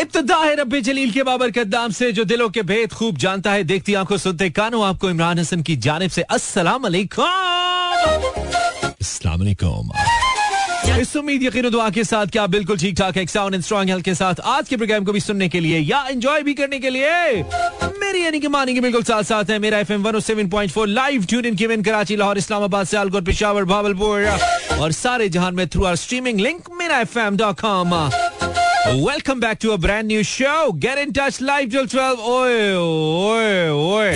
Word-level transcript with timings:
इब्तदा 0.00 0.36
है 0.36 0.54
रब्बे 0.56 0.80
जलील 0.88 1.10
के 1.12 1.22
बाबर 1.28 1.50
कद्दाम 1.50 1.90
से 1.92 2.10
जो 2.12 2.24
दिलों 2.24 2.48
के 2.56 2.62
भेद 2.62 2.92
खूब 2.92 3.16
जानता 3.18 3.52
है। 3.52 3.64
देखती 3.64 3.94
आँखों 4.00 4.16
सुनते 4.16 4.48
कानों 4.58 4.84
आपको 4.86 5.10
इमरान 5.10 5.38
हसन 5.38 5.62
की 5.62 5.76
जानब 5.86 6.10
से 6.16 6.22
अस्सलाम 6.38 6.82
वालेकुम 6.82 7.26
इस 11.00 11.16
उम्मीद 11.16 11.42
यकीन 11.42 11.68
दुआ 11.70 11.88
के 11.94 12.02
साथ 12.04 12.26
क्या 12.32 12.46
बिल्कुल 12.52 12.78
ठीक 12.78 12.96
ठाक 12.98 13.16
एक 13.16 13.30
साउंड 13.30 13.54
एंड 13.54 13.62
स्ट्रॉन्ग 13.64 13.90
हेल्थ 13.90 14.04
के 14.04 14.14
साथ 14.14 14.40
आज 14.52 14.68
के 14.68 14.76
प्रोग्राम 14.76 15.04
को 15.04 15.12
भी 15.12 15.20
सुनने 15.20 15.48
के 15.48 15.60
लिए 15.60 15.78
या 15.78 16.02
एंजॉय 16.10 16.42
भी 16.42 16.54
करने 16.60 16.78
के 16.80 16.90
लिए 16.90 17.42
मेरी 18.00 18.24
यानी 18.24 18.40
कि 18.40 18.48
मानी 18.48 18.74
के 18.74 18.80
बिल्कुल 18.80 19.02
साथ 19.02 19.22
साथ 19.30 19.50
है। 19.50 19.58
Mera 19.58 19.78
FM 19.78 20.02
107.4 20.10 20.86
live 20.86 21.24
tune 21.28 21.44
in 21.46 21.56
Kevin 21.56 21.82
Karachi 21.82 22.16
Lahore 22.16 22.38
Islamabad 22.38 22.86
Sialkot 22.86 23.24
Peshawar 23.26 23.64
Bahawalpur 23.74 24.26
और 24.80 24.92
सारे 24.92 25.28
जहान 25.28 25.54
में 25.54 25.66
through 25.68 25.84
our 25.84 25.96
streaming 26.04 26.40
link 26.40 26.68
Mera 26.80 27.00
FM 27.00 27.36
dot 28.88 28.96
com 28.96 29.08
Welcome 29.08 29.40
back 29.40 29.58
to 29.60 29.72
a 29.72 29.78
brand 29.78 30.08
new 30.08 30.22
show. 30.24 30.72
Get 30.72 30.98
in 30.98 31.12
touch, 31.12 31.38
live 31.40 31.70
till 31.72 31.86
12. 31.86 32.20
ओए 32.20 32.74
ओए 32.74 33.68
ओए 33.68 34.12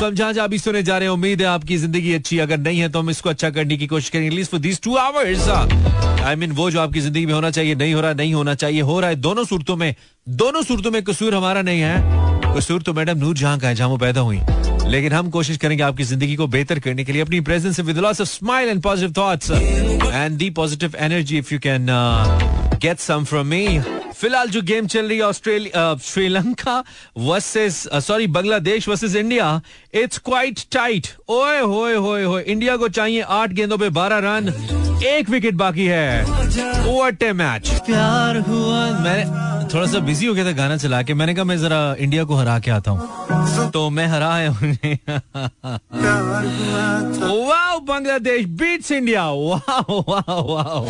तो 0.00 0.06
हम 0.06 0.14
जहाँ 0.14 0.48
सुने 0.58 0.82
जा 0.82 0.98
रहे 0.98 1.08
हैं, 1.08 1.14
उम्मीद 1.14 1.40
है 1.40 1.46
आपकी 1.46 1.76
ज़िंदगी 1.76 2.12
अच्छी। 2.14 2.38
अगर 2.38 2.58
नहीं 2.58 2.80
है 2.80 2.88
तो 2.88 2.98
हम 2.98 3.10
इसको 3.10 3.30
अच्छा 3.30 3.50
करने 3.50 3.76
की 3.76 3.86
कोशिश 3.86 4.10
करेंगे। 4.10 4.28
At least 4.28 4.50
for 4.50 4.60
these 4.60 4.80
two 4.82 4.96
hours 4.96 5.48
I 5.48 6.36
mean 6.36 6.52
वो 6.52 6.70
जो 6.70 6.80
आपकी 6.80 7.00
ज़िंदगी 7.00 7.26
में 7.26 7.32
होना 7.34 7.50
चाहिए, 7.50 7.74
नहीं 7.74 7.94
हो 7.94 8.00
रहा, 8.00 8.12
नहीं 8.12 8.34
होना 8.34 8.54
चाहिए, 8.54 8.80
हो 8.80 9.00
रहा 9.00 9.10
है। 9.10 9.16
दोनों 9.16 9.44
सूरतों 9.44 9.76
में, 9.76 9.94
दोनों 10.28 10.62
सूरतों 10.62 10.90
में 10.90 11.02
कसूर 11.04 11.34
हमारा 11.34 11.62
नहीं 11.62 11.80
है। 11.80 12.54
कसूर 12.56 12.82
तो 12.82 12.94
मैडम 12.94 13.18
नूर 13.18 13.36
जहाँ 13.36 13.58
का 13.58 13.68
है, 13.68 13.74
जहाँ 13.74 13.88
वो 13.88 13.96
पैदा 13.96 14.20
हुई। 14.20 14.40
लेकिन 14.90 15.12
हम 15.12 15.30
कोशिश 15.30 15.56
करेंगे 15.56 15.82
आपकी 15.82 16.04
ज़िंदगी 16.04 16.36
को 16.36 16.46
बेहतर 16.46 16.78
करने 16.78 17.04
के 17.04 17.12
लिए, 17.12 17.22
अपनी 17.22 17.40
presence 17.40 17.80
with 17.80 17.98
lots 17.98 18.20
of 18.20 18.28
smile 18.28 18.68
and 18.68 18.82
positive 18.82 19.12
thoughts 19.18 19.50
and 19.50 20.36
the 20.38 20.50
positive 20.50 20.94
energy 20.98 21.38
if 21.38 21.54
you 21.54 21.60
can 21.60 21.86
get 22.82 22.98
some 22.98 23.24
from 23.24 23.46
me 23.46 23.66
फ़िलहाल 24.20 24.48
जो 24.50 24.60
गेम 24.62 24.86
चल 24.86 25.08
रही 25.08 25.16
है 25.18 25.24
Australia 25.24 25.94
Sri Lanka 26.02 26.82
versus 27.18 27.82
sorry 28.04 28.26
Bangladesh 28.36 28.88
versus 28.88 29.14
India 29.16 29.60
it's 29.94 30.18
quite 30.24 30.60
tight 30.72 31.06
ओए 31.30 31.60
होए 31.60 31.94
होए 31.94 32.22
होए 32.24 32.42
India 32.44 32.76
को 32.76 32.88
चाहिए 32.88 33.22
आठ 33.38 33.52
गेंदों 33.52 33.78
पे 33.78 33.88
बारह 33.98 34.18
रन 34.24 34.48
एक 35.06 35.30
विकेट 35.30 35.54
बाकी 35.54 35.86
है। 35.86 36.24
मैच 37.34 37.68
प्यार 37.86 38.36
हुआ। 38.38 38.78
मैंने 39.00 39.24
थोड़ा 39.74 39.86
सा 39.86 39.98
बिज़ी 39.98 40.26
हो 40.26 40.34
गया 40.34 40.44
था 40.44 40.52
गाना 40.56 40.76
चला 40.76 41.02
के। 41.02 41.14
मैंने 41.14 41.34
कहा 41.34 41.44
मैं 41.44 41.58
जरा 41.58 41.94
इंडिया 41.98 42.24
को 42.24 42.34
हरा 42.34 42.58
के 42.58 42.70
आता 42.70 42.90
हूँ। 42.90 43.70
तो 43.70 43.88
मैं 43.90 44.06
हरा 44.06 44.34
है 44.34 44.48
wow 47.48 47.80
Bangladesh 47.88 48.46
beats 48.60 48.92
India. 48.92 49.24
Wow 49.24 50.02
wow 50.08 50.42
wow 50.54 50.86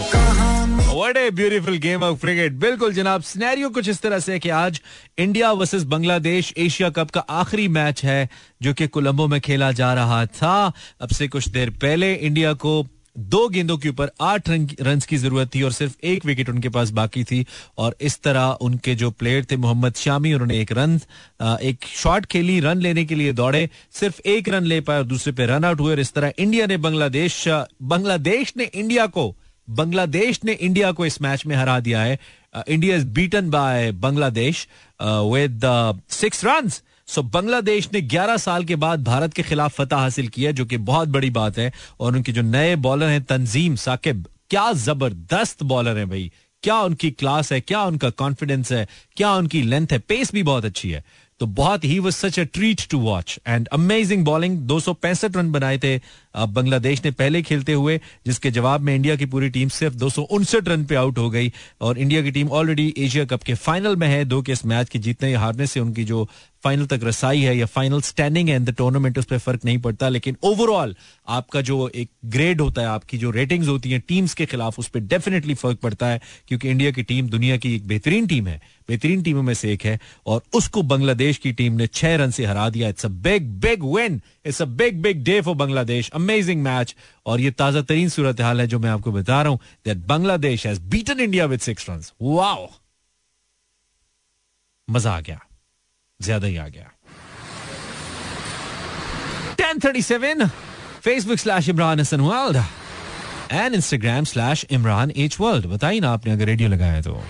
what 0.96 1.16
a 1.16 1.30
beautiful 1.30 1.76
game 1.78 2.02
of 2.02 2.20
cricket 2.20 2.52
बिल्कुल 2.52 2.92
जनाब 2.94 3.22
सिनेरियो 3.22 3.68
कुछ 3.70 3.88
इस 3.88 4.00
तरह 4.02 4.18
से 4.18 4.38
कि 4.38 4.48
आज 4.58 4.80
India 5.18 5.50
versus 5.52 5.82
Bangladesh 5.84 6.52
Asia 6.58 6.88
cup 6.90 7.10
का 7.10 7.20
आखिरी 7.20 7.66
मैच 7.68 8.04
है, 8.04 8.28
जो 8.62 8.74
कि 8.74 8.86
कोलंबो 8.88 9.26
में 9.28 9.40
खेला 9.40 9.70
जा 9.72 9.92
रहा 9.94 10.24
था। 10.28 10.72
अब 11.00 11.08
से 11.08 11.28
कुछ 11.28 11.48
देर 11.48 11.70
पहले 11.82 12.12
इंडिया 12.14 12.52
को 12.54 12.86
दो 13.16 13.48
गेंदों 13.48 13.76
के 13.78 13.88
ऊपर 13.88 14.10
आठ 14.20 14.48
रन 14.48 15.00
की 15.08 15.16
ज़रूरत 15.16 15.54
थी 15.54 15.62
और 15.62 15.72
सिर्फ़ 15.72 15.96
एक 16.04 16.26
विकेट 16.26 16.48
उनके 16.48 16.68
पास 16.70 16.90
बाकी 16.92 17.24
थी 17.24 17.44
और 17.78 17.96
इस 18.00 18.20
तरह 18.22 18.58
उनके 18.60 18.94
जो 18.94 19.10
प्लेयर 19.12 19.44
थे, 19.50 19.56
मोहम्मद 19.56 19.94
शामी, 19.96 20.32
उन्होंने 20.34 20.60
एक 20.60 20.72
रन 20.72 21.00
एक 21.62 21.84
शॉट 21.94 22.26
खेली 22.26 22.60
रन 22.60 22.78
लेने 22.78 23.04
के 23.04 23.14
लिए 23.14 23.32
दौड़े। 23.34 23.68
सिर्फ़ 23.92 24.20
एक 24.26 24.48
रन 24.48 24.64
ले 24.64 24.80
पाए 24.80 24.98
और 24.98 25.04
दूसरे 25.06 25.32
पे 25.32 25.46
रन 25.46 25.64
आउट 25.64 25.80
हुए 25.80 25.92
और 25.92 26.00
इस 26.00 26.12
तरह 26.14 26.32
इंडिया 26.38 26.66
ने 26.66 26.76
बांग्लादेश 26.78 27.44
बांग्लादेश 27.48 28.52
ने 28.56 28.64
इंडिया 28.64 29.06
को 29.08 29.34
बांग्लादेश 29.68 30.40
ने 30.44 30.52
इंडिया 30.52 30.92
को 30.92 31.06
इस 31.06 31.20
मैच 31.22 31.46
में 31.46 31.56
हरा 31.56 31.78
दिया 31.80 32.02
है। 32.02 32.18
India 32.68 32.96
is 32.96 33.06
beaten 33.06 33.50
by 33.50 33.90
Bangladesh 33.92 34.66
with 35.00 35.60
six 36.10 36.44
run 36.44 36.68
so 37.08 37.22
Bangladesh 37.22 37.88
ने 37.92 38.00
11 38.02 38.36
साल 38.36 38.64
के 38.64 38.76
बाद 38.76 39.04
भारत 39.04 39.34
के 39.34 39.42
खिलाफ 39.42 39.74
फतह 39.74 39.96
हासिल 39.96 40.28
किया 40.28 40.50
जो 40.50 40.64
कि 40.64 40.76
बहुत 40.76 41.08
बड़ी 41.08 41.30
बात 41.30 41.58
है। 41.58 41.72
और 42.00 42.16
उनके 42.16 42.32
जो 42.32 42.42
नए 42.42 42.74
बॉलर 42.76 43.08
हैं, 43.08 43.22
तंजीम 43.22 43.76
साकिब, 43.76 44.26
क्या 44.50 44.72
ज़बरदस्त 44.72 45.62
बॉलर 45.62 45.98
है 45.98 46.06
भाई। 46.06 46.30
क्या 46.62 46.78
उनकी 46.80 47.10
क्लास 47.10 47.52
है, 47.52 47.60
क्या 47.60 47.82
उनका 47.82 48.10
कॉन्फिडेंस 48.10 48.72
है, 48.72 48.86
क्या 49.16 49.32
उनकी 49.34 49.62
लेंथ 49.62 49.92
है। 49.92 49.98
पेस 49.98 50.32
भी 50.32 50.42
बहुत 50.42 50.64
अच्छी 50.64 50.90
है। 50.90 51.04
तो 51.40 51.46
बहुत 51.46 51.84
ही 51.84 51.98
वो 51.98 52.10
such 52.10 52.38
a 52.38 52.44
treat 52.44 52.86
to 52.90 52.98
watch 52.98 53.38
and 53.46 53.68
amazing 53.68 54.24
bowling 54.24 54.58
दो 54.58 54.78
सौ 54.80 54.92
पैंसठ 54.92 55.36
रन 55.36 55.50
बनाए 55.52 55.78
थे 55.78 55.96
बांग्लादेश 56.36 57.04
ने 57.04 57.10
पहले 57.10 57.42
खेलते 57.42 57.72
हुए, 57.72 57.98
जिसके 58.26 58.50
जवाब 58.50 58.80
में 58.80 58.94
इंडिया 58.94 59.16
की 59.16 59.26
पूरी 59.26 59.48
टीम 59.50 59.68
सिर्फ़ 59.68 59.94
दो 59.94 60.08
सौ 60.10 60.22
उनसठ 60.22 60.68
रन 60.68 60.84
पे 60.84 60.94
आउट 60.94 61.18
हो 61.18 61.28
गई। 61.30 61.52
और 61.80 61.98
इंडिया 61.98 62.22
की 62.22 62.30
टीम 62.30 62.50
ऑलरेडी 62.50 62.94
एशिया 62.98 63.24
कप 63.24 63.42
के 63.42 63.54
फाइनल 63.54 63.96
में 63.96 64.08
है, 64.08 64.24
दो 64.24 64.42
के 64.42 64.52
इस 64.52 64.64
मैच 64.66 64.88
के 64.88 64.98
जीतने 64.98 65.30
या 65.30 65.40
हारने 65.40 65.66
से 65.66 65.80
उनकी 65.80 66.04
जो 66.04 66.28
फाइनल 66.66 66.86
तक 66.86 67.00
रसाई 67.04 67.40
है 67.42 67.56
या 67.56 67.66
फाइनल 67.68 68.00
स्टैंडिंग 68.02 68.48
है 68.48 68.56
इन 68.56 68.64
द 68.64 68.74
टूर्नामेंट 68.76 69.18
उस 69.18 69.24
पर 69.24 69.38
फ़र्क 69.38 69.64
नहीं 69.64 69.78
पड़ता, 69.80 70.08
लेकिन 70.08 70.36
ओवरऑल 70.44 70.94
आपका 71.28 71.60
जो 71.62 71.88
एक 71.90 72.08
ग्रेड 72.26 72.60
होता 72.60 72.80
है, 72.80 72.86
आपकी 72.88 73.18
जो 73.18 73.30
रेटिंग्स 73.32 73.68
होती 73.68 73.90
हैं 73.90 74.00
टीम्स 74.08 74.34
के 74.34 74.46
खिलाफ 74.46 74.78
उस 74.78 74.88
पर 74.88 75.00
डेफिनेटली 75.02 75.54
फ़र्क 75.56 75.78
पड़ता 75.80 76.06
है, 76.06 76.20
क्योंकि 76.48 76.70
इंडिया 76.70 76.90
की 76.90 77.02
टीम 77.04 77.28
दुनिया 77.28 77.56
की 77.56 77.74
एक 77.74 77.86
बेहतरीन 77.88 78.26
टीम 78.26 78.48
है, 78.48 78.60
बेहतरीन 78.88 79.22
टीमों 79.22 79.42
में 79.42 79.52
से 79.54 79.72
एक 79.72 79.84
है, 79.84 79.98
और 80.26 80.42
उसको 80.54 80.82
बांग्लादेश 80.84 81.38
की 81.38 81.52
टीम 81.52 81.72
ने 81.74 81.86
छह 81.88 82.16
रन 82.16 82.30
से 82.30 82.44
हरा 82.46 82.68
दिया। 82.70 82.88
It's 82.88 83.06
a 83.06 83.08
big 83.08 83.48
big 83.60 83.84
win 83.94 84.20
it's 84.46 84.62
a 84.62 84.64
big 84.76 85.00
big 85.02 85.24
day 85.24 85.40
for 85.40 85.54
Bangladesh 85.56 86.10
amazing 86.14 86.62
match 86.62 86.94
और 87.26 87.40
ये 87.40 87.50
ताज़ा 87.52 87.82
तरीन 87.82 88.08
सूरत 88.08 88.40
हाल 88.40 88.60
है 88.60 88.66
जो 88.66 88.78
मैं 88.78 88.90
आपको 88.90 89.12
बता 89.12 89.42
रहा 89.42 89.50
हूँ 89.50 89.58
that 89.86 90.06
Bangladesh 90.06 90.66
has 90.66 90.80
beaten 90.90 91.20
India 91.20 91.46
with 91.46 91.60
six 91.60 91.90
run 91.90 92.02
wow 92.22 92.68
मज़ा 94.88 95.12
आ 95.12 95.20
गया। 95.20 95.40
ज़्यादा 96.20 96.46
ही 96.46 96.56
आ 96.56 96.68
गया। 96.68 96.90
1037 99.60 100.48
Facebook 101.04 101.38
slash 101.38 101.68
Imran 101.68 102.00
Hasan 102.00 102.20
world 102.20 102.56
and 103.52 103.74
Instagram 103.74 104.24
slash 104.24 104.64
Imran 104.70 105.12
H 105.16 105.36
world 105.40 105.66
बताइए 105.66 106.00
ना 106.00 106.12
आपने 106.12 106.32
अगर 106.32 106.46
रेडियो 106.46 106.68
लगाया 106.68 107.00
तो। 107.02 107.22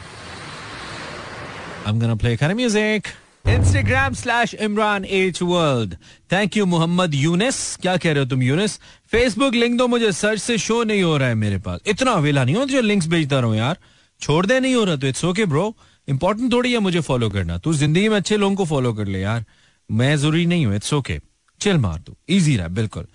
I'm 1.86 1.98
gonna 2.00 2.16
play 2.16 2.36
kind 2.36 2.52
of 2.52 2.58
music. 2.58 3.08
Instagram 3.50 4.14
slash 4.16 4.54
Imran 4.66 5.04
H 5.16 5.40
World. 5.40 5.92
Thank 6.32 6.56
you 6.58 6.64
Mohammad 6.66 7.14
Younis 7.14 7.58
क्या 7.82 7.96
कह 7.96 8.12
रहे 8.12 8.18
हो 8.18 8.28
तुम 8.30 8.42
यूनिस 8.42 8.78
फेसबुक 9.10 9.54
लिंक 9.54 9.76
दो 9.78 9.86
मुझे 9.88 10.10
सर्च 10.12 10.40
से 10.40 10.56
शो 10.58 10.82
नहीं 10.84 11.02
हो 11.02 11.16
रहा 11.16 11.28
है 11.28 11.34
मेरे 11.34 11.58
पास। 11.58 11.80
इतना 11.86 12.12
अवेला 12.12 12.44
नहीं 12.44 12.56
हो, 12.56 12.64
जो 12.64 12.80
लिंक्स 12.80 13.06
भेजता 13.06 13.40
रहो 13.40 13.54
यार। 13.54 13.76
छोड़ 14.20 14.46
दे, 14.46 14.58
नहीं 14.60 14.74
हो 14.74 14.84
रहा 14.84 14.96
तो 14.96 15.06
इट्स 15.06 15.24
ओके 15.24 15.44
ब्रो 15.46 15.76
इंपॉर्टेंट 16.08 16.52
थोड़ी 16.52 16.72
है 16.72 16.78
मुझे 16.80 17.00
फॉलो 17.02 17.28
करना। 17.30 17.58
तू 17.58 17.72
ज़िंदगी 17.74 18.08
में 18.08 18.16
अच्छे 18.16 18.36
लोगों 18.36 18.56
को 18.56 18.64
फॉलो 18.66 18.92
कर 18.94 19.06
ले 19.06 19.20
यार। 19.20 19.44
मैं 19.90 20.16
ज़रूरी 20.16 20.46
नहीं 20.46 20.66
हूँ 20.66 20.74
इट्स 20.76 20.92
ओके 20.94 21.18
चिल 21.60 21.76
मार 21.78 21.98
दू 21.98 22.16
इजी 22.28 22.56
रहा, 22.56 22.68
बिल्कुल। 22.68 23.06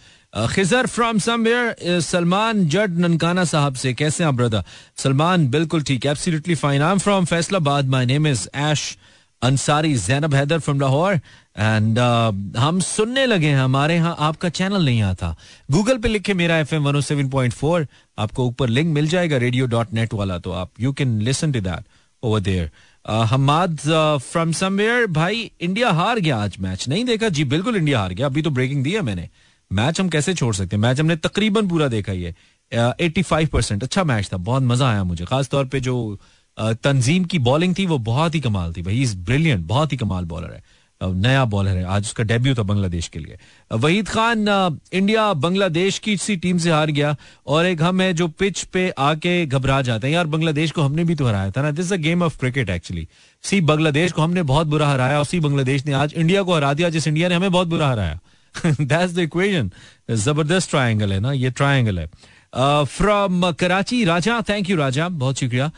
खिजर 0.50 0.88
फ्रॉम 0.88 1.18
समवेयर 1.20 2.00
सलमान 2.02 2.66
जड 2.70 2.98
ननकाना 3.00 3.44
साहब 3.46 3.76
से। 3.76 3.94
कैसे 3.94 4.24
आप 4.24 4.34
ब्रदर 4.34 4.64
सलमान, 4.98 5.48
बिल्कुल 5.50 5.84
ठीक 5.84 6.06
absolutely 6.06 6.56
fine 6.56 6.82
I 6.82 6.92
am 6.92 7.00
from 7.00 7.26
Faisalabad 7.26 7.90
my 7.90 8.06
name 8.06 8.28
is 8.28 8.48
Aish 8.56 8.98
Ansari 9.42 9.94
Zainab 9.98 10.34
Haider 10.36 10.60
from 10.60 10.80
Lahore 10.80 11.14
and 11.14 12.00
हम 12.58 12.80
सुनने 12.82 13.26
लगे 13.26 13.48
हैं, 13.48 13.58
हमारे 13.58 13.96
यहाँ 13.96 14.16
आपका 14.20 14.50
चैनल 14.50 14.86
नहीं 14.86 15.02
आता 15.04 15.36
गूगल 15.70 15.98
पे 15.98 16.08
लिखे 16.08 16.34
मेरा 16.34 16.58
F 16.58 16.76
M 16.76 16.84
one 16.84 16.96
o 16.96 17.02
seven 17.02 17.30
point 17.30 17.54
four 17.54 17.88
आपको 18.18 18.46
ऊपर 18.48 18.70
लिंक 18.70 18.94
मिल 18.94 19.08
जाएगा 19.08 19.38
रेडियो 19.38 19.66
डॉट 19.68 19.94
नेट 19.94 20.14
वाला। 20.14 20.38
तो 20.40 20.52
आप 20.54 20.72
you 20.82 20.92
can 20.94 21.20
listen 21.22 21.52
to 21.52 21.62
that 21.62 21.84
over 22.24 22.40
there 22.40 22.70
Hammad 23.26 23.78
from 24.22 24.52
somewhere 24.52 25.06
भाई 25.10 25.50
इंडिया 25.62 25.92
हार 25.92 26.20
गया 26.20 26.38
आज 26.38 26.58
मैच 26.60 26.88
नहीं 26.90 27.06
देखा? 27.06 27.30
जी, 27.30 27.44
बिल्कुल 27.46 27.76
इंडिया 27.76 28.00
हार 28.00 28.14
गया। 28.14 28.26
अभी 28.26 28.42
तो 28.42 28.50
ब्रेकिंग 28.50 28.84
दी 28.84 28.94
है 28.94 29.02
मैंने। 29.02 29.30
मैच 29.72 30.00
हम 30.02 30.10
कैसे 30.10 30.34
छोड़ 30.34 30.54
सकते 30.56 30.76
हैं? 30.76 30.82
मैच 30.82 31.00
हमने 31.00 31.16
तकरीबन 31.18 31.68
पूरा 31.68 31.88
देखा 31.88 32.12
है 32.12 32.36
एट्टी 32.72 33.22
फाइव 33.22 33.48
परसेंट 33.48 33.84
अच्छा 33.84 34.04
मैच 34.04 34.30
था। 34.34 34.38
बहुत 34.40 34.64
मज़ा 34.64 34.90
आया 34.90 35.04
मुझे। 35.04 35.26
खासतौर 35.26 35.66
पर 35.66 35.80
जो 35.80 36.20
तंजीम 36.58 37.24
की 37.26 37.40
बॉलिंग 37.40 37.76
थी, 37.78 37.86
वो 37.86 37.98
बहुत 38.00 38.36
ही 38.36 38.40
कमाल 38.40 38.74
थी 38.74 38.82
भाई। 38.82 39.02
इज़ 39.02 39.18
ब्रिलियंट 39.20 39.66
बहुत 39.68 39.92
ही 39.94 39.98
कमाल 39.98 40.26
बॉलर 40.26 40.54
है। 40.54 40.64
नया 41.04 41.44
बॉलर 41.46 41.70
है, 41.70 41.84
आज 41.86 42.02
उसका 42.04 42.24
डेब्यू 42.24 42.54
था 42.56 42.64
बांग्लादेश 42.64 43.08
के 43.08 43.20
लिए। 43.20 43.38
वहीद 43.72 44.08
खान 44.10 44.46
इंडिया 44.94 45.32
बांग्लादेश 45.36 45.98
की 46.00 46.16
सी 46.18 46.36
टीम 46.38 46.58
से 46.58 46.72
हार 46.72 46.92
गया 46.92 47.16
और 47.48 47.66
एक 47.66 47.82
हम 47.82 48.02
है 48.02 48.14
जो 48.14 48.28
पिच 48.30 48.64
पे 48.64 48.90
आके 49.00 49.46
घबरा 49.46 49.82
जाते 49.82 50.08
हैं। 50.08 50.14
यार 50.14 50.28
बांग्लादेश 50.28 50.72
को 50.72 50.82
हमने 50.82 51.04
भी 51.04 51.16
तो 51.16 51.28
हराया 51.28 51.52
था 51.52 51.62
ना। 51.62 51.72
This 51.72 51.94
a 51.94 51.96
game 51.98 52.24
of 52.24 52.38
cricket 52.40 52.70
actually 52.70 53.08
see 53.44 53.62
Bangladesh 53.64 54.12
को 54.12 54.22
हमने 54.22 54.44
बहुत 54.44 54.68
बुरा 54.68 54.90
हराया 54.90 55.20
और 55.20 55.26
सी 55.26 55.40
बांग्लादेश 55.40 55.86
ने 55.86 55.94
आज 55.94 56.14
इंडिया 56.14 56.44
को 56.44 56.56
हरा 56.56 56.74
दिया। 56.74 56.90
जिस 56.90 57.08
इंडिया 57.08 57.30
ने 57.30 57.36
हमें 57.36 57.52
बहुत 57.52 57.68
बुरा 57.68 57.90
हराया। 57.90 58.20
दैट्स 58.56 59.14
द 59.14 59.20
इक्वेशन 59.20 59.72
ज़बरदस्त 60.12 60.70
ट्रायंगल 60.70 61.14
है 61.14 61.20
ना, 61.20 61.32
ये 61.32 61.50
ट्रायंगल 61.52 62.00
है। 62.00 62.10
From 62.86 63.52
Karachi, 63.52 64.04
Raja 64.06 64.42
thank 64.50 64.70
you 64.70 64.78
Raja, 64.78 65.08
बहुत 65.10 65.40
शुक्रिया। 65.40 65.72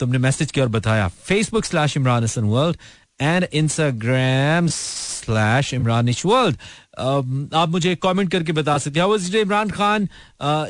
तुमने 0.00 0.18
मैसेज 0.18 0.50
किया 0.50 0.64
और 0.64 0.70
बताया। 0.70 1.08
Facebook 1.08 1.64
slash 1.64 1.96
Imran 1.96 2.24
Hasan 2.24 2.44
world 2.44 2.76
and 3.20 3.46
Instagram 3.54 4.66
slash 4.68 5.72
Imran 5.74 6.08
world 6.26 6.56
आप 7.54 7.68
मुझे 7.68 7.94
कमेंट 8.02 8.30
करके 8.30 8.52
बता 8.52 8.76
सकते 8.78 9.00
हैं। 9.00 9.40
Imran 9.40 9.70
Khan 9.70 10.08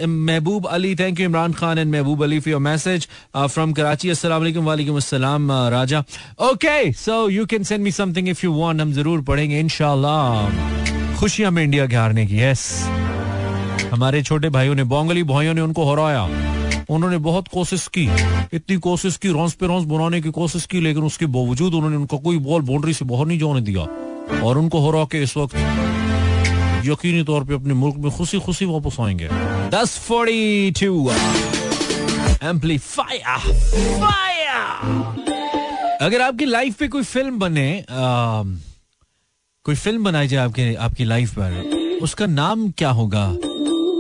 Mahboob 0.09 0.67
Ali 0.67 0.95
thank 0.97 1.21
you 1.21 1.27
Imran 1.27 1.53
Khan 1.53 1.79
and 1.79 1.93
Mahboob 1.93 2.23
Ali 2.25 2.41
for 2.41 2.51
your 2.51 2.61
message 2.61 3.09
from 3.37 3.73
Karachi 3.73 4.11
अस्सलाम 4.11 4.43
वालेकुम 4.67 4.97
अस्सलाम 4.97 5.53
Raja 5.73 6.05
okay 6.51 6.93
so 6.95 7.29
you 7.29 7.47
can 7.47 7.63
send 7.65 7.83
me 7.85 7.91
something 7.93 8.29
if 8.29 8.45
you 8.45 8.53
want 8.55 8.81
हम 8.81 8.93
ज़रूर 8.93 9.23
पढ़ेंगे, 9.23 9.61
इंशाल्लाह। 9.61 11.19
खुशियाँ 11.21 11.51
में 11.51 11.63
इंडिया 11.63 11.87
के 11.87 11.97
हारने 11.97 12.27
की 12.27 12.41
यस 12.41 12.63
हमारे 13.93 14.23
छोटे 14.23 14.49
भाइयों 14.51 14.75
ने, 14.75 14.85
बोंगली 14.85 15.23
भाइयों 15.25 15.55
ने 15.55 15.61
उनको 15.61 15.91
हराया। 15.91 16.27
उन्होंने 16.91 17.19
बहुत 17.19 17.49
कोशिश 17.49 17.87
की 17.87 18.05
इतनी 18.55 18.77
कोशिश 18.77 19.17
की 19.17 19.29
रॉन्स 19.29 19.53
पे 19.53 19.67
रॉन्स 19.67 19.85
बनाने 19.85 20.21
की 20.21 20.31
कोशिश 20.31 20.67
की 20.67 20.81
लेकिन 20.81 21.03
उसके 21.03 21.27
बावजूद 21.27 21.75
उन्होंने 21.75 21.97
उनका 21.97 22.17
कोई 22.17 22.39
बॉल 22.39 22.63
बाउंड्री 22.63 22.95
से 22.95 23.05
बाहर 23.05 23.27
नहीं 23.27 23.39
जाने 23.39 23.61
दिया 23.61 23.83
और 24.41 24.59
उनको 24.59 24.91
हरा 24.91 25.05
के 25.05 25.23
इस 25.23 25.37
वक्त 25.37 25.57
यकीनी 26.87 27.25
तौर 27.25 27.45
पे 27.45 27.55
अपने 27.55 27.75
मुल्क 27.75 27.97
में 27.97 28.13
खुशी 28.13 28.41
खुशी 28.41 28.65
वापस 28.65 28.97
आएँगे। 29.01 29.29
दस 29.71 29.99
फोर्टी 29.99 30.71
टू 30.71 31.07
अगर 36.05 36.21
आपकी 36.21 36.45
लाइफ 36.45 36.75
पे 36.75 36.89
कोई 36.89 37.03
फ़िल्म 37.03 37.39
बने 37.39 37.81
आ, 37.81 38.43
कोई 39.65 39.75
फ़िल्म 39.75 40.05
बनाई 40.05 40.29
जाए 40.29 40.45
आपके 40.45 40.75
आपकी 40.75 41.05
लाइफ 41.05 41.33
पर 41.33 41.53
उसका 42.03 42.27
नाम 42.27 42.71
क्या 42.71 42.91
होगा? 42.91 43.37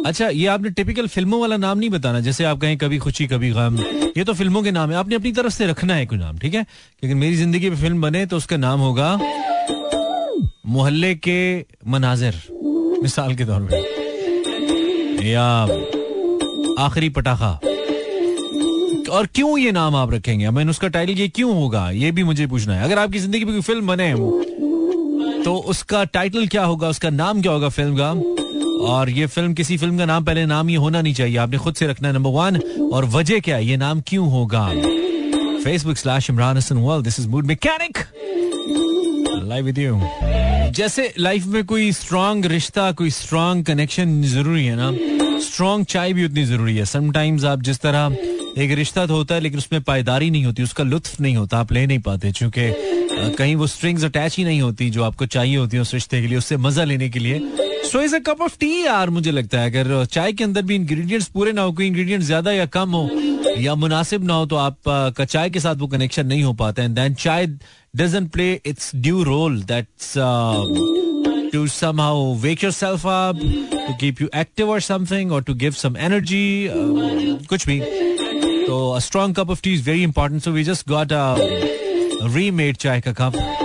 अच्छा 0.06 0.28
ये 0.28 0.46
आपने 0.46 0.70
टिपिकल 0.70 1.06
फ़िल्मों 1.08 1.40
वाला 1.40 1.56
नाम 1.56 1.78
नहीं 1.78 1.90
बताना, 1.90 2.20
जैसे 2.20 2.44
आप 2.44 2.60
कहें 2.60 2.76
कभी 2.78 2.98
खुशी, 2.98 3.26
कभी 3.26 3.50
गम, 3.50 3.76
ये 4.16 4.24
तो 4.24 4.32
फ़िल्मों 4.34 4.62
के 4.62 4.70
नाम 4.70 4.90
है। 4.90 4.96
आपने 4.96 5.14
अपनी 5.14 5.32
तरफ़ 5.32 5.52
से 5.52 5.66
रखना 5.66 5.94
है 5.94 6.06
कोई 6.06 6.18
नाम, 6.18 6.38
ठीक 6.38 6.54
है? 6.54 6.62
लेकिन 7.02 7.18
मेरी 7.18 7.36
ज़िंदगी 7.36 7.70
में 7.70 7.76
फ़िल्म 7.76 8.00
बने 8.02 8.24
तो 8.26 8.36
उसका 8.36 8.56
नाम 8.56 8.80
होगा 8.80 9.18
मोहल्ले 10.66 11.14
के 11.16 11.64
मनाजिर, 11.88 12.34
मिसाल 13.02 13.34
के 13.34 13.44
तौर 13.44 13.68
पर 13.70 15.22
या 15.26 15.44
आखिरी 16.84 17.08
पटाखा। 17.10 17.52
और 19.12 19.26
क्यों 19.34 19.58
ये 19.58 19.72
नाम 19.72 19.96
आप 19.96 20.12
रखेंगे? 20.12 20.50
मैं 20.50 20.64
उसका 20.66 20.88
टाइटल 20.88 21.12
ये 21.12 21.28
क्यों 21.28 21.54
होगा? 21.54 21.90
ये 21.90 22.10
भी 22.12 22.22
मुझे 22.24 22.46
पूछना 22.46 22.74
है। 22.74 22.84
अगर 22.84 22.98
आपकी 22.98 23.18
ज़िंदगी 23.18 23.44
में 23.44 23.54
कोई 23.54 23.62
फ़िल्म 23.62 23.86
बने 23.86 24.12
तो 25.44 25.56
उसका 25.70 26.04
टाइटल 26.04 26.46
क्या 26.46 26.64
होगा? 26.64 26.88
उसका 26.88 27.10
नाम 27.10 27.42
क्या 27.42 27.52
होगा 27.52 27.68
फ़िल्म 27.68 27.96
का? 27.96 28.12
और 28.82 29.10
ये 29.10 29.26
फ़िल्म 29.26 29.54
किसी 29.54 29.76
फ़िल्म 29.78 29.98
का 29.98 30.04
नाम 30.04 30.24
पहले 30.24 30.44
नाम 30.46 30.70
ये 30.70 30.76
होना 30.76 31.00
नहीं 31.02 31.14
चाहिए। 31.14 31.36
आपने 31.38 31.58
खुद 31.58 31.74
से 31.74 31.86
रखना 31.86 32.08
है 32.08 32.14
नंबर 32.14 32.30
वन 32.30 32.60
और 32.92 33.04
वजह 33.06 33.40
क्या 33.40 33.56
है? 33.56 33.64
ये 33.66 33.76
नाम 33.76 34.00
क्यों 34.06 34.30
होगा? 34.30 34.66
Facebook 35.64 35.96
slash 35.96 36.30
Imran 36.30 36.56
Hasan 36.56 36.76
world 36.78 37.04
this 37.04 37.20
is 37.20 37.28
mood 37.28 37.46
mechanic 37.46 37.98
live 39.44 39.64
with 39.64 39.78
you 39.78 40.00
जैसे 40.76 41.12
लाइफ 41.18 41.46
में 41.46 41.64
कोई 41.64 41.90
स्ट्रॉन्ग 41.92 42.46
रिश्ता, 42.46 42.90
कोई 42.92 43.10
स्ट्रॉन्ग 43.10 43.64
कनेक्शन 43.66 44.22
ज़रूरी 44.24 44.64
है 44.66 44.76
ना? 44.76 44.90
स्ट्रॉन्ग 45.42 45.86
चाय 45.86 46.12
भी 46.12 46.24
उतनी 46.24 46.44
ज़रूरी 46.44 46.76
है। 46.76 46.84
समटाइम्स 46.84 47.44
आप 47.44 47.62
जिस 47.62 47.80
तरह 47.80 48.16
एक 48.58 48.70
रिश्ता 48.70 49.06
तो 49.06 49.14
होता 49.14 49.34
है, 49.34 49.40
लेकिन 49.40 49.58
उसमें 49.58 49.80
पायदारी 49.82 50.30
नहीं 50.30 50.44
होती, 50.44 50.62
उसका 50.62 50.84
लुत्फ 50.84 51.20
नहीं 51.20 51.36
होता, 51.36 51.58
आप 51.58 51.72
ले 51.72 51.86
नहीं 51.86 51.98
पाते 51.98 52.32
क्योंकि 52.32 52.72
कहीं 53.38 53.54
वो 53.56 53.66
स्ट्रिंग्स 53.66 54.04
अटैच 54.04 54.36
ही 54.36 54.44
नहीं 54.44 54.60
होती, 54.60 54.90
जो 54.90 55.02
आपको 55.02 55.26
चाहिए 55.26 55.56
होती 55.56 55.76
है 55.76 55.80
उस 55.82 55.94
रिश्ते 55.94 56.20
के 56.20 56.26
लिए, 56.26 56.38
उससे 56.38 56.56
मज़ा 56.56 56.84
लेने 56.84 57.08
के 57.08 57.18
लिए। 57.18 57.38
So 57.84 58.00
is 58.02 58.14
a 58.16 58.18
cup 58.26 58.40
of 58.42 58.56
tea 58.60 58.70
यार 58.84 59.10
मुझे 59.10 59.30
लगता 59.30 59.60
है 59.60 59.70
अगर 59.70 60.04
चाय 60.12 60.32
के 60.32 60.44
अंदर 60.44 60.62
भी 60.62 60.74
इंग्रेडिएंट्स 60.74 61.28
पूरे 61.28 61.52
ना 61.52 61.62
हो 61.62 61.72
कोई 61.72 61.86
इंग्रेडिएंट 61.86 62.22
ज़्यादा 62.22 62.52
या 62.52 62.66
कम 62.76 62.90
हो 62.90 63.08
या 63.58 63.74
मुनासिब 63.74 64.24
ना 64.24 64.34
हो 64.34 64.46
तो 64.46 64.56
आप 64.56 64.76
का 65.16 65.24
चाय 65.24 65.50
के 65.50 65.60
साथ 65.60 65.76
वो 65.76 65.86
कनेक्शन 65.88 66.26
नहीं 66.26 66.42
हो 66.42 66.52
पाता 66.62 66.82
and 66.82 66.94
then 66.94 67.14
chai 67.14 67.46
doesn't 67.94 68.30
play 68.32 68.52
its 68.66 68.90
due 68.96 69.22
role 69.22 69.62
that's 69.64 70.12
to 71.52 71.66
somehow 72.00 72.32
wake 72.42 72.64
your 72.64 72.84
up 72.84 73.40
to 73.40 73.94
keep 74.00 74.22
you 74.22 74.28
active 74.36 74.70
और 74.70 74.80
समथिंग 74.82 75.32
और 75.32 75.42
टू 75.42 75.54
गिव 75.54 75.72
सम 75.82 75.96
एनर्जी 76.00 76.68
कुछ 77.48 77.66
भी 77.66 77.80
तो 77.80 78.88
a 78.90 78.98
strong 79.00 79.36
cup 79.36 79.50
of 79.50 79.62
tea 79.62 79.74
is 79.74 79.82
very 79.82 80.02
important 80.02 80.42
so 80.42 80.50
we 80.50 80.64
just 80.64 80.88
got 80.88 81.12
a 81.12 81.34
remade 82.34 82.76
चाय 82.76 83.00
का 83.00 83.12
cup 83.12 83.61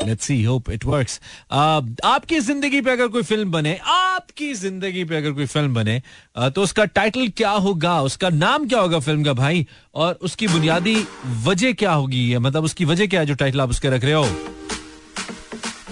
Let's 0.00 0.26
see 0.26 0.42
hope 0.44 0.70
it. 0.70 0.84
Uh, 0.84 2.04
आपकी 2.04 2.40
ज़िंदगी 2.40 2.80
पे 2.80 2.90
अगर 2.90 3.08
कोई 3.08 3.22
फ़िल्म 3.22 3.50
बने 3.50 3.78
आपकी 3.84 4.52
ज़िंदगी 4.54 5.04
पे 5.04 5.16
अगर 5.16 5.32
कोई 5.32 5.46
फ़िल्म 5.46 5.74
बने 5.74 6.02
uh, 6.38 6.50
तो 6.54 6.62
उसका 6.62 6.84
टाइटल 6.84 7.28
क्या 7.28 7.50
होगा? 7.50 8.00
उसका 8.02 8.28
नाम 8.28 8.68
क्या 8.68 8.80
होगा 8.80 8.98
फ़िल्म 8.98 9.24
का 9.24 9.32
भाई? 9.32 9.66
और 9.94 10.18
उसकी 10.22 10.46
बुनियादी 10.48 10.96
वजह 11.44 11.72
क्या 11.72 11.92
होगी 11.92 12.38
मतलब 12.38 12.64
उसकी 12.64 12.84
वजह 12.84 13.06
क्या 13.06 13.20
है 13.20 13.26
जो 13.26 13.34
टाइटल 13.34 13.60
आप 13.60 13.70
उसके 13.70 13.90
रख 13.90 14.04
रहे 14.04 14.12
हो? 14.12 14.28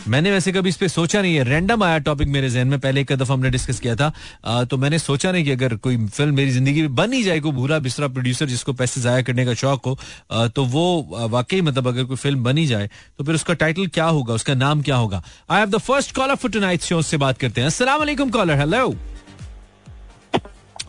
मैंने 0.08 0.30
वैसे 0.30 0.52
कभी 0.52 0.68
इस 0.68 0.76
पे 0.76 0.88
सोचा 0.88 1.20
नहीं 1.22 1.34
है। 1.34 1.42
रैंडम 1.44 1.82
आया 1.82 1.98
टॉपिक 2.00 2.28
मेरे 2.28 2.48
जहन 2.50 2.68
में 2.68 2.78
पहले 2.80 3.00
एक 3.00 3.12
दफ़ा 3.12 3.34
हमने 3.34 3.50
डिस्कस 3.50 3.80
किया 3.80 3.96
था। 3.96 4.12
आ, 4.44 4.64
तो 4.64 4.76
मैंने 4.76 4.98
सोचा 4.98 5.32
नहीं 5.32 5.44
कि 5.44 5.50
अगर 5.50 5.74
कोई 5.76 5.96
फ़िल्म 6.08 6.34
मेरी 6.34 6.50
ज़िंदगी 6.50 6.82
में 6.82 6.94
बन 6.94 7.12
ही 7.12 7.22
जाए 7.22 7.40
कोई 7.40 7.52
भूरा 7.52 7.78
बिस्तरा 7.78 8.08
प्रोड्यूसर 8.08 8.46
जिसको 8.46 8.72
पैसे 8.72 9.00
जाया 9.00 9.22
करने 9.22 9.44
का 9.46 9.54
शौक 9.54 9.86
हो 9.86 9.98
आ, 10.30 10.46
तो 10.48 10.64
वो 10.66 11.28
वाकई 11.30 11.60
मतलब 11.60 11.88
अगर 11.88 12.04
कोई 12.04 12.16
फ़िल्म 12.16 12.42
बनी 12.44 12.66
जाए 12.66 12.88
तो 13.18 13.24
फिर 13.24 13.34
उसका 13.34 13.54
टाइटल 13.54 13.86
क्या 13.88 14.04
होगा 14.06 14.34
उसका 14.34 14.54
नाम 14.56 14.82
क्या 14.82 14.96
होगा? 14.96 15.22
I 15.50 15.58
have 15.58 15.70
the 15.70 15.78
first 15.80 16.14
caller 16.16 16.34
for 16.34 16.50
tonight 16.50 16.82
show 16.82 17.00
से 17.02 17.16
बात 17.18 17.38
करते 17.38 17.60
हैं। 17.60 17.66
अस्सलाम 17.66 17.98
वालेकुम 17.98 18.30
कॉलर 18.30 18.58
हेलो 18.58 18.88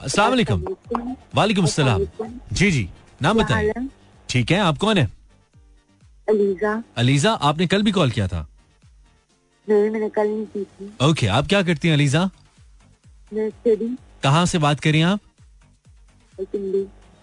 अस्सलाम 0.04 0.30
वालेकुम 0.30 0.64
वालेकुम 1.36 1.66
अस्सलाम 1.66 2.06
जी 2.54 2.72
जी. 2.72 2.88
नाम 3.22 3.38
बताएँ। 3.38 3.72
ठीक 4.30 4.52
है 4.52 4.60
आप 4.62 4.78
कौन 4.78 4.98
है? 4.98 5.06
अलीजा। 6.28 6.82
अलीजा 6.98 7.32
आपने 7.32 7.68
कल 7.68 7.84
भी 7.84 7.92
कॉल 7.92 8.12
किया 8.12 8.28
था? 8.28 8.48
नहीं 9.70 9.90
मैंने 9.90 10.10
कल 10.10 10.28
नहीं 10.28 10.46
की 10.46 10.64
थी। 10.64 10.92
ओके 11.10 11.28
आप 11.38 11.48
क्या 11.48 11.62
करती 11.64 11.88
हैं 11.88 11.96
अलीजा? 11.96 12.30
कहाँ 14.24 14.46
से 14.46 14.58
बात 14.60 14.80
करी 14.80 15.02
आप? 15.02 15.20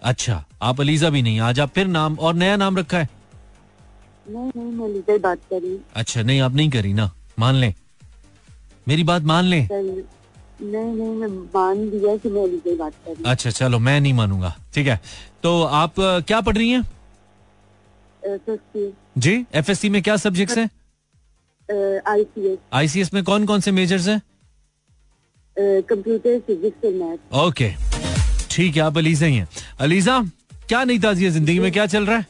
अच्छा 0.01 0.43
आप 0.61 0.79
अलीजा 0.81 1.09
भी 1.09 1.21
नहीं 1.21 1.39
आज 1.39 1.59
आप 1.59 1.69
फिर 1.75 1.87
नाम 1.87 2.17
और 2.19 2.33
नया 2.35 2.55
नाम 2.55 2.77
रखा 2.77 2.97
है? 2.97 3.09
नहीं 4.29 4.51
नहीं 4.55 4.71
मैं 4.71 4.85
अलीजा 4.85 5.13
ही 5.13 5.19
बात 5.19 5.39
कर 5.53 5.79
अच्छा 5.95 6.21
नहीं 6.21 6.39
आप 6.41 6.53
नहीं 6.55 6.69
करी 6.69 6.93
ना 6.93 7.09
मान 7.39 7.55
लें। 7.55 7.73
मेरी 8.87 9.03
बात 9.03 9.21
मान 9.31 9.45
लें? 9.45 9.67
नहीं 9.71 10.83
नहीं 10.93 11.09
मैं 11.15 11.27
मान 11.27 11.89
दिया 11.89 12.15
कि 12.17 12.29
मैं 12.29 12.43
अलीजा 12.43 12.69
ही 12.69 12.75
बात 12.77 12.93
कर 13.07 13.29
अच्छा 13.29 13.49
चलो 13.49 13.79
मैं 13.79 13.99
नहीं 14.01 14.13
मानूँगा 14.13 14.55
ठीक 14.75 14.87
है। 14.87 14.99
तो 15.43 15.61
आप 15.81 15.93
क्या 15.99 16.41
पढ़ 16.41 16.57
रही 16.57 16.69
हैं? 16.69 16.83
जी 19.17 19.45
एफएससी 19.55 19.89
में 19.89 20.01
क्या 20.03 20.15
सब्जेक्ट्स 20.17 20.57
हैं? 20.57 20.69
आई 21.69 22.23
सी 22.23 22.47
एस 22.51 22.57
आईसीएस 22.73 23.13
में 23.13 23.23
कौन 23.23 23.45
कौन 23.45 23.59
से 23.61 23.71
मेजर्स 23.71 24.07
हैं? 24.07 24.21
कंप्यूटर 25.57 26.39
फिजिक्स 26.47 26.85
और 26.85 26.93
मैथ 26.93 27.35
ओके 27.45 27.69
ठीक 28.51 28.75
है 28.75 28.81
आप 28.81 28.97
अलीजा 28.97 29.25
ही 29.25 29.35
हैं। 29.35 29.47
अलीजा 29.81 30.19
क्या 30.67 30.83
नहीं 30.83 30.99
ताजी 30.99 31.23
है 31.25 31.29
ज़िंदगी 31.31 31.59
में? 31.59 31.71
क्या 31.71 31.85
चल 31.85 32.05
रहा 32.05 32.17
है? 32.17 32.25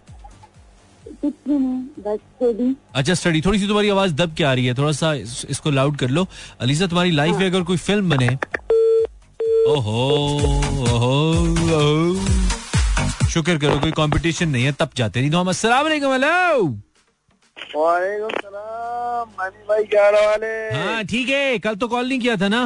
कुछ 1.22 1.34
नहीं 1.48 2.04
बस 2.06 2.19
स्टडी 2.19 2.75
अच्छा 2.95 3.13
स्टडी 3.13 3.42
थोड़ी 3.42 3.59
सी 3.59 3.68
तुम्हारी 3.68 3.90
आवाज़ 3.90 4.14
दब 4.16 4.33
के 4.38 4.44
आ 4.44 4.54
रही 4.54 4.66
है 4.66 4.73
थोड़ा 4.78 4.92
सा 4.92 5.14
इस, 5.14 5.45
इसको 5.50 5.71
लाउड 5.71 5.97
कर 5.97 6.09
लो। 6.09 6.26
अलीजा 6.61 6.88
तुम्हारी 6.88 7.11
लाइफ 7.11 7.35
में 7.35 7.45
अगर 7.45 7.64
कोई 7.64 7.78
फ़िल्म 7.78 8.09
बने। 8.09 8.28
ओहो 9.69 10.04
ओहो 10.94 11.14
ओहो। 11.54 12.16
शुक्र 13.30 13.57
करो 13.57 13.80
कोई 13.80 13.92
कंपटीशन 13.97 14.50
नहीं 14.50 14.64
है 14.66 14.71
तब 14.80 14.90
जाते 14.97 15.21
नहीं 15.21 15.31
तो 15.31 15.38
हम 15.38 15.50
अस्सलाम 15.50 15.83
वालेकुम 15.83 16.11
हेलो 16.14 16.64
वालेकुम 17.76 18.30
सलाम। 18.30 18.77
मानी 19.38 19.64
भाई 19.69 19.83
क्या 19.86 20.09
वाले। 20.12 20.47
हाँ 20.74 21.04
ठीक 21.06 21.30
है। 21.30 21.57
कल 21.59 21.76
तो 21.76 21.88
कॉल 21.88 22.07
नहीं 22.07 22.19
किया 22.19 22.36
था 22.36 22.47
ना? 22.47 22.64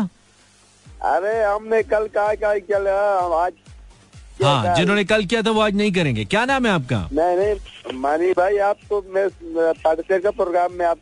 अरे 1.08 1.43
हमने 1.43 1.81
कल 1.84 2.08
कहा 2.15 2.29
हम 3.20 3.34
आज 3.34 3.53
हाँ 4.43 4.75
जिन्होंने 4.75 5.03
कल 5.03 5.25
किया 5.25 5.41
था 5.41 5.51
वो 5.51 5.62
आज 5.62 5.75
नहीं 5.75 5.91
करेंगे। 5.93 6.24
क्या 6.25 6.43
नाम 6.46 6.65
है 6.65 6.72
आपका? 6.72 7.00
नहीं 7.13 7.36
नहीं 7.38 8.00
मानी 8.00 8.31
भाई 8.34 8.58
आप 8.67 8.77
तो 8.89 9.01
मैं 9.13 9.27
पार्टिसिपेट 9.50 10.24
का 10.24 10.31
प्रोग्राम 10.31 10.74
में 10.74 10.86
आप 10.86 10.98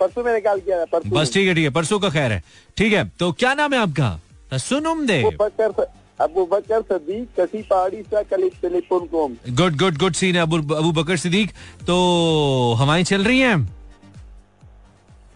परसों 0.00 0.24
मैंने 0.24 0.40
कॉल 0.40 0.60
किया 0.60 0.78
था 0.80 0.84
परसों। 0.92 1.10
बस 1.10 1.32
ठीक 1.34 1.48
है 1.48 1.54
ठीक 1.54 1.64
है। 1.64 1.70
परसों 1.70 1.98
का 2.00 2.10
खैर 2.10 2.32
है। 2.32 2.42
ठीक 2.76 2.92
है 2.92 3.04
तो 3.18 3.32
क्या 3.32 3.54
नाम 3.54 3.74
है 3.74 3.80
आपका? 3.80 4.58
सुनुम 4.58 5.06
दे 5.06 5.22
अबू 6.20 6.44
बकर 6.46 6.82
सदीक 6.82 7.28
कसी 7.40 7.62
पहाड़ी 7.62 8.02
सा 8.02 8.22
कली 8.24 8.48
टेलीफोन 8.60 9.06
को 9.06 9.26
गुड 9.56 9.76
गुड 9.78 9.96
गुड 9.98 10.14
सीन 10.14 10.36
है 10.36 10.42
अबू 10.42 10.92
बकर 10.92 11.16
सिद्दीक। 11.16 11.50
तो 11.86 11.96
हवाएँ 12.78 13.02
चल 13.04 13.24
रही 13.24 13.40
हैं? 13.40 13.58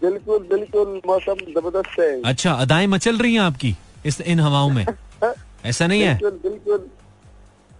बिल्कुल 0.02 0.38
बिल्कुल 0.50 1.00
मौसम 1.06 1.44
ज़बरदस्त 1.54 1.98
है। 2.00 2.10
अच्छा 2.30 2.52
अदाएँ 2.64 2.86
मचल 2.86 3.18
रही 3.18 3.34
हैं 3.34 3.40
आपकी 3.40 3.74
इस 4.06 4.20
इन 4.20 4.40
हवाओं 4.40 4.70
में? 4.70 4.84
ऐसा 5.66 5.86
नहीं 5.86 6.02
है? 6.02 6.14
बिल्कुल 6.24 6.78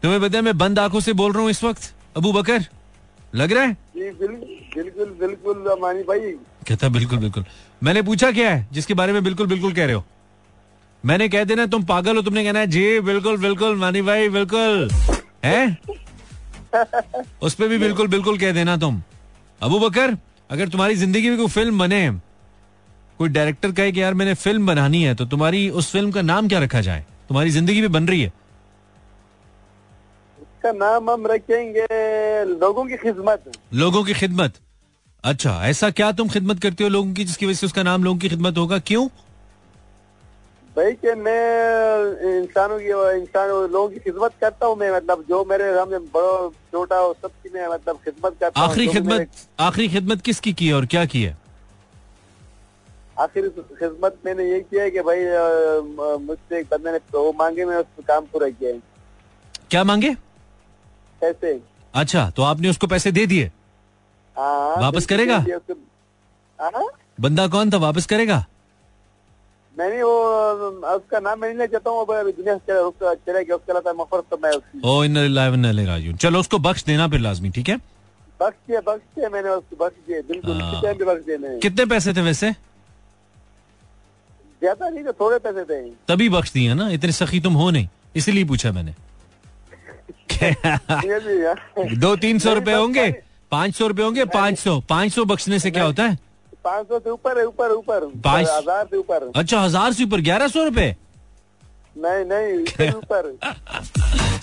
तुम्हें 0.03 0.21
पता 0.21 0.37
है 0.39 0.43
मैं 0.45 0.57
बंद 0.59 0.79
आँखों 0.79 1.01
से 1.01 1.13
बोल 1.13 1.33
रहा 1.33 1.43
हूँ 1.43 1.51
इस 1.51 1.63
वक्त 1.65 1.93
अबू 2.17 2.33
बकर 2.33 2.65
लग 3.35 3.53
रहा 3.53 3.65
है? 3.65 3.73
जी 3.97 4.11
बिल्कुल 4.21 5.11
बिल्कुल 5.21 5.77
मानी 5.83 6.03
भाई। 6.03 6.21
कहता 6.69 6.89
बिल्कुल 6.89 7.19
बिल्कुल। 7.19 7.45
मैंने 7.83 8.03
पूछा 8.03 8.31
क्या 8.33 8.51
है 8.51 8.67
जिसके 8.73 8.95
बारे 8.95 9.13
में 9.13 9.23
बिल्कुल 9.25 9.47
बिल्कुल 9.47 9.73
कह 9.73 9.85
रहे 9.87 9.95
हो? 9.95 10.05
मैंने 11.05 11.29
कह 11.29 11.45
देना 11.45 11.67
तुम 11.67 11.85
पागल 11.85 12.17
हो 12.17 12.23
तुमने 12.23 12.45
कहना 12.45 12.59
है 12.61 12.67
जी 12.67 13.01
बिल्कुल 13.01 13.37
बिल्कुल 13.41 13.77
मानी 13.77 14.03
भाई 14.03 14.29
बिल्कुल। 14.29 14.89
है? 15.45 15.77
उस 17.43 17.55
पे 17.55 17.69
भी 17.69 17.79
बिल्कुल 17.79 18.09
बिल्कुल 18.09 18.39
कह 18.39 18.53
देना 18.53 18.77
तुम। 18.77 19.01
अबू 19.61 19.79
बकर 19.79 20.17
अगर 20.51 20.69
तुम्हारी 20.69 20.95
ज़िंदगी 20.97 21.29
में 21.31 21.39
कोई 21.39 21.49
फ़िल्म 21.49 21.79
बने 21.79 22.11
कोई 23.19 23.29
डायरेक्टर 23.29 23.73
कहे 23.73 23.93
कि 23.93 24.01
यार 24.03 24.15
मैंने 24.15 24.35
फ़िल्म 24.35 24.67
बनानी 24.67 25.03
है 25.03 25.15
तो 25.15 25.25
तुम्हारी 25.27 25.69
उस 25.71 25.91
फ़िल्म 25.93 26.11
का 26.11 26.23
नाम 26.23 26.49
क्या 26.49 26.59
रखा 26.59 26.81
जाए? 26.81 27.05
तुम्हारी 27.29 27.51
ज़िंदगी 27.51 27.81
भी 27.81 27.89
बन 27.89 28.09
रही 28.09 28.21
है। 28.23 28.33
इसका 30.43 30.73
नाम 30.73 31.11
हम 31.11 31.27
रखेंगे 31.27 31.87
लोगों 32.55 32.85
की 32.87 32.97
खिदमत। 32.97 33.53
लोगों 33.75 34.03
की 34.05 34.15
खिदमत। 34.15 34.55
अच्छा 35.25 35.53
ऐसा 35.67 35.91
क्या 35.91 36.11
तुम 36.13 36.29
खिदमत 36.29 36.61
करते 36.63 36.85
हो 36.85 36.91
लोगों 36.91 37.13
की 37.15 37.25
जिसकी 37.25 37.47
वजह 37.47 37.55
से 37.55 37.67
उसका 37.67 37.83
नाम 37.83 38.05
लोगों 38.05 38.19
की 38.19 38.29
खिदमत 38.29 38.59
होगा? 38.59 38.79
क्यों? 38.81 39.09
भाई 40.77 40.93
कि 40.95 41.15
मैं 41.19 41.43
इंसानों 42.31 42.79
की 42.79 42.91
इंसान 43.21 43.49
लोगों 43.49 43.89
की 43.89 43.99
खिदमत 43.99 44.33
करता 44.41 44.67
हूँ 44.67 44.77
मैं 44.79 44.91
मतलब 44.91 45.25
जो 45.29 45.45
मेरे 45.45 45.73
सामने 45.75 45.99
बड़ा 46.15 46.49
छोटा 46.73 46.97
हो 46.97 47.13
सबकी 47.23 47.51
मैं 47.55 47.67
मतलब 47.69 47.97
खिदमत 48.05 48.37
करता 48.41 48.61
हूँ। 48.61 48.69
आखिरी 48.71 48.87
खिदमत 48.89 49.31
आखिरी 49.61 49.89
खिदमत 49.89 50.21
किसकी 50.23 50.53
की 50.53 50.71
और 50.73 50.87
क्या 50.87 51.05
की 51.05 51.23
है? 51.23 51.37
आखिर 53.19 53.49
खिदमत 53.49 54.19
मैंने 54.27 54.45
ये 54.51 54.61
किया 54.61 54.83
है 54.83 54.91
कि 54.91 55.01
भाई 55.01 55.25
मुझसे 56.27 56.59
एक 56.61 56.67
बंदे 56.71 56.93
ने 56.93 56.99
वो 57.15 57.33
मांगे 57.39 57.65
मैं 57.65 57.77
उसको 57.77 58.03
काम 58.09 58.25
पूरा 58.33 58.49
किया 58.51 58.71
है। 58.71 58.81
क्या 59.71 59.85
मांगे? 59.85 60.15
कैसे 61.21 61.61
अच्छा 61.95 62.29
तो 62.37 62.43
आपने 62.43 62.69
उसको 62.71 62.87
पैसे 62.87 63.13
दे 63.13 63.27
दिए? 63.27 63.51
हाँ 64.37 64.81
वापस 64.83 65.07
करेगा? 65.07 65.45
हाँ? 66.59 66.87
बंदा 67.21 67.47
कौन 67.49 67.71
था? 67.71 67.77
वापस 67.79 68.07
करेगा? 68.07 68.45
मैंने 69.81 70.03
वो 70.03 70.15
उसका 70.95 71.19
नाम 71.21 71.41
मैं 71.41 71.53
नहीं 71.55 71.69
चाहता 71.69 71.91
हूँ 71.91 72.33
दुनिया 72.33 72.57
चला 72.57 73.41
गया 73.41 73.57
उसका 73.57 74.21
तो 74.31 74.37
मैं 74.43 74.53
ओ 74.85 75.05
इन 75.05 75.87
राजू 75.87 76.13
चलो 76.17 76.41
उसको 76.41 76.59
बख्श 76.67 76.85
देना 76.85 77.09
फिर 77.09 77.21
लाजमी 77.21 77.51
ठीक 77.51 77.69
है 77.69 77.77
बख्श 78.41 78.57
दिया 78.69 78.81
बख्श 78.81 79.03
दिया 79.17 79.29
मैंने 79.29 79.49
उसको 79.51 79.85
बख्श 79.85 79.97
दिया 80.07 80.21
बिल्कुल 80.29 80.61
हाँ। 80.61 80.81
बख्श 80.83 81.25
दिए 81.25 81.39
मैंने 81.39 81.59
कितने 81.59 81.85
पैसे 81.87 82.15
थे 82.15 82.23
वैसे 82.23 82.51
ज़्यादा 84.63 84.89
नहीं 84.89 85.05
तो 85.05 85.13
थोड़े 85.21 85.39
पैसे 85.39 85.65
थे 85.65 85.81
तभी 86.09 86.29
बख्श 86.29 86.53
दिए 86.53 86.75
ना 86.75 86.89
इतने 86.91 87.13
सखी 87.15 87.41
तुम 87.41 87.55
हो 87.55 87.71
नहीं 87.71 87.89
इसीलिए 88.17 88.45
पूछा 88.45 88.73
मैंने। 88.73 88.95
दो 92.01 92.15
तीन 92.17 92.39
सौ 92.39 92.49
नहीं, 92.49 92.59
रुपए 92.61 92.75
होंगे 92.75 93.03
नहीं। 93.03 93.13
पाँच 93.53 93.75
सौ 93.77 93.87
रुपए 93.87 94.03
होंगे 94.03 94.25
पाँच 94.35 94.59
सौ 94.59 94.81
पाँच 94.89 95.13
सौ 95.13 95.25
बख्शने 95.25 95.59
से 95.59 95.71
क्या 95.71 95.85
होता 95.85 96.03
है 96.03 96.19
पाँच 96.65 96.87
सौ 96.89 96.99
से 96.99 97.11
ऊपर 97.11 97.39
है 97.39 97.45
ऊपर 97.47 97.73
ऊपर। 97.73 98.05
पाँच- 98.25 98.49
हज़ार 98.51 98.85
से 98.91 98.97
ऊपर। 98.97 99.31
अच्छा 99.37 99.61
हज़ार 99.61 99.93
से 99.93 100.05
ऊपर 100.05 100.21
ग्यारह 100.21 100.49
सौ 100.49 100.65
रुपए? 100.65 100.95
नहीं 101.99 102.25
नहीं 102.25 102.91
ऊपर। 102.97 103.37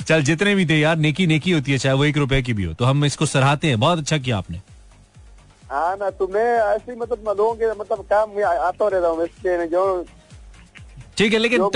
चल 0.07 0.21
जितने 0.23 0.55
भी 0.55 0.65
थे 0.65 0.79
यार 0.79 0.95
नेकी 0.97 1.27
नेकी 1.27 1.51
होती 1.51 1.71
है 1.71 1.77
चाहे 1.77 1.95
वो 1.95 2.05
एक 2.05 2.17
रुपए 2.17 2.41
की 2.41 2.53
भी 2.53 2.63
हो। 2.63 2.73
तो 2.73 2.85
हम 2.85 3.05
इसको 3.05 3.25
सराहते 3.25 3.67
हैं। 3.67 3.79
बहुत 3.79 3.99
अच्छा 3.99 4.17
किया 4.17 4.37
आपने। 4.37 4.61
हाँ 5.71 5.95
ना 5.99 6.09
तो 6.19 6.27
मैं 6.33 6.43
ऐसे 6.75 6.95
मतलब 6.95 7.23
लोगों 7.27 7.53
के 7.55 7.71
मतलब 7.79 8.05
काम 8.09 8.29
में 8.35 8.43
आता 8.43 8.87
रहता 8.87 9.07
हूँ 9.07 9.23
इसलिए 9.25 9.67
जो 9.67 10.05
ठीक 11.17 11.33
है 11.33 11.39
लेकिन 11.39 11.69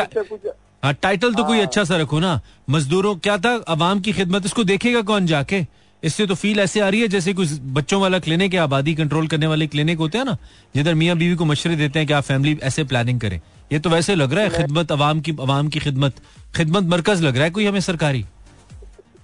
हाँ 0.83 0.93
टाइटल 1.01 1.33
तो 1.33 1.43
कोई 1.43 1.59
अच्छा 1.59 1.83
सा 1.83 1.97
रखो 1.97 2.19
ना। 2.19 2.39
मजदूरों 2.69 3.15
क्या 3.15 3.37
था? 3.37 3.53
अवाम 3.67 3.99
की 4.01 4.13
खिदमत 4.13 4.45
इसको 4.45 4.63
देखेगा 4.63 5.01
कौन 5.09 5.25
जाके? 5.27 5.61
इससे 6.03 6.25
तो 6.27 6.35
फील 6.35 6.59
ऐसे 6.59 6.79
आ 6.79 6.87
रही 6.89 7.01
है 7.01 7.07
जैसे 7.07 7.33
कुछ 7.33 7.49
बच्चों 7.73 8.01
वाला 8.01 8.19
क्लिनिक 8.19 8.53
या 8.53 8.63
आबादी 8.63 8.93
कंट्रोल 8.95 9.27
करने 9.27 9.47
वाले 9.47 9.67
क्लिनिक 9.67 9.97
होते 9.97 10.17
हैं 10.17 10.25
ना 10.25 10.37
जिधर 10.75 10.93
मियाँ 10.93 11.15
बीवी 11.17 11.35
को 11.35 11.45
मशवरे 11.45 11.75
देते 11.75 11.99
हैं 11.99 12.07
कि 12.07 12.13
आप 12.13 12.23
फैमिली 12.23 12.57
ऐसे 12.63 12.83
प्लानिंग 12.83 13.19
करें। 13.21 13.39
ये 13.71 13.79
तो 13.79 13.89
वैसे 13.89 14.15
लग 14.15 14.33
रहा 14.33 14.43
है 14.43 14.49
खिदमत 14.49 14.91
अवाम 14.91 15.19
की 15.21 15.31
अवाम 15.39 15.67
की 15.69 15.79
खिदमत। 15.79 16.13
खिदमत 16.55 16.83
मरकज 16.91 17.21
लग 17.21 17.35
रहा 17.35 17.43
है 17.43 17.51
कोई 17.51 17.65
हमें 17.65 17.79
सरकारी? 17.81 18.25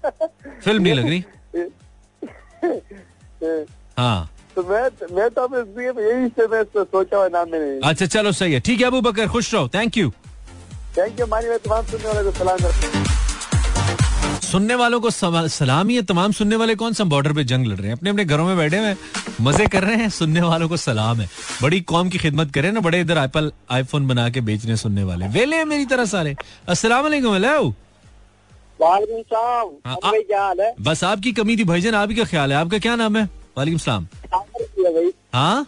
फ़िल्म 0.06 0.84
नहीं 0.84 0.94
लग 0.94 1.08
रही? 1.08 1.24
हाँ। 3.98 4.30
तो 4.56 4.64
मैं 4.64 4.84
मैं 5.16 5.30
तो 5.30 5.42
यही 5.82 6.28
से 6.30 6.48
मैं 6.48 6.64
सोचा 6.64 7.18
हुआ 7.18 7.28
नाम 7.30 7.52
मैंने। 7.52 7.80
अच्छा 7.90 8.06
चलो 8.06 8.32
सही 8.32 8.54
है। 8.54 8.60
ठीक 8.60 8.80
है 8.80 8.88
अबू 8.88 9.02
बकर 9.02 9.28
खुश 9.30 9.54
रहो। 9.54 9.68
थैंक 9.74 9.98
यू 9.98 10.10
थैंक 10.98 11.20
यू 11.20 11.26
मानी 11.26 11.58
तमाम 11.66 11.86
सुनने 11.86 12.08
वाले 12.08 12.24
को 12.24 12.32
सलाम 12.38 12.58
करता 12.58 13.26
सुनने 14.48 14.76
वालों 14.76 15.00
को 15.02 15.10
सलाम 15.10 15.90
ही 15.90 15.96
है। 15.96 16.02
तमाम 16.02 16.32
सुनने 16.32 16.56
वाले 16.56 16.76
कौन 16.76 16.94
सा? 16.94 17.04
बॉर्डर 17.04 17.34
पे 17.34 17.44
जंग 17.44 17.66
लड़ 17.66 17.78
रहे 17.78 17.88
हैं। 17.88 17.96
अपने 17.96 18.10
अपने 18.10 18.26
घरों 18.26 18.46
में 18.46 18.58
बैठे 18.58 18.78
हुए 18.78 18.96
मज़े 19.42 19.66
कर 19.68 19.84
रहे 19.84 19.96
हैं। 19.96 20.10
सुनने 20.10 20.42
वालों 20.42 20.70
को 20.70 20.78
सलाम 20.78 21.22
है। 21.22 21.30
बड़ी 21.62 21.82
कौम 21.82 22.10
की 22.10 22.18
खिदमत 22.18 22.54
करें 22.54 22.72
ना। 22.72 22.80
बड़े 22.80 23.00
इधर 23.02 23.18
एप्पल 23.18 23.52
आईफोन 23.72 24.08
बना 24.08 24.30
के 24.30 24.42
बेच 24.42 24.62
रहे 24.62 24.70
हैं 24.70 24.78
सुनने 24.78 25.04
वाले। 25.04 25.28
वेले 25.28 25.56
हैं 25.56 25.66
मेरी 25.66 25.86
तरह 25.86 26.06
सारे। 26.06 26.36
सलाम। 26.70 27.06
हाँ, 29.86 30.12
बस 30.82 31.04
आपकी 31.04 31.32
कमी 31.32 31.58
थी 31.58 31.64
भाईजान। 31.64 31.96
आप 31.96 32.10
ही 32.10 32.16
का 32.16 32.24
ख्याल 32.24 32.52
है? 32.52 32.58
आपका 32.58 32.78
क्या 32.78 32.96
नाम 32.96 33.18
है? 33.18 33.24
वालेकुम 33.58 33.78
सलाम। 33.78 34.04
है 34.04 35.10
हाँ? 35.34 35.64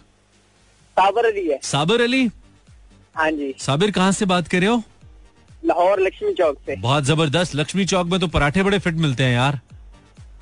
साबर 0.96 1.26
अली 1.26 1.46
है। 1.48 1.58
साबिर 1.62 2.02
अली? 2.02 2.26
हाँ 3.16 3.30
जी। 3.30 3.54
साबिर 3.58 3.90
कहाँ 3.90 4.12
से 4.12 4.24
बात 4.24 4.48
कर 4.48 4.58
रहे 4.58 4.68
हो? 4.68 4.82
लाहौर 5.62 6.00
लक्ष्मी 6.00 6.32
चौक 6.34 6.56
से। 6.66 6.76
बहुत 6.76 7.04
ज़बरदस्त। 7.04 7.54
लक्ष्मी 7.54 7.84
चौक 7.86 8.06
में 8.06 8.18
तो 8.20 8.26
पराठे 8.28 8.62
बड़े 8.62 8.78
फिट 8.78 8.94
मिलते 8.96 9.24
हैं 9.24 9.34
यार। 9.34 9.60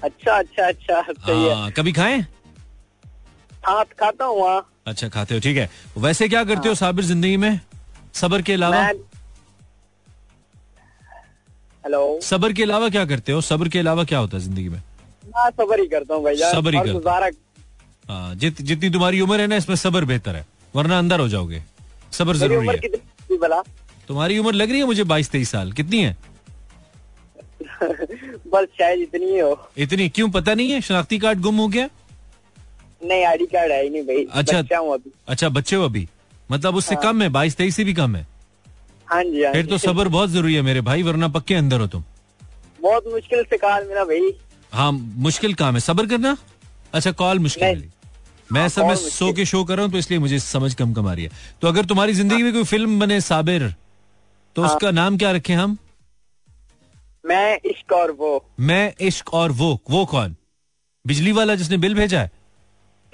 अच्छा 0.05 0.33
अच्छा 0.33 0.67
अच्छा 0.67 1.01
सही 1.03 1.45
है। 1.45 1.55
हाँ, 1.55 1.71
कभी 1.71 1.93
खाएँ? 1.93 2.21
हाँ 3.67 3.85
खाता 4.01 4.25
हूँ 4.25 4.63
अच्छा 4.87 5.09
खाते 5.09 5.35
हो 5.35 5.41
ठीक 5.41 5.57
है। 5.57 5.69
वैसे 5.99 6.29
क्या 6.29 6.43
करते 6.45 6.69
हो 6.69 6.75
साबिर 6.75 7.05
ज़िंदगी 7.05 7.37
में? 7.37 7.61
सबर 8.15 8.43
के 8.43 8.53
अलावा? 8.53 8.83
हेलो? 11.85 12.21
सबर 12.23 12.53
के 12.53 12.63
अलावा 12.63 12.89
क्या 12.89 13.05
करते 13.07 13.33
हो? 13.33 13.41
सबर 13.41 13.69
के 13.69 13.79
अलावा 13.79 14.05
क्या 14.05 14.19
होता 14.19 14.37
है 14.37 14.43
ज़िंदगी 14.43 14.69
में? 14.69 14.81
सबर 15.51 15.81
ही 15.81 15.87
करता 15.89 16.15
हूँ 16.15 16.25
भाई 16.25 16.37
यार 16.37 16.55
सबर 16.55 16.75
ही 16.75 16.81
करते 16.81 17.11
हो। 17.11 17.31
हाँ, 18.09 18.35
जित, 18.35 18.63
जितनी 18.63 18.91
तुम्हारी 18.91 19.21
उम्र 19.21 19.41
है 19.41 19.47
ना 19.47 19.57
इसमें 19.57 19.77
सबर 19.77 20.05
बेहतर 20.05 20.37
है 20.37 20.47
वरना 20.75 20.99
अंदर 20.99 21.21
हो 21.21 21.29
जाओगे। 21.29 21.63
सबर 22.13 22.37
ज़रूरी 22.37 22.69
है। 22.69 22.75
तुम्हारी 24.09 24.39
उम्र 24.39 24.53
लग 24.55 24.71
रही 24.71 24.79
है 24.79 24.87
मुझे 24.87 25.05
बाईस 25.05 25.31
तेईस 25.31 25.51
साल? 25.51 25.73
कितनी 25.73 26.03
है? 26.03 26.17
बस 28.53 28.67
शायद 28.79 29.01
इतनी 29.01 29.27
ही। 29.27 29.39
हो 29.39 29.69
इतनी? 29.79 30.09
क्यों 30.09 30.29
पता 30.31 30.55
नहीं 30.55 30.71
है? 30.71 30.81
शनाख्ती 30.81 31.19
कार्ड 31.19 31.41
गुम 31.41 31.57
हो 31.57 31.67
गया? 31.69 31.89
नहीं 33.05 33.25
आईडी 33.25 33.47
कार्ड 33.47 33.73
है 33.73 33.83
ही 33.83 33.91
नहीं 33.91 34.03
भाई। 34.03 34.25
अच्छा। 34.33 34.61
बच्चा 34.61 34.79
हूँ 34.79 34.93
अभी। 34.95 35.11
अच्छा 35.29 35.49
बच्चे 35.49 35.77
हो 35.77 35.85
अभी? 35.85 36.09
मतलब 36.53 36.77
उससे 36.77 36.95
हाँ। 36.95 37.03
कम 37.03 37.23
है? 37.23 37.29
बाईस 37.29 37.57
तेईस 37.57 37.77
से 37.77 37.85
भी 37.85 37.95
कम 37.95 38.17
है? 38.17 38.27
हाँ 39.09 39.23
जी 39.25 39.43
हाँ 39.45 39.53
फिर 39.53 39.67
तो 39.67 39.79
सबर 39.79 40.09
बहुत 40.09 40.31
ज़रूरी 40.31 40.55
है 40.55 40.63
मेरे 40.63 40.81
भाई 40.89 41.03
वरना 41.03 41.29
पक्के 41.37 41.55
अंदर 41.55 41.81
हो 41.81 41.87
तुम। 41.87 42.05
बहुत 42.83 43.05
मुश्किल 43.13 43.43
से 43.51 43.57
कॉल 43.59 43.87
मिला 43.89 44.05
भाई। 44.05 44.33
हाँ 44.73 44.91
मुश्किल 45.27 45.55
काम 45.55 45.75
है। 45.75 45.81
सबर 45.81 46.07
करना? 46.07 46.37
अच्छा 46.95 47.13
कॉल 47.13 47.39
मुश्किल। 47.39 47.69
मिली 47.69 47.89
मैं 48.51 48.65
असल 48.65 48.83
में 48.83 48.89
call 48.89 49.03
मुश्किल। 49.03 49.11
सो 49.19 49.33
के 49.33 49.45
शो 49.47 49.63
कर 49.65 49.77
रहा 49.77 49.85
हूँ 49.85 49.93
तो 49.93 49.99
इसलिए 49.99 50.19
मुझे 50.21 50.39
समझ 50.39 50.75
कम 50.75 50.93
कम 50.95 51.09
आ 51.09 51.13
रही 51.13 51.25
है। 51.25 51.31
तो 51.63 51.69
अगर 51.69 51.85
तुम्हारी 51.85 52.13
ज़िंदगी 52.15 52.43
में 52.43 52.53
कोई 52.53 52.65
फ़िल्म 52.65 52.99
बने 53.01 53.21
साबिर 53.21 53.75
तो 54.59 54.63
हाँ। 54.63 54.71
उसका 54.71 54.91
नाम 54.91 55.19
क्या 55.19 55.31
रखें 55.31 55.55
हम? 55.55 55.79
मैं 57.27 57.59
इश्क 57.65 57.93
और 57.93 58.11
वो। 58.11 58.47
मैं 58.61 58.95
इश्क 59.01 59.35
और 59.35 59.53
वो। 59.53 59.81
वो 59.91 60.07
कौन? 60.07 60.37
बिजली 61.07 61.33
वाला 61.33 61.55
जिसने 61.55 61.77
बिल 61.77 61.95
भेजा 61.95 62.21
है? 62.21 62.31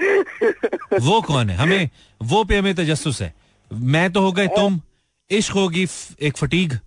वो 1.00 1.22
कौन 1.22 1.50
है? 1.50 1.56
हमें 1.56 1.90
वो 2.22 2.44
पे 2.44 2.58
हमें 2.58 2.74
तजस्सुस 2.74 3.22
है। 3.22 3.34
मैं 3.72 4.12
तो 4.12 4.20
हो 4.20 4.32
गए 4.32 4.46
तुम। 4.46 4.80
इश्क 5.30 5.52
होगी 5.52 5.86
एक 6.20 6.36
फटीग। 6.36 6.78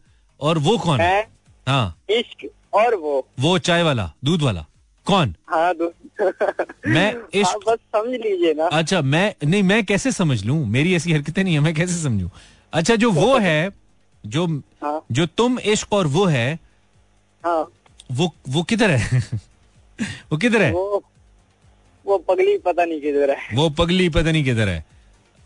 और 0.42 0.58
वो 0.58 0.78
कौन 0.78 1.00
है? 1.00 1.28
हाँ। 1.68 2.02
इश्क 2.10 2.50
और 2.74 2.96
वो। 2.96 3.28
वो 3.40 3.58
चाय 3.58 3.84
वाला 3.84 4.14
दूध 4.24 4.42
वाला। 4.42 4.66
कौन? 5.06 5.36
हाँ 5.50 5.74
मैं 6.88 7.14
हाँ, 7.14 7.30
इश्क 7.34 7.60
बस 7.68 7.78
समझ 7.96 8.14
लीजिए 8.14 8.54
ना। 8.54 8.66
अच्छा 8.66 9.02
मैं 9.02 9.36
नहीं 9.44 9.64
मैं 9.64 9.86
कैसे 9.86 10.12
समझ 10.12 10.46
लू? 10.46 10.66
मेरी 10.66 10.96
ऐसी 10.96 11.14
हरकतें 11.14 11.44
नहीं 11.44 11.54
है 11.54 11.60
मैं 11.60 11.74
कैसे 11.74 12.04
समझू? 12.04 12.30
अच्छा 12.74 12.96
जो 12.96 13.12
वो 13.12 13.38
है 13.42 13.87
जो 14.30 14.46
हाँ। 14.84 15.00
जो 15.12 15.26
तुम 15.38 15.60
इश्क 15.60 15.94
और 15.94 16.08
वो 16.08 16.26
है 16.26 16.48
हाँ। 17.44 17.66
वो 18.12 18.32
वो 18.50 18.64
किधर 18.64 18.92
है? 18.92 19.22
वो 20.32 20.38
किधर 20.38 20.62
है? 20.62 20.72
वो 20.72 21.04
वो 22.06 22.18
पगली 22.18 22.58
पता 22.58 22.86
नहीं 22.86 23.00
किधर 23.02 23.32
है। 23.32 23.56
वो 23.56 23.70
पगली 23.80 24.08
पता 24.10 24.32
नहीं 24.32 24.44
किधर 24.44 24.70
है। 24.70 24.84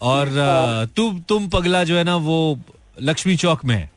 और 0.01 0.27
अ, 0.27 0.85
तू 0.95 1.11
तुम 1.29 1.47
पगला 1.49 1.83
जो 1.83 1.97
है 1.97 2.03
ना 2.03 2.15
वो 2.15 2.37
लक्ष्मी 3.01 3.35
चौक 3.37 3.65
में 3.65 3.75
है। 3.75 3.89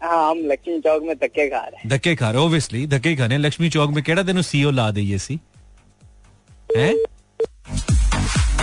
हाँ 0.00 0.30
हम 0.30 0.38
लक्ष्मी 0.46 0.78
चौक 0.80 1.02
में 1.02 1.14
धक्के 1.16 1.48
खा 1.50 1.58
रहे 1.64 1.88
धक्के 1.88 2.14
खा 2.16 2.30
रहे 2.30 2.42
ओबियसली 2.42 2.86
धक्के 2.86 3.14
खाने 3.16 3.38
लक्ष्मी 3.38 3.70
चौक 3.70 3.90
में 3.90 4.02
केड़ा 4.04 4.22
तेन 4.22 4.42
सीओ 4.42 4.70
ला 4.70 4.90
दई 4.90 5.18
सी? 5.18 5.38
हैं? 6.76 6.94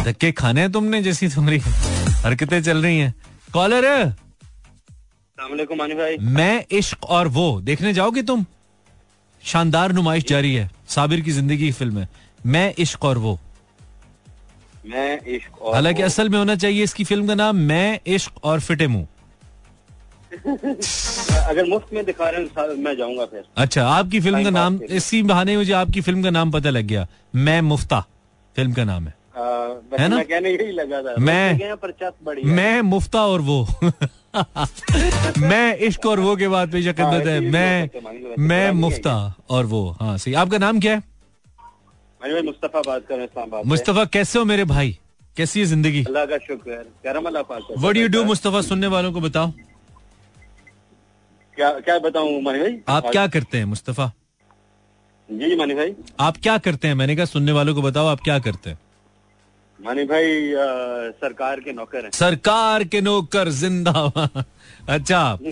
धक्के 0.03 0.31
खाने 0.31 0.62
हैं 0.62 0.72
तुमने 0.72 1.01
जैसी 1.03 1.27
तुम्हारी 1.27 1.58
हरकतें 2.24 2.62
चल 2.63 2.84
रही 2.84 2.98
हैं। 3.00 3.13
कॉलर! 3.53 3.86
हैं 3.86 4.15
भाई। 5.50 6.17
मैं 6.17 6.65
इश्क 6.71 7.03
और 7.03 7.27
वो 7.27 7.62
देखने 7.62 7.93
जाओगे 7.93 8.21
तुम? 8.21 8.45
शानदार 9.43 9.91
नुमाइश 9.91 10.25
जारी 10.25 10.55
है 10.55 10.71
साबिर 10.88 11.21
की 11.21 11.31
ज़िंदगी 11.31 11.57
की 11.57 11.71
फ़िल्म 11.71 12.00
है। 12.00 12.10
मैं 12.45 12.74
इश्क 12.77 13.03
और 13.03 13.17
वो। 13.17 13.39
मैं 14.86 15.21
इश्क 15.27 15.62
और 15.62 15.74
हालाँकि 15.74 16.01
असल 16.01 16.29
में 16.29 16.39
होना 16.39 16.55
चाहिए 16.55 16.83
इसकी 16.83 17.03
फ़िल्म 17.03 17.27
का 17.27 17.36
नाम 17.36 17.55
मैं 17.55 18.00
इश्क 18.07 18.31
और 18.43 18.60
फिटे 18.60 18.88
मुँह। 18.88 19.07
अगर 21.50 21.65
मुफ़्त 21.65 21.93
में 21.93 22.05
दिखा 22.05 22.29
रहे 22.29 22.41
हैं 22.41 22.75
मैं 22.75 22.98
जाऊँगा 22.98 23.25
फिर। 23.25 23.43
अच्छा 23.57 23.88
आपकी 23.88 24.19
फ़िल्म 24.19 24.43
का 24.43 24.50
नाम। 24.50 24.79
इसी 24.89 25.24
बहाने 25.24 25.57
मुझे 25.57 25.74
आपकी 25.74 26.01
फ़िल्म 26.01 26.24
का 26.24 26.29
नाम 26.29 26.51
पता 26.51 26.69
लग 26.69 26.86
गया। 26.86 27.07
मैं 27.36 27.62
मुफ्ता 27.62 28.00
फ़िल्म 28.55 28.74
का 28.74 28.83
नाम 28.83 29.07
है। 29.07 29.13
आ, 29.38 29.41
है 30.00 30.07
ना? 30.07 30.15
मैं 30.15 30.25
कहने 30.25 30.50
यही 30.50 30.71
लगा 30.71 31.01
था। 31.01 31.15
मैं-। 31.19 32.45
मैं 32.45 32.81
मुफ्ता 32.81 33.25
और 33.25 33.41
वो। 33.41 33.67
मैं 35.39 35.77
इश्क 35.88 36.05
और 36.05 36.19
वो 36.19 36.35
के 36.35 36.47
बाद 36.47 36.71
पेश 36.71 36.88
खिदमत 36.88 37.27
है 37.27 37.39
मैं 37.41 37.81
हो 37.81 38.00
हैं, 38.00 38.03
वैसे 38.03 38.41
मैं 38.41 38.71
मुफ्ता 38.73 39.15
और 39.50 39.65
वो 39.65 39.81
हाँ 40.00 40.17
सही। 40.17 40.33
आपका 40.33 40.57
नाम 40.57 40.79
क्या 40.79 40.93
है? 40.93 41.03
मुस्तफ़ा 42.43 42.81
बात 42.81 43.05
कर 43.07 43.17
रहे 43.17 43.25
हैं। 43.25 43.63
मुस्तफ़ा 43.65 44.05
कैसे 44.07 44.39
हो 44.39 44.45
मेरे 44.45 44.63
भाई? 44.65 44.97
कैसी 45.38 45.59
है 45.59 45.65
ज़िंदगी? 45.65 46.03
अल्लाह 46.03 46.25
का 46.25 46.38
शुक्र 46.38 46.83
करम 47.03 47.25
अल्लाह 47.25 47.43
पाक 47.43 47.61
का। 47.61 47.81
वट 47.81 47.97
यू 47.97 48.07
डू 48.07 48.23
मुस्तफ़ा 48.25 48.61
सुनने 48.61 48.88
वालों 48.88 49.11
को 49.13 49.21
बताओ। 49.21 49.51
क्या 51.57 51.69
क्या 51.79 51.97
बताऊँ 52.00 52.41
मानी 52.41 52.59
भाई? 52.59 52.77
आप 52.89 53.09
क्या 53.11 53.25
करते 53.27 53.57
हैं 53.57 53.65
मुस्तफ़ा? 53.65 54.11
जी 55.29 55.55
मानी 55.55 55.73
भाई। 55.75 55.93
आप 56.19 56.38
क्या 56.38 56.57
करते 56.59 56.88
हैं? 56.88 56.95
मैंने 56.95 57.15
कहा 57.15 57.25
सुनने 57.25 57.51
वालों 57.51 57.75
को 57.75 57.81
बताओ 57.81 58.07
आप 58.07 58.21
क्या 58.21 58.39
करते 58.39 58.69
हैं? 58.69 58.79
मानी 59.81 60.03
भाई 60.05 60.51
अ, 60.53 60.65
सरकार 61.21 61.59
के 61.59 61.73
नौकर 61.73 62.03
हैं। 62.05 62.11
सरकार 62.13 62.83
के 62.85 63.01
नौकर 63.01 63.50
ज़िंदा 63.51 63.91
अच्छा 64.89 65.21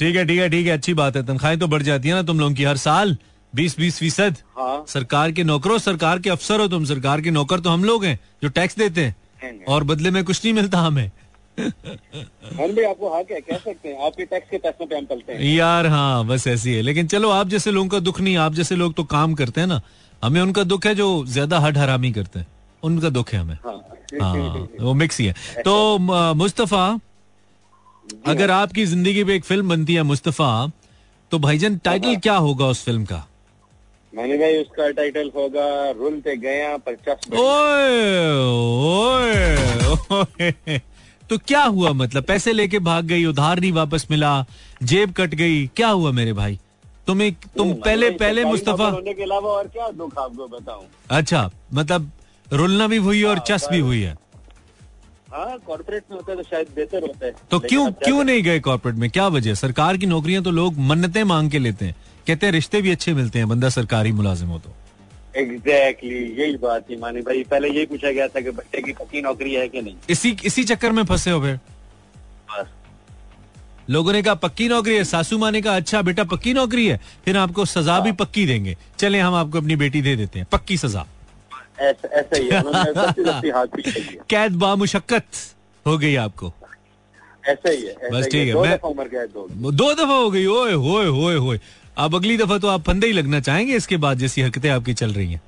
ठीक 0.00 0.16
है 0.16 0.24
ठीक 0.26 0.38
है 0.38 0.48
ठीक 0.50 0.66
है 0.66 0.72
अच्छी 0.72 0.94
बात 0.94 1.16
है 1.16 1.22
तनख्वाहें 1.26 1.58
तो 1.58 1.66
बढ़ 1.68 1.82
जाती 1.82 2.08
है 2.08 2.14
ना 2.14 2.22
तुम 2.22 2.40
लोगों 2.40 2.54
की 2.54 2.64
हर 2.64 2.76
साल 2.76 3.16
बीस 3.52 3.76
बीस 3.78 3.98
फ़ीसद। 3.98 4.36
हाँ। 4.58 4.84
सरकार 4.88 5.32
के 5.32 5.44
नौकरों 5.44 5.78
सरकार 5.78 6.18
के 6.18 6.30
अफसर 6.30 6.60
हो 6.60 6.68
तुम 6.68 6.84
सरकार 6.84 7.20
के 7.20 7.30
नौकर 7.30 7.60
तो 7.60 7.70
हम 7.70 7.84
लोग 7.84 8.04
हैं 8.04 8.18
जो 8.42 8.48
टैक्स 8.50 8.76
देते 8.78 9.04
हैं 9.04 9.14
हैं। 9.42 9.64
और 9.66 9.84
बदले 9.84 10.10
में 10.10 10.22
कुछ 10.24 10.44
नहीं 10.44 10.54
मिलता 10.54 10.78
हमें। 10.80 11.10
हम 11.58 12.72
भी 12.74 12.84
आपको 12.84 13.12
हाँ 13.12 13.22
क्या 13.24 13.38
कह 13.40 13.58
सकते 13.58 13.88
हैं 13.88 14.06
आपके 14.06 14.24
टैक्स 14.24 14.48
के 14.50 14.58
पैसों 14.58 14.86
पे 14.86 14.96
हम 14.96 15.04
पलते 15.06 15.32
हैं। 15.32 15.54
यार 15.54 15.86
हाँ 15.86 16.24
बस 16.26 16.46
ऐसी 16.48 16.74
है 16.74 16.82
लेकिन 16.82 17.06
चलो 17.06 17.30
आप 17.30 17.48
जैसे 17.48 17.70
लोगों 17.70 17.88
का 17.88 17.98
दुख 18.00 18.20
नहीं 18.20 18.36
आप 18.46 18.54
जैसे 18.54 18.76
लोग 18.76 18.94
तो 18.94 19.04
काम 19.12 19.34
करते 19.34 19.60
हैं 19.60 19.68
ना 19.68 19.80
हमें 20.22 20.40
उनका 20.40 20.62
दुख 20.64 20.86
है 20.86 20.94
जो 20.94 21.08
ज़्यादा 21.26 21.58
हट 21.60 21.78
हरामी 21.78 22.12
करते 22.12 22.38
हैं। 22.38 22.46
उनका 22.82 23.08
दुख 23.10 23.32
है 23.32 23.40
हमें। 23.40 23.58
हाँ। 23.64 23.80
हाँ 24.20 24.68
वो 24.80 24.94
मिक्स 24.94 25.20
ही 25.20 25.26
है। 25.26 25.62
तो 25.64 25.98
मुस्तफ़ा 25.98 26.86
अगर 28.26 28.50
आपकी 28.50 28.84
ज़िंदगी 28.86 29.24
पे 29.24 29.34
एक 29.34 29.44
फ़िल्म 29.44 29.68
बनती 29.68 29.94
है 29.94 30.02
मुस्तफ़ा 30.04 30.70
तो 31.32 31.38
भाईजन 31.38 31.76
टाइटल 31.84 32.16
क्या 32.16 32.34
होगा 32.36 32.66
उस 32.66 32.84
फ़िल्म 32.84 33.04
का? 33.04 33.26
मैंने 34.12 34.36
भाई 34.38 34.56
उसका 34.58 34.88
टाइटल 34.90 35.30
होगा 35.36 35.90
रुलते 35.98 36.36
गया 36.36 36.74
ओए 37.40 37.92
ओए 40.10 40.78
तो 41.30 41.38
क्या 41.38 41.62
हुआ 41.64 41.92
मतलब? 41.92 42.24
पैसे 42.24 42.52
लेके 42.52 42.78
भाग 42.80 43.04
गई 43.04 43.24
उधार 43.24 43.60
नहीं 43.60 43.72
वापस 43.72 44.06
मिला 44.10 44.44
जेब 44.82 45.12
कट 45.16 45.34
गई 45.34 45.66
क्या 45.76 45.88
हुआ 45.88 46.10
मेरे 46.12 46.32
भाई? 46.32 46.58
तुम्हें 47.06 47.32
तुम 47.56 47.72
पहले 47.74 48.10
पहले 48.18 48.44
मुस्तफ़ा 48.44 48.88
होने 48.88 49.14
के 49.14 49.22
अलावा 49.22 49.50
और 49.50 49.68
क्या 49.68 49.88
दुख 49.92 50.18
आपको 50.18 50.48
बताऊँ? 50.48 50.84
अच्छा 51.10 51.50
मतलब 51.74 52.10
रुलना 52.52 52.86
भी 52.86 52.96
हुई 52.98 53.18
है 53.18 53.26
और 53.26 53.38
चस 53.48 53.66
भी 53.70 53.78
हुई 53.80 54.00
है। 54.02 54.16
हाँ 55.32 55.58
कॉर्पोरेट 55.66 56.02
में 56.10 56.16
होता 56.16 56.32
है 56.32 56.36
तो 56.38 56.42
शायद 56.42 56.66
बेहतर 56.76 57.02
होता 57.02 57.26
है। 57.26 57.34
तो 57.50 57.58
क्यों 57.60 57.90
क्यों 57.94 58.24
नहीं 58.24 58.42
गए 58.42 58.60
कॉर्पोरेट 58.60 58.96
में? 58.96 59.08
क्या 59.10 59.26
वजह 59.28 59.54
सरकार 59.56 59.96
की 59.96 60.06
नौकरियाँ 60.06 60.42
तो 60.42 60.50
लोग 60.50 60.78
मन्नतें 60.80 61.22
मांग 61.24 61.50
के 61.50 61.58
लेते 61.58 61.84
हैं। 61.84 61.94
कहते 62.26 62.46
हैं 62.46 62.52
रिश्ते 62.52 62.82
भी 62.82 62.90
अच्छे 62.90 63.14
मिलते 63.14 63.38
हैं 63.38 63.48
बंदा 63.48 63.68
सरकारी 63.70 64.12
मुलाजिम 64.12 64.48
हो 64.48 64.58
तो। 64.58 64.74
एग्जैक्टली 65.36 66.18
यही 66.40 66.56
बात 66.56 66.88
थी 66.90 66.96
मानी 66.96 67.20
भाई। 67.20 67.42
पहले 67.44 67.68
यही 67.68 67.86
पूछा 67.86 68.10
गया 68.10 68.26
था 68.28 68.40
कि 68.40 68.50
बच्चे 68.50 68.82
की 68.82 68.92
पक्की 68.92 69.22
नौकरी 69.22 69.54
है 69.54 69.68
कि 69.68 69.82
नहीं? 69.82 69.94
इसी 70.10 70.36
इसी 70.44 70.64
चक्कर 70.64 70.92
में 70.92 71.04
फंसे 71.04 71.30
हो 71.30 71.40
फिर। 71.40 71.58
लोगों 73.90 74.12
ने 74.12 74.22
कहा 74.22 74.34
पक्की 74.36 74.68
नौकरी 74.68 74.96
है 74.96 75.04
सासू 75.04 75.38
माँ 75.38 75.50
ने 75.50 75.60
कहा 75.62 75.76
अच्छा 75.76 76.02
बेटा 76.02 76.24
पक्की 76.26 76.52
नौकरी 76.54 76.86
है 76.86 77.00
फिर 77.24 77.36
आपको 77.38 77.64
सजा 77.66 77.98
भी 78.00 78.12
पक्की 78.14 78.46
देंगे। 78.46 78.76
चले 78.98 79.20
हम 79.20 79.34
आपको 79.34 79.58
अपनी 79.58 79.76
बेटी 79.76 80.02
दे 80.02 80.14
देते 80.16 80.38
हैं 80.38 80.46
पक्की 80.52 80.76
सजा। 80.78 81.06
ऐसा 81.80 82.36
ही 82.36 82.48
है। 82.48 82.62
कैद 84.30 84.52
बामुशक्कत 84.52 85.24
हो 85.86 85.98
गई 85.98 86.14
आपको। 86.14 86.52
ऐसा 87.48 87.70
ही 87.70 87.82
है 87.82 88.10
बस 88.10 88.26
ठीक 88.26 88.46
है, 88.46 88.52
दो 88.52 88.64
मैं- 88.64 88.78
दफ़ा 88.78 88.88
हो 88.88 88.94
गई। 89.44 89.76
दो 89.76 89.94
दफ़ा 89.94 90.14
हो 90.14 90.30
गई 90.30 90.46
ओए 90.46 90.72
होए 90.72 91.06
होए 91.06 91.36
होए। 91.36 91.60
अब 91.96 92.14
अगली 92.14 92.36
दफ़ा 92.36 92.58
तो 92.58 92.68
आप 92.68 92.82
फंदे 92.82 93.06
ही 93.06 93.12
लगना 93.12 93.40
चाहेंगे 93.40 93.76
इसके 93.76 93.96
बाद 93.96 94.18
जैसी 94.18 94.42
हरकतें 94.42 94.70
आपकी 94.70 94.94
चल 94.94 95.12
रही 95.12 95.32
हैं। 95.32 95.40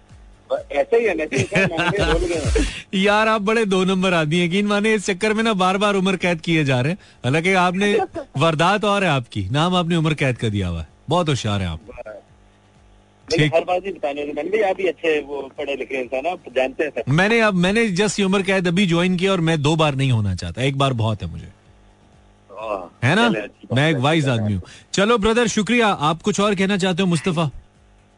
ऐसा 0.73 0.97
ही 0.97 1.05
है 1.05 1.27
तो 1.27 2.99
यार 2.99 3.29
आप 3.29 3.41
बड़े 3.43 3.65
दो 3.65 3.85
नंबर 3.85 4.15
आदमी 4.15 4.39
हैं 4.39 4.47
यकीन 4.47 4.67
माने 4.67 4.95
इस 4.95 5.07
चक्कर 5.07 5.33
में 5.33 5.43
ना 5.43 5.53
बार 5.53 5.79
बार 5.79 5.95
उम्र 5.95 6.17
कैद 6.17 6.41
किए 6.41 6.65
जा 6.65 6.81
रहे 6.81 6.93
हैं। 6.93 6.99
हालाँकि 7.25 7.53
आपने 7.53 7.99
वारदात 8.39 8.85
और 8.85 9.05
है 9.05 9.11
आपकी। 9.11 9.49
नाम 9.49 9.75
आपने 9.75 9.97
उम्र 9.97 10.15
कैद 10.15 10.39
का 10.39 10.49
दिया 10.49 10.69
हुआ 10.69 10.81
है। 10.81 10.89
बहुत 11.09 11.29
होशियार 11.29 11.61
है 11.61 11.67
आप। 11.67 11.81
हर 13.33 13.65
बात 13.65 13.87
ही 13.87 13.91
बताने 13.93 14.25
मैंने 14.27 14.51
भी 14.51 14.61
आप 14.63 14.77
भी 14.77 14.87
अच्छे 14.87 15.19
वो 15.27 15.41
पढ़े 15.59 15.75
लिखे 15.77 16.01
इंसान 16.01 16.27
आप 16.27 16.39
जानते 16.57 16.85
हैं 16.85 16.91
सब। 16.91 17.13
मैंने 17.13 17.41
अब 17.41 17.55
मैंने 17.57 17.87
जस्ट 18.01 18.19
ये 18.21 18.25
उम्र 18.25 18.43
कैद 18.43 18.69
अभी 18.69 18.87
ज्वाइन 18.87 19.17
किया 19.17 19.33
और 19.33 19.41
मैं 19.41 19.61
दो 19.63 19.75
बार 19.77 19.95
नहीं 19.95 20.11
होना 20.13 20.35
चाहता। 20.35 20.63
एक 20.63 20.79
बार 20.79 20.93
बहुत 20.93 21.23
है 21.23 21.31
मुझे। 21.31 21.49
हाँ, 22.51 22.91
है 23.05 23.15
ना? 23.15 23.29
मैं 23.73 23.91
एक 23.91 23.97
वाइज 23.99 24.29
आदमी 24.29 24.53
हूँ। 24.53 24.63
चलो 24.95 25.19
ब्रदर 25.19 25.47
शुक्रिया। 25.49 25.89
आप 26.09 26.23
कुछ 26.23 26.41
और 26.41 26.55
कहना 26.55 26.77
चाहते 26.77 27.03
हो 27.03 27.09
Mustafa? 27.09 27.51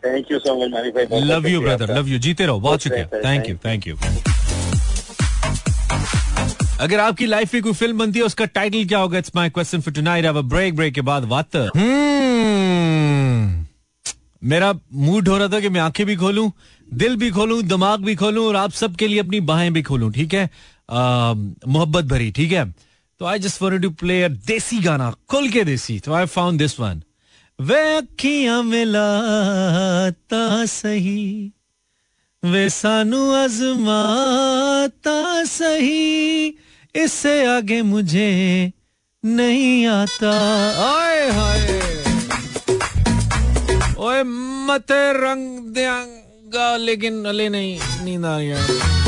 Thank 0.03 0.33
you 0.33 0.39
so 0.39 0.55
much 0.65 0.71
Mani 0.73 0.91
भाई 0.91 1.21
love 1.23 1.47
you 1.49 1.61
brother 1.61 1.95
love 1.99 2.09
you 2.09 2.19
जीते 2.19 2.47
रहो 2.47 2.61
बहुत 2.61 2.83
शुक्रिया। 2.83 3.21
थैंक 3.25 3.49
यू 3.49 3.57
थैंक 3.65 3.87
यू 3.87 3.97
अगर 6.81 7.01
आपकी 7.01 7.27
लाइफ 7.27 7.55
में 7.55 7.63
कोई 7.63 7.73
फ़िल्म 7.73 7.99
बनती 7.99 8.19
है 8.19 8.25
उसका 8.25 8.45
टाइटल 8.45 8.85
क्या 8.87 8.99
होगा? 8.99 9.19
It's 9.19 9.33
my 9.37 9.51
question 9.51 9.81
for 9.81 9.95
tonight 9.95 10.25
have 10.25 10.39
a 10.39 10.43
break 10.49 10.77
break 10.77 10.95
के 10.95 11.01
बाद 11.03 11.25
हम्म। 11.77 13.66
मेरा 14.47 14.75
मूड 14.93 15.29
हो 15.29 15.39
रहा 15.39 15.49
था 15.49 15.61
कि 15.61 15.69
मैं 15.69 15.81
आँखें 15.81 16.07
भी 16.07 16.17
खोलूं, 16.17 16.51
दिल 16.89 17.17
भी 17.17 17.31
खोलूं, 17.31 17.69
दिमाग 17.69 18.05
भी 18.05 18.17
खोलूं 18.17 18.47
और 18.47 18.57
आप 18.57 18.73
सबके 18.73 19.09
लिए 19.09 19.21
अपनी 19.21 19.41
बाहें 19.41 19.73
भी 19.73 19.83
खोलूं, 19.83 20.13
ठीक 20.13 20.35
है? 20.35 20.51
मोहब्बत 20.91 22.05
भरी, 22.05 22.31
ठीक 22.31 22.53
है? 22.53 22.75
तो 23.21 23.25
I 23.25 23.39
just 23.39 23.63
wanted 23.63 23.83
to 23.83 23.91
play 23.91 24.29
desi 24.29 24.79
गाना, 24.79 25.15
खुल 25.29 25.49
के 25.49 25.65
देसी 25.65 26.01
तो 26.01 26.13
I 26.13 26.27
found 26.27 26.59
this 26.59 26.81
one 26.81 27.03
way 27.59 27.97
अखियाँ 27.97 28.63
मिलाता 28.63 30.67
सही 30.67 31.53
वे 32.43 32.71
सानू 32.71 33.35
आजमाता 33.35 35.45
सही, 35.45 36.55
इससे 36.95 37.47
आगे 37.47 37.83
मुझे 37.83 38.73
नहीं 39.25 39.87
आता। 39.87 40.33
आए, 40.85 41.31
हाय। 41.31 42.06
ओए 44.17 44.23
मत 44.67 44.93
रंग 44.93 45.75
देंगा, 45.75 46.77
लेकिन 46.77 47.25
अले 47.25 47.49
नहीं, 47.49 47.79
नींद 48.05 48.25
आ 48.25 48.37
रही 48.37 48.49
है. 48.49 49.05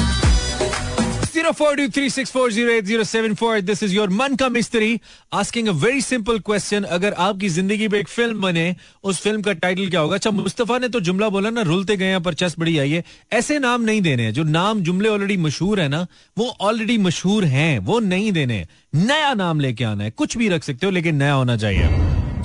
This 3.63 3.83
is 3.83 3.93
your 3.93 4.09
मन 4.11 4.35
का 4.37 4.49
मिस्त्री, 4.49 5.01
asking 5.35 5.69
a 5.69 5.73
very 5.73 6.01
simple 6.01 6.41
question. 6.49 6.85
अगर 6.85 7.13
आपकी 7.13 7.49
ज़िंदगी 7.49 7.89
पे 7.89 7.99
एक 7.99 8.09
फ़िल्म 8.09 8.41
बने, 8.41 8.75
उस 9.05 9.21
फ़िल्म 9.21 9.43
का 9.43 9.53
टाइटल 9.53 9.89
क्या 9.91 10.01
होगा 10.01 10.15
अच्छा 10.15 10.31
मुस्तफ़ा 10.31 10.79
ने 10.79 10.89
तो 10.89 11.01
जुमला 11.01 11.29
बोला 11.29 11.51
ना, 11.51 11.63
रुलते 11.63 11.97
गए 11.97 12.07
हैं, 12.07 12.23
पर 12.23 12.35
चस 12.35 12.55
बड़ी 12.59 12.79
आई 12.79 12.91
है 12.91 13.05
ऐसे 13.33 13.59
नाम 13.59 13.83
नहीं 13.83 14.01
देने 14.03 14.23
हैं, 14.23 14.33
जो 14.33 14.43
नाम 14.43 14.81
जुमले 14.81 15.09
ऑलरेडी 15.09 15.37
मशहूर 15.37 15.81
है 15.81 15.89
ना, 15.89 16.07
वो 16.39 16.55
ऑलरेडी 16.61 16.99
मशहूर 16.99 17.45
हैं, 17.45 17.79
वो 17.79 18.01
नहीं 18.01 18.33
देने। 18.33 18.67
नया 18.95 19.35
नाम 19.35 19.61
लेके 19.61 19.85
आना 19.85 20.05
है, 20.05 20.11
कुछ 20.11 20.37
भी 20.37 20.49
रख 20.49 20.65
सकते 20.65 20.87
हो, 20.87 20.93
लेकिन 20.93 21.17
नया 21.17 21.33
होना 21.33 21.57
चाहिए 21.57 21.87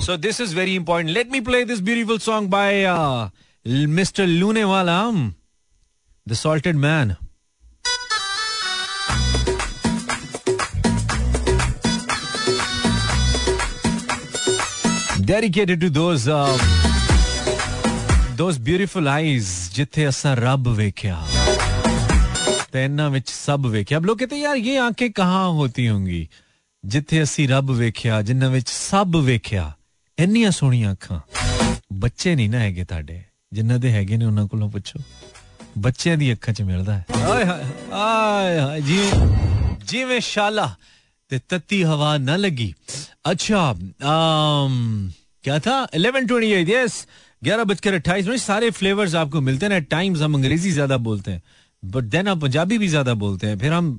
so 0.05 0.17
this 0.17 0.41
is 0.41 0.55
very 0.55 0.75
important 0.75 1.13
let 1.17 1.31
me 1.31 1.39
play 1.49 1.63
this 1.71 1.79
beautiful 1.89 2.19
song 2.27 2.49
by 2.49 2.85
mister 3.99 4.27
लूने 4.27 4.63
वाला 4.73 4.99
the 6.27 6.33
salted 6.43 6.75
man 6.85 7.15
dedicated 15.31 15.79
to 15.81 15.89
those 15.89 16.27
uh, 16.27 16.57
those 18.37 18.57
beautiful 18.69 19.07
eyes 19.07 19.47
ਜਿੱਥੇ 19.75 20.07
ਅਸਾਂ 20.09 20.35
ਰੱਬ 20.35 20.67
ਵੇਖਿਆ 20.67 21.17
ਤੇ 22.71 22.83
ਇਹਨਾਂ 22.83 23.09
ਵਿੱਚ 23.09 23.29
ਸਭ 23.29 23.65
ਵੇਖਿਆ 23.65 23.97
अब 23.99 24.05
लोग 24.05 24.19
कहते 24.21 24.35
हैं, 24.35 24.43
यार 24.45 24.59
ये 24.67 24.77
आंखें 24.85 25.11
कहाँ 25.19 25.45
होती 25.59 25.87
होंगी 25.91 26.25
ਜਿੱਥੇ 26.83 27.23
ਅਸੀਂ 27.23 27.47
ਰੱਬ 27.49 27.71
ਵੇਖਿਆ 27.71 28.21
ਜਿਨ੍ਹਾਂ 28.21 28.49
ਵਿੱਚ 28.49 28.69
ਸਭ 28.69 29.15
ਵੇਖਿਆ 29.23 29.71
ਇੰਨੀਆਂ 30.17 30.51
ਸੋਹਣੀਆਂ 30.51 30.91
ਅੱਖਾਂ 30.91 31.19
ਬੱਚੇ 31.93 32.35
ਨਹੀਂ 32.35 32.49
ਨਾ 32.49 32.59
ਹੈਗੇ 32.59 32.83
ਤੁਹਾਡੇ 32.83 33.21
ਜਿਨ੍ਹਾਂ 33.53 33.79
ਦੇ 33.79 33.91
ਹੈਗੇ 33.91 34.17
ਨੇ 34.17 34.25
ਉਹਨਾਂ 34.25 34.45
ਕੋਲੋਂ 34.47 34.69
ਪੁੱਛੋ 34.69 34.99
ਬੱਚਿਆਂ 35.77 36.17
ਦੀ 36.17 36.31
ਅੱਖਾਂ 36.33 36.53
'ਚ 36.53 36.61
ਮਿਲਦਾ 36.61 36.97
ਹੈ 36.97 37.05
ਆਏ 37.25 37.45
ਹਾਏ 37.45 37.65
ਆਏ 37.93 38.59
ਹਾਏ 38.59 38.81
ਜਿਵੇਂ 38.81 39.27
ਜਿਵੇਂ 39.85 40.19
ਸ਼ਾਲਾ 40.21 40.73
ਤੇ 41.31 41.39
ਤੱਤੀ 41.49 41.83
ਹਵਾ 41.83 42.17
ਨਾ 42.19 42.35
ਲੱਗੀ 42.37 42.73
अच्छा 43.25 43.73
um, 43.73 44.75
क्या 45.43 45.57
था 45.59 45.75
1128 45.93 46.69
यस 46.69 46.93
ग्यारह 47.41 47.63
बजकर 47.63 47.93
अट्ठाईस 47.93 48.27
मिनट 48.27 48.39
सारे 48.41 48.69
फ्लेवर्स 48.71 49.15
आपको 49.15 49.41
मिलते 49.41 49.65
हैं 49.65 49.71
ना 49.71 49.79
टाइम्स 49.87 50.21
हम 50.21 50.35
अंग्रेजी 50.35 50.71
ज्यादा 50.71 50.97
बोलते 50.99 51.31
हैं 51.31 51.41
बट 51.83 52.03
देन 52.05 52.27
हम 52.27 52.39
पंजाबी 52.39 52.77
भी 52.77 52.87
ज्यादा 52.89 53.13
बोलते 53.15 53.47
हैं 53.47 53.57
फिर 53.59 53.73
हम 53.73 53.91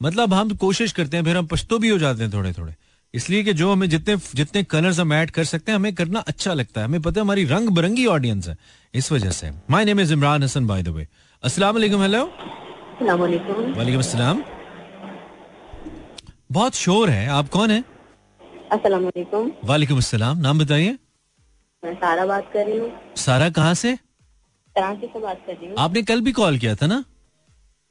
मतलब 0.00 0.34
हम 0.34 0.54
कोशिश 0.56 0.92
करते 0.92 1.16
हैं 1.16 1.24
फिर 1.24 1.36
हम 1.36 1.46
पश्तो 1.46 1.78
भी 1.78 1.88
हो 1.88 1.98
जाते 1.98 2.22
हैं 2.22 2.32
थोड़े 2.32 2.52
थोड़े 2.52 2.74
इसलिए 3.13 3.43
कि 3.43 3.53
जो 3.53 3.71
हमें 3.71 3.87
जितने 3.89 4.15
जितने 4.35 4.61
कलर्स 4.63 4.99
हम 4.99 5.13
ऐड 5.13 5.31
कर 5.31 5.43
सकते 5.43 5.71
हैं 5.71 5.75
हमें 5.79 5.93
करना 5.95 6.19
अच्छा 6.19 6.53
लगता 6.53 6.81
है। 6.81 6.87
हमें 6.87 7.01
पता 7.01 7.19
है 7.19 7.23
हमारी 7.25 7.43
रंग 7.45 7.69
बिरंगी 7.69 8.05
ऑडियंस 8.05 8.47
है 8.47 8.55
इस 8.93 9.11
वजह 9.11 9.31
से। 9.31 9.51
My 9.71 9.85
name 9.85 9.99
is 9.99 10.13
Imran 10.13 10.43
Hasan 10.43 10.67
by 10.67 10.83
the 10.83 10.87
way 10.87 11.07
अस्सलाम 11.43 11.75
वालेकुम 11.75 12.01
हेलो 12.01 12.23
अस्सलामुअलैकुम 12.23 13.73
वालेकुम 13.77 13.99
अस्सलाम 13.99 14.43
बहुत 16.51 16.75
शोर 16.75 17.09
है। 17.09 17.27
आप 17.29 17.49
कौन 17.49 17.71
है? 17.71 17.83
अस्सलामुअलैकुम 18.71 19.51
वालेकुम 19.65 19.97
अस्सलाम 19.97 20.37
नाम 20.39 20.59
बताइए। 20.59 20.97
मैं 21.83 21.93
सारा 21.95 22.25
बात 22.25 22.49
कर 22.53 22.65
रही 22.65 22.77
हूँ। 22.77 22.91
सारा 23.17 23.49
कहाँ 23.51 23.73
से? 23.75 23.95
कराची 24.75 25.07
से 25.07 25.19
बात 25.19 25.41
कर 25.47 25.53
रही 25.53 25.67
हूँ? 25.67 25.75
आपने 25.77 26.01
कल 26.03 26.21
भी 26.21 26.31
कॉल 26.33 26.57
किया 26.57 26.75
था 26.75 26.87
ना? 26.87 27.03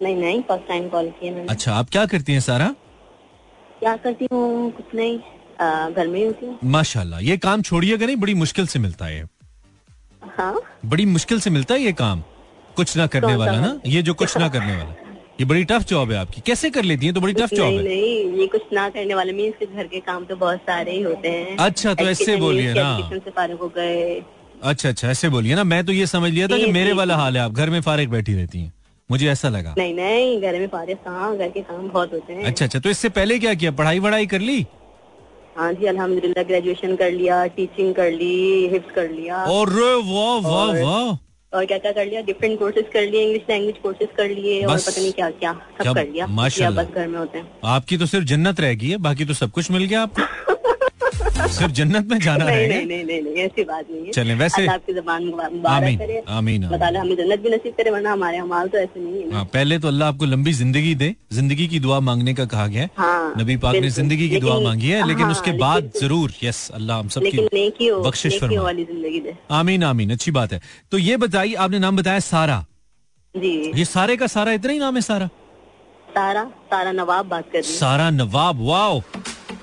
नहीं 0.01 0.17
नहीं 0.17 0.43
फ़र्स्ट 0.43 0.69
टाइम 0.69 0.89
कॉल 0.89 1.11
किया 1.21 1.33
मैंने। 1.33 1.49
अच्छा 1.49 1.75
आप 1.75 1.91
क्या 1.91 2.07
करती 2.07 2.33
हैं 2.33 2.41
सारा? 2.41 2.75
क्या 3.83 3.97
करती 3.97 4.27
हूँ? 4.33 4.71
कुछ 4.71 4.95
नहीं। 4.95 5.19
घर 5.95 6.07
में 6.09 6.25
होती 6.27 6.47
हूँ। 6.47 6.59
माशाल्लाह 6.65 7.21
ये 7.21 7.37
काम 7.37 7.63
छोड़िएगा 7.63 8.07
नहीं 8.07 8.17
बड़ी 8.17 8.35
मुश्किल 8.35 8.67
से 8.67 8.79
मिलता 8.79 9.07
है 9.07 9.25
हाँ? 10.23 10.61
बड़ी 10.87 11.07
मुश्किल 11.07 11.41
से 11.41 11.51
मिलता 11.51 11.75
है 11.75 11.81
ये 11.81 11.93
काम? 11.93 12.23
कुछ 12.77 12.97
ना 12.97 13.07
करने 13.07 13.35
वाला 13.37 13.61
ना? 13.61 13.81
ये 13.87 14.03
जो 14.03 14.15
कुछ 14.15 14.37
ना 14.39 14.49
करने 14.49 14.77
वाला। 14.77 14.95
ये 15.41 15.45
बड़ी 15.47 15.65
टफ 15.65 15.85
जॉब 15.89 16.13
है 16.13 16.19
आपकी। 16.19 16.41
कैसे 16.47 16.71
कर 16.71 16.83
लेती 16.83 17.07
है? 17.07 17.13
तो 17.13 17.21
बड़ी 17.21 17.33
टफ 17.33 17.55
जॉब 17.55 17.67
नहीं 17.67 17.79
है। 17.79 17.85
नहीं 17.85 18.41
ये 18.41 18.47
कुछ 18.47 18.63
ना 18.73 18.89
करने 18.89 19.15
वाले 19.15 19.33
मीन्स 19.33 19.55
के 19.59 19.67
घर 19.67 19.87
के 19.87 20.01
काम 20.01 20.25
तो 20.25 20.37
बहुत 20.37 20.59
सारे 20.59 20.93
ही 20.93 21.03
होते 21.03 21.29
हैं। 21.29 21.57
अच्छा, 21.57 21.95
तो 21.95 22.05
ऐसे 22.05 22.37
बोलिए 22.37 22.75
ना। 22.75 22.95
हो 23.63 23.73
अच्छा 24.63 24.89
अच्छा 24.89 25.09
ऐसे 25.09 25.29
बोलिए 25.29 25.55
ना। 25.55 25.65
मैं 25.65 25.85
तो 25.85 25.93
ये 25.93 26.07
समझ 26.07 26.31
लिया 26.33 26.49
था 26.49 26.59
कि 26.59 26.73
मेरे 26.73 26.93
वाला 26.93 27.17
हाल 27.17 27.37
है। 27.37 27.43
आप 27.43 27.53
घर 27.53 27.71
में 27.71 27.81
फारिग 27.81 28.11
बैठी 28.11 28.35
रहती 28.35 28.61
हैं। 28.61 28.73
मुझे 29.11 29.27
ऐसा 29.29 29.49
लगा। 29.49 29.75
नहीं 29.79 29.95
नहीं 29.95 30.41
घर 30.41 30.59
में 30.59 30.67
फारिग 30.69 30.97
कहाँ 31.05 31.37
घर 31.37 31.49
के 31.49 31.61
काम 31.63 31.89
बहुत 31.89 32.13
होते 32.13 32.33
हैं। 32.33 32.45
अच्छा 32.45 32.65
अच्छा 32.65 32.79
तो 32.79 32.91
इससे 32.91 33.09
पहले 33.09 33.39
क्या 33.39 33.55
किया? 33.55 33.71
पढ़ाई 33.71 33.99
वढ़ाई 33.99 34.27
कर 34.27 34.41
ली? 34.41 34.67
हाँ 35.57 35.73
जी 35.73 35.87
अल्हम्दुलिल्लाह 35.87 36.45
ग्रेजुएशन 36.45 36.97
कर 36.97 37.11
लिया 37.13 37.45
टीचिंग 37.57 37.95
कर 37.95 38.11
ली 38.11 38.69
हिफ्स 38.73 38.95
कर 38.95 39.11
लिया। 39.11 39.45
और 39.47 39.71
वाह 40.07 40.39
वाह 40.49 40.73
वाह। 40.83 41.19
और 41.53 41.65
क्या 41.67 41.79
क्या 41.79 41.93
कर 41.93 42.07
लिया? 42.07 42.21
डिफरेंट 42.23 42.59
कोर्सेज 42.59 42.85
कर 42.93 43.03
लिए 43.03 43.23
इंग्लिश 43.23 43.43
लैंग्वेज 43.51 43.79
कोर्सेज 43.83 44.09
कर 44.17 44.29
लिए 44.29 44.63
और 44.65 44.79
पता 44.79 45.01
नहीं 45.01 45.13
क्या 45.13 45.29
क्या 45.31 45.53
सब 45.83 45.95
कर 45.95 46.07
लिया। 46.09 46.27
माशाल्लाह। 46.27 46.85
बस 46.85 46.95
घर 46.95 47.09
में 47.09 47.19
होते 47.19 47.39
हैं। 47.39 47.51
आपकी 47.75 47.99
तो 47.99 48.07
सिर्फ़ 48.07 48.27
जन्नत 48.27 48.61
रह 48.61 48.75
गई 48.75 48.89
है 48.89 48.97
बाकी 49.09 49.25
तो 49.25 49.35
सब 49.35 49.51
कुछ 49.51 49.71
मिल 49.71 49.85
गया 49.85 50.03
आपको। 50.03 50.72
सिर्फ़ 51.33 51.73
जन्नत 51.73 52.07
में 52.11 52.19
जाना 52.21 52.45
नहीं 52.45 52.67
नहीं 52.69 52.87
नहीं 52.87 53.05
नहीं 53.05 53.21
नहीं 53.23 53.35
ऐसी 53.45 53.63
बात 53.65 53.87
नहीं 53.91 54.05
है। 54.07 54.13
चलें, 54.13 54.35
वैसे- 54.39 54.69
आपकी 54.69 54.93
जबान 54.95 55.23
आमीन, 55.33 55.67
आमीन, 55.67 56.23
आमीन। 56.29 56.67
बताला 56.69 57.01
हमें 57.01 57.15
जन्नत 57.17 57.41
भी 57.41 57.51
नसीब 57.51 57.73
करे 57.77 57.91
वरना 57.91 58.13
हमारे 58.13 58.39
अमाल 58.39 58.69
तो 58.69 58.79
ऐसे 58.79 59.01
नहीं 59.01 59.23
है 59.23 59.33
हाँ, 59.33 59.45
पहले 59.55 59.79
तो 59.79 59.89
अल्लाह 59.89 60.09
आपको 60.09 60.25
लंबी 60.25 60.53
ज़िंदगी 60.53 60.95
दे। 60.95 61.15
ज़िंदगी 61.33 61.67
की 61.69 61.81
दुआ 61.81 62.01
मांगने 62.01 62.35
का 62.35 62.45
कहा 62.45 62.67
गया 62.67 62.83
है। 62.83 62.91
हाँ, 62.99 63.35
नबी 63.39 63.57
पाक 63.65 63.75
ने 63.75 63.91
ज़िंदगी 63.91 64.29
की 64.29 64.41
दुआ 64.41 64.59
मांगी 64.61 64.89
है 64.89 65.07
लेकिन 65.07 65.23
हाँ, 65.23 65.31
उसके 65.31 65.53
बाद 65.59 65.91
ज़रूर 66.01 66.33
यस 66.45 66.69
अल्लाह 66.75 66.99
हम 66.99 67.09
नेकी 67.55 67.87
हो 67.87 68.01
बख्शिश 68.03 68.39
दे। 68.43 69.37
आमीन 69.51 69.85
आमीन 69.85 70.11
अच्छी 70.13 70.31
बात 70.31 70.53
है। 70.53 70.61
तो 70.91 70.99
ये 70.99 71.17
बताइए 71.17 71.55
आपने 71.55 71.79
नाम 71.79 71.97
बताया 71.97 72.21
सारा। 72.21 72.65
जी। 73.35 73.73
ये 73.75 73.85
सारे 73.85 74.17
का 74.17 74.27
सारा 74.27 74.53
इतना 74.53 74.73
ही 74.73 74.79
नाम 74.79 74.95
है 74.95 75.03
सारा? 75.03 75.29
सारा 76.09 76.45
सारा 76.71 76.91
नवाब 76.93 77.27
बात 77.27 77.45
कर 77.53 77.63
सारा 77.63 78.09
नवाब 78.11 78.59
वाओ! 78.61 79.01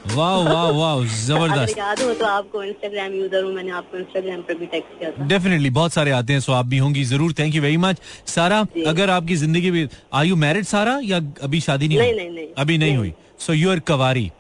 वाह 0.10 0.36
वाह 0.44 0.70
वाह 0.72 1.04
ज़बरदस्त। 1.06 1.78
याद 1.78 2.02
हो 2.02 2.14
तो 2.14 2.26
आपको 2.26 2.64
इंस्टाग्राम 2.64 3.14
यूज़र 3.14 3.44
हूँ 3.44 3.54
मैंने 3.54 3.72
आपको 3.72 3.98
इंस्टाग्राम 3.98 4.42
पर 4.42 4.54
भी 4.58 4.66
टेक्स्ट 4.68 5.00
किया 5.00 5.12
था। 5.12 5.28
डेफिनेटली 5.28 5.70
बहुत 5.72 5.94
सारे 5.94 6.12
आते 6.12 6.34
हैं 6.34 6.40
सो 6.40 6.54
आप 6.54 6.66
भी 6.66 6.78
होंगी 6.78 7.04
ज़रूर 7.06 7.34
थैंक 7.40 7.56
यू 7.56 7.62
वेरी 7.62 7.78
मच 7.78 8.02
सारा 8.28 8.60
अगर 8.88 9.10
आपकी 9.10 9.36
ज़िंदगी 9.36 9.72
में 9.72 9.88
आर 10.14 10.26
यू 10.26 10.36
मैरिड 10.38 10.66
सारा 10.66 11.00
या 11.04 11.20
अभी 11.44 11.62
शादी 11.62 11.88
नहीं 11.88 11.98
नहीं, 11.98 12.12
हुई? 12.12 12.20
नहीं, 12.20 12.30
नहीं। 12.36 12.48
अभी 12.58 12.78
नहीं 12.78 12.90
नहीं। 12.90 12.98
हुई। 12.98 13.14
सो 13.40 13.54
यू 13.54 13.72
आर 13.72 13.80
कवारी 13.88 14.32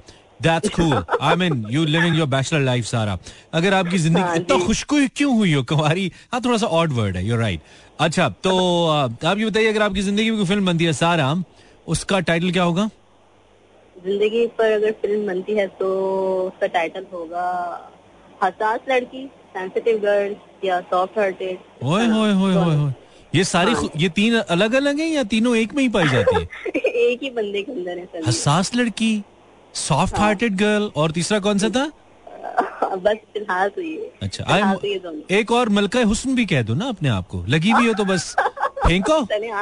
that's 0.41 0.69
cool 0.69 1.03
I 1.21 1.35
mean 1.35 1.65
you 1.69 1.83
living 1.85 2.17
your 2.17 2.27
bachelor 2.27 2.61
life 2.61 2.85
सारा। 2.85 3.17
अगर 3.53 3.73
आपकी 3.73 3.97
ज़िंदगी 3.97 4.21
हाँ, 4.21 4.35
इतना 4.35 4.57
जी। 4.57 4.65
खुशकुई 4.65 5.07
क्यों 5.15 5.35
हुई 5.37 5.53
हो 5.53 5.63
कवारी 5.71 6.11
हाँ 6.33 6.41
थोड़ा 6.45 6.57
सा 6.57 6.67
ऑड 6.67 6.93
वर्ड 6.93 7.17
है 7.17 7.25
यूर 7.27 7.39
राइट 7.39 7.61
अच्छा 7.99 8.29
तो 8.43 8.53
आप 8.87 9.37
ये 9.37 9.45
बताइए 9.45 9.67
अगर 9.67 9.81
आपकी 9.81 10.01
ज़िंदगी 10.01 10.29
में 10.29 10.39
कोई 10.39 10.47
फ़िल्म 10.47 10.65
बनती 10.65 10.85
है 10.85 10.93
सारा 10.93 11.35
उसका 11.87 12.19
टाइटल 12.21 12.51
क्या 12.51 12.63
होगा? 12.63 12.89
ज़िंदगी 14.05 14.45
पर 14.57 14.71
अगर 14.71 14.91
फ़िल्म 15.01 15.25
बनती 15.27 15.53
है 15.53 15.67
तो 15.79 15.87
उसका 16.47 16.67
टाइटल 16.77 17.05
होगा 17.13 17.45
हसास 18.43 18.79
लड़की 18.89 19.25
सेंसिटिव 19.55 19.97
गर्ल 20.01 20.35
या 20.67 20.79
सॉफ्ट 20.91 21.17
हार्टेड 21.19 21.85
ओए 21.85 22.05
होए 22.07 22.31
होए 22.33 22.53
होए 22.53 22.75
होए 22.75 22.91
ये 23.35 23.43
सारी 23.43 23.73
हाँ। 23.73 23.89
ये 23.97 24.09
तीन 24.09 24.37
अलग 24.39 24.73
अलग 24.75 24.99
हैं 24.99 25.07
या 25.09 25.23
तीनों 25.31 25.55
एक 25.55 25.73
में 25.73 25.81
ही 25.83 25.89
पाई 25.89 26.07
जाती 26.09 26.35
है? 26.35 26.47
एक 26.75 27.23
ही 27.23 27.29
बंदे 27.29 27.61
के 27.63 27.71
अंदर 27.71 27.97
है 27.97 28.21
हसास 28.27 28.71
लड़की 28.75 29.11
सॉफ्ट 29.75 30.19
हार्टेड 30.19 30.55
गर्ल 30.57 30.91
और 30.95 31.11
तीसरा 31.11 31.39
कौन 31.39 31.57
सा 31.57 31.69
था? 31.69 31.85
बस 32.95 33.17
फ़िलहाल 33.33 33.69
तो 33.69 33.81
ये। 33.81 34.11
अच्छा 34.21 34.43
आई 34.53 34.97
तो 34.99 35.13
एक 35.35 35.51
और 35.51 35.69
मलका 35.69 36.03
हुस्न 36.03 36.35
भी 36.35 36.45
कह 36.45 36.61
दो 36.61 36.73
ना 36.73 36.87
अपने 36.89 37.09
आप 37.09 37.27
को। 37.27 37.43
लगी 37.49 37.73
भी 37.73 37.87
हो 37.87 37.93
तो 37.93 38.05
बस। 38.05 38.33
फेंको। 38.87 39.19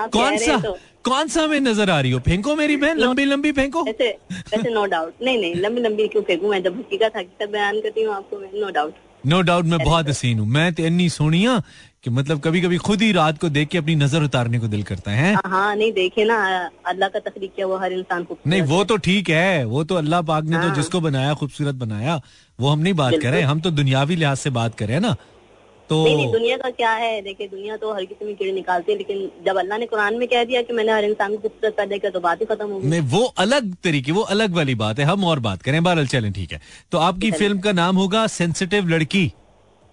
कौन 0.09 0.37
सा? 0.37 0.57
तो। 0.59 0.77
कौन 1.07 1.27
सा 1.29 1.47
में 1.47 1.59
नज़र 1.61 1.89
आ 1.89 1.99
रही 1.99 2.11
हो? 2.11 2.19
फेंको 2.19 2.55
मेरी 2.55 2.77
बहन 2.77 2.99
लंबी 2.99 3.25
लंबी 3.25 3.51
फेंको। 3.53 3.83
वैसे 3.83 4.09
वैसे 4.31 4.69
नो 4.69 4.85
डाउट 4.85 5.13
नहीं 5.23 5.41
नहीं 5.41 5.55
लंबी 5.57 5.81
लंबी 5.81 6.07
क्यों 6.07 6.23
फेंकू? 6.23 6.51
मैं 6.51 6.63
जब 6.63 6.79
हकीकत 6.79 7.17
हकीकत 7.17 7.49
बयान 7.51 7.81
करती 7.81 8.03
हूँ 8.03 8.15
आपको 8.15 8.39
मैं 8.39 8.49
नो 8.61 8.69
डाउट 8.71 8.93
नो 9.25 9.41
डाउट 9.41 9.65
मैं 9.65 9.79
बहुत 9.79 10.09
हसीन 10.09 10.39
हूँ। 10.39 10.47
मैं 10.47 10.73
तो 10.73 10.83
इन्नी 10.85 11.09
सोनिया 11.09 11.61
कि 12.03 12.09
मतलब 12.09 12.39
कभी 12.41 12.61
कभी 12.61 12.77
खुद 12.79 13.01
ही 13.01 13.11
रात 13.11 13.37
को 13.39 13.49
देख 13.49 13.67
के 13.69 13.77
अपनी 13.77 13.95
नज़र 13.95 14.23
उतारने 14.23 14.59
को 14.59 14.67
दिल 14.67 14.83
करता 14.83 15.11
है 15.11 15.33
हाँ? 15.35 15.75
नहीं 15.75 15.91
देखे 15.93 16.25
ना 16.25 16.37
अल्लाह 16.87 17.09
का 17.09 17.19
तखलीक 17.19 17.53
किया 17.55 17.67
वो 17.67 17.77
हर 17.77 17.93
इंसान 17.93 18.23
को 18.23 18.37
नहीं 18.47 18.61
वो 18.63 18.83
तो 18.83 18.97
ठीक 19.07 19.29
है 19.29 19.63
वो 19.65 19.83
तो 19.83 19.95
अल्लाह 19.95 20.21
पाक 20.29 20.43
ने 20.43 20.55
तो 20.55 20.67
हाँ। 20.67 20.75
जिसको 20.75 20.99
बनाया 21.01 21.33
खूबसूरत 21.33 21.75
बनाया 21.75 22.21
वो 22.59 22.69
हम 22.69 22.79
नहीं 22.79 22.93
बात 22.93 23.13
कर 23.21 23.31
रहे 23.31 23.41
हम 23.41 23.59
तो 23.61 23.71
दुनियावी 23.71 24.15
लिहाज 24.15 24.37
से 24.37 24.49
बात 24.51 24.75
कर 24.75 24.85
रहे 24.85 24.95
हैं 24.95 25.01
ना? 25.01 25.15
तो 25.89 26.03
नहीं 26.03 26.15
नहीं 26.15 26.31
दुनिया 26.31 26.57
का 26.57 26.69
क्या 26.69 26.91
है? 26.91 27.21
देखिए 27.21 27.47
दुनिया 27.47 27.75
तो 27.77 27.93
हर 27.93 28.05
किसी 28.05 28.25
में 28.25 28.35
कीड़े 28.35 28.51
निकालती 28.51 28.91
है 28.91 28.97
लेकिन 28.97 29.29
जब 29.45 29.57
अल्लाह 29.59 29.77
ने 29.77 29.85
कुरान 29.85 30.15
में 30.15 30.27
कह 30.27 30.43
दिया 30.43 30.61
कि 30.61 30.73
मैंने 30.73 30.91
हर 30.91 31.03
इंसान 31.03 31.31
को 31.31 31.37
खूबसूरत 31.37 31.73
पैदा 31.77 31.97
किया 31.97 32.11
तो 32.11 32.19
बात 32.19 32.41
ही 32.41 32.45
खत्म 32.45 32.67
हो 32.71 32.79
गई। 32.79 32.89
नहीं 32.89 33.01
वो 33.01 33.23
अलग 33.37 33.73
तरीके 33.83 34.11
वो 34.11 34.21
अलग 34.35 34.55
वाली 34.55 34.75
बात 34.75 34.99
है। 34.99 35.05
हम 35.05 35.23
और 35.25 35.39
बात 35.39 35.61
करें। 35.61 35.83
बहरहाल 35.83 36.07
चलें 36.07 36.31
ठीक 36.33 36.51
है। 36.51 36.61
तो 36.91 36.97
आपकी 36.97 37.31
फ़िल्म 37.31 37.59
का 37.59 37.71
नाम 37.71 37.95
होगा 37.95 38.25
सेंसिटिव 38.27 38.87
लड़की। 38.87 39.31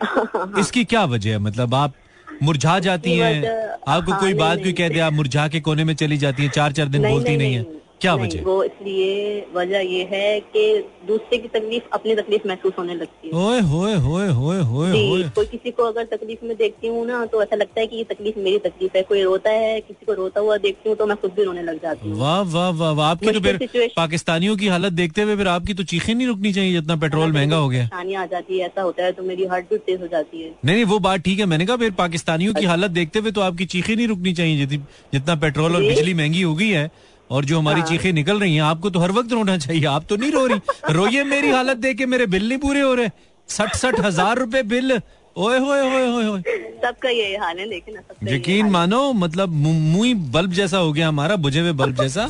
इसकी 0.58 0.84
क्या 0.84 1.04
वजह 1.04 1.30
है? 1.30 1.38
मतलब 1.38 1.74
आप 1.74 1.94
मुरझा 2.42 2.78
जाती 2.78 3.16
हैं? 3.16 3.46
आपको 3.88 4.12
हाँ, 4.12 4.20
कोई 4.20 4.34
बात 4.34 4.58
कोई 4.58 4.72
कह 4.72 4.88
दे 4.88 4.98
आप 4.98 5.12
मुरझा 5.12 5.46
के 5.48 5.60
कोने 5.60 5.84
में 5.84 5.94
चली 5.94 6.16
जाती 6.16 6.42
हैं 6.42 6.50
चार 6.50 6.72
चार 6.72 6.88
दिन 6.88 7.08
बोलती 7.10 7.36
नहीं 7.36 7.54
है? 7.54 7.62
क्या 8.04 8.14
वजह? 8.14 8.42
वो 8.44 8.62
इसलिए 8.64 9.12
वजह 9.54 9.80
ये 9.88 10.02
है 10.10 10.40
कि 10.46 10.64
दूसरे 11.08 11.38
की 11.38 11.48
तकलीफ़ 11.50 11.84
अपनी 11.92 12.14
तकलीफ़ 12.14 12.48
महसूस 12.48 12.72
होने 12.78 12.94
लगती 12.94 13.28
है। 13.28 13.34
ओए 13.42 13.60
होए 13.62 13.94
होए 13.98 14.26
होए 14.30 14.58
होए 14.62 15.22
कोई 15.36 15.46
किसी 15.46 15.70
को 15.70 15.82
अगर 15.82 16.04
तकलीफ़ 16.06 16.44
में 16.44 16.56
देखती 16.56 16.88
हूँ 16.88 17.06
ना 17.06 17.24
तो 17.26 17.42
ऐसा 17.42 17.56
लगता 17.56 17.80
है 17.80 17.86
कि 17.86 17.96
ये 17.96 18.04
तकलीफ़ 18.04 18.38
मेरी 18.38 18.58
तकलीफ़ 18.58 18.96
है। 18.96 19.02
कोई 19.02 19.22
रोता 19.22 19.50
है 19.52 19.80
किसी 19.80 20.06
को 20.06 20.14
रोता 20.14 20.40
हुआ 20.40 20.56
देखती 20.58 20.88
हूँ 20.88 20.96
तो 20.98 21.06
मैं 21.06 21.16
खुद 21.16 21.32
भी 21.36 21.44
रोने 21.44 21.62
लग 21.62 21.80
जाती 21.82 22.08
हूँ। 22.08 22.18
वाह 22.20 22.40
वाह 22.52 22.68
वाह 22.72 22.92
वाह। 22.92 23.10
आपकी 23.10 23.32
तो 23.32 23.40
फिर 23.40 23.88
पाकिस्तानियों 23.96 24.56
की 24.56 24.68
हालत 24.68 24.92
देखते 24.92 25.22
हुए 25.22 25.36
फिर 25.36 25.48
आपकी 25.48 25.74
तो 25.74 25.84
चीखें 25.84 26.14
नहीं 26.14 26.26
रुकनी 26.26 26.52
चाहिए 26.52 26.72
जितना 26.72 26.96
पेट्रोल 26.96 27.32
महँगा 27.32 27.56
हो 27.56 27.68
गया। 27.68 27.88
पानी 27.92 28.14
आ 28.14 28.26
जाती 28.26 28.58
है 28.58 28.66
ऐसा 28.66 28.82
होता 28.82 29.04
है 29.04 29.12
तो 29.12 29.22
मेरी 29.22 29.44
हार्ट 29.46 29.70
बीट 29.70 29.80
तेज 29.86 30.00
हो 30.00 30.06
जाती 30.08 30.42
है। 30.42 30.50
नहीं 30.64 30.74
नहीं 30.74 30.84
वो 30.84 30.98
बात 30.98 31.20
ठीक 31.20 31.38
है। 31.38 31.46
मैंने 31.46 31.66
कहा 31.66 31.76
फिर 31.76 31.90
पाकिस्तानियों 31.98 32.54
की 32.54 32.64
हालत 32.64 32.90
देखते 32.90 33.18
हुए 33.18 33.30
तो 33.30 33.40
आपकी 33.40 33.66
चीखें 33.74 33.94
नहीं 33.96 34.08
रुकनी 34.08 34.32
चाहिए 34.34 34.66
जितना 34.66 35.34
पेट्रोल 35.36 35.76
और 35.76 35.82
बिजली 35.82 36.14
महँगी 36.14 36.42
हो 36.42 36.54
गई 36.54 36.68
है। 36.70 36.90
और 37.30 37.44
जो 37.44 37.58
हमारी 37.58 37.82
चीखें 37.82 38.12
निकल 38.12 38.40
रही 38.40 38.54
हैं 38.54 38.62
आपको 38.62 38.90
तो 38.90 39.00
हर 39.00 39.12
वक्त 39.12 39.32
रोना 39.32 39.56
चाहिए 39.58 39.84
आप 39.86 40.06
तो 40.08 40.16
नहीं 40.16 40.30
रो 40.32 40.46
रही। 40.46 40.92
रोइए 40.92 41.24
मेरी 41.24 41.50
हालत 41.50 41.76
देख 41.78 41.96
के 41.98 42.06
मेरे 42.06 42.26
बिल 42.28 42.48
नहीं 42.48 42.58
पूरे 42.58 42.80
हो 42.80 42.94
रहे। 42.94 43.10
सठ 43.48 43.76
सठ 43.76 44.00
हज़ार 44.00 44.38
रुपए 44.38 44.62
बिल। 44.64 45.00
ओए 45.36 45.58
होए 45.58 45.80
होए 45.82 46.06
होए 46.06 46.24
होए 46.24 46.40
सबका 46.82 47.08
ये 47.08 47.36
हाल 47.36 47.58
है 47.58 47.68
देखे 47.68 47.92
ना 47.92 48.00
सबका 48.00 48.30
ये 48.30 48.36
यकीन 48.36 48.66
मानो 48.70 49.12
मतलब 49.14 49.52
मुँह 49.52 50.04
ही 50.04 50.12
बल्ब 50.14 50.52
जैसा 50.52 50.78
हो 50.78 50.92
गया 50.92 51.08
हमारा 51.08 51.36
बुझे 51.36 51.60
हुए 51.60 51.72
बल्ब 51.74 51.96
जैसा। 51.96 52.28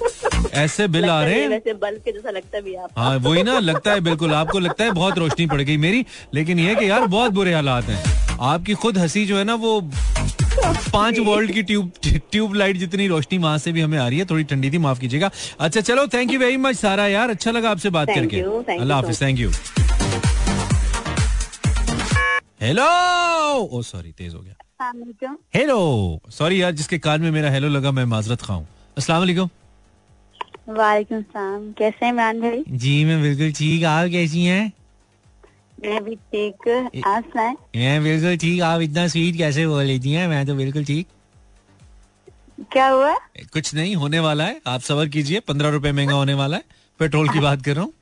ऐसे 0.54 0.86
बिल 0.88 1.04
आ 1.04 1.22
रहे 1.24 1.42
हैं 1.42 1.78
बल्ब 1.78 2.00
के 2.04 2.12
जैसा 2.12 2.30
लगता 2.30 2.60
भी 2.60 2.74
आप 2.74 2.98
हाँ 2.98 3.16
वही 3.18 3.42
ना 3.42 3.58
लगता 3.60 3.92
है 3.92 4.00
बिल्कुल 4.00 4.34
आपको 4.34 4.58
लगता 4.58 4.84
है 4.84 4.90
बहुत 4.92 5.18
रोशनी 5.18 5.46
पड़ 5.46 5.60
गई 5.60 5.76
मेरी 5.76 6.04
लेकिन 6.34 6.58
ये 6.58 6.74
कि 6.74 6.90
यार 6.90 7.06
बहुत 7.08 7.32
बुरे 7.32 7.54
हालात 7.54 7.84
हैं। 7.84 8.38
आपकी 8.42 8.74
खुद 8.76 8.98
हँसी 8.98 9.24
जो 9.26 9.36
है 9.38 9.44
ना 9.44 9.54
वो 9.56 9.80
पाँच 10.92 11.18
वोल्ट 11.26 11.52
की 11.52 11.62
ट्यूब 11.62 11.92
ट्यूब 12.06 12.54
लाइट 12.54 12.76
जितनी 12.76 13.06
रोशनी 13.08 13.38
वहाँ 13.38 13.58
से 13.58 13.72
भी 13.72 13.80
हमें 13.80 13.98
आ 13.98 14.08
रही 14.08 14.18
है 14.18 14.24
थोड़ी 14.30 14.44
ठंडी 14.44 14.70
थी 14.70 14.78
माफ़ 14.78 15.00
कीजिएगा। 15.00 15.30
अच्छा 15.60 15.80
चलो 15.80 16.06
थैंक 16.14 16.32
यू 16.32 16.38
वेरी 16.40 16.56
मच 16.56 16.76
सारा 16.76 17.06
यार। 17.06 17.30
अच्छा 17.30 17.50
लगा 17.50 17.70
आपसे 17.70 17.90
बात 17.90 18.08
करके। 18.14 18.40
अल्लाह 18.74 18.98
हाफिज 18.98 19.20
thank 19.22 19.38
you 19.38 19.50
hello 22.62 22.84
O 22.84 23.82
sorry 23.82 24.12
तेज 24.12 24.34
हो 24.34 24.40
गया। 24.40 25.32
हेलो 25.54 26.20
सॉरी 26.30 26.62
यार 26.62 26.72
जिसके 26.72 26.98
कान 26.98 27.20
में 27.20 27.30
मेरा 27.30 27.50
हेलो 27.50 27.68
लगा 27.68 27.90
मैं 27.90 28.04
माजरत 28.12 28.42
खाऊं 28.42 28.64
अस्सलाम 28.98 29.20
वालेकुम 29.20 29.48
वालेकुम 30.68 31.20
सलाम। 31.22 31.72
कैसे 31.78 32.04
हैं 32.04 32.12
इमरान 32.12 32.40
भाई? 32.40 32.62
जी 32.70 33.04
मैं 33.04 33.20
बिल्कुल 33.22 33.52
ठीक। 33.52 33.84
आप 33.84 34.08
कैसी 34.10 34.44
हैं? 34.44 34.72
मैं 35.78 36.02
भी 36.04 36.14
ठीक। 36.14 36.68
आप 37.06 37.24
मैं 37.36 38.02
बिल्कुल 38.02 38.36
ठीक 38.38 38.62
आप 38.62 38.80
इतना 38.80 39.06
स्वीट 39.08 39.36
कैसे 39.38 39.66
बोल 39.66 39.84
लेती 39.84 40.12
हैं? 40.12 40.26
मैं 40.28 40.46
तो 40.46 40.54
बिल्कुल 40.54 40.84
ठीक। 40.84 41.06
क्या 42.72 42.88
हुआ? 42.88 43.14
कुछ 43.52 43.74
नहीं 43.74 43.94
होने 43.96 44.20
वाला 44.20 44.44
है। 44.44 44.60
आप 44.66 44.80
सबर 44.82 45.08
कीजिए 45.08 45.40
पंद्रह 45.48 45.68
रुपए 45.70 45.92
महँगा 45.92 46.14
होने 46.14 46.34
वाला 46.34 46.56
है। 46.56 46.62
पेट्रोल 47.00 47.28
की 47.28 47.40
बात 47.40 47.62
कर 47.64 47.74
रहा 47.74 47.84
हूँ। 47.84 47.92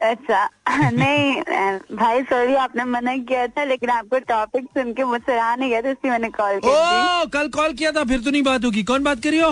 अच्छा 0.00 0.44
नहीं 0.90 1.96
भाई 1.96 2.22
सॉरी 2.22 2.54
आपने 2.62 2.84
मना 2.84 3.16
किया 3.18 3.46
था 3.48 3.64
लेकिन 3.64 3.90
आपको 3.90 4.18
टॉपिक 4.28 4.64
सुन 4.78 4.92
के 4.94 5.04
मुझसे 5.04 5.34
रहा 5.34 5.54
नहीं 5.56 5.70
गया 5.70 5.80
तो 5.82 5.88
इसलिए 5.88 6.10
मैंने 6.12 6.28
कॉल 6.30 6.58
की 6.58 6.68
थी 6.68 6.70
ओ 6.70 7.26
कल 7.34 7.48
कॉल 7.48 7.72
किया 7.72 7.92
था 7.92 8.04
फिर 8.04 8.20
तो 8.20 8.30
नहीं 8.30 8.42
बात 8.42 8.64
होगी। 8.64 8.82
कौन 8.84 9.04
बात 9.04 9.22
करी 9.22 9.38
हो? 9.38 9.50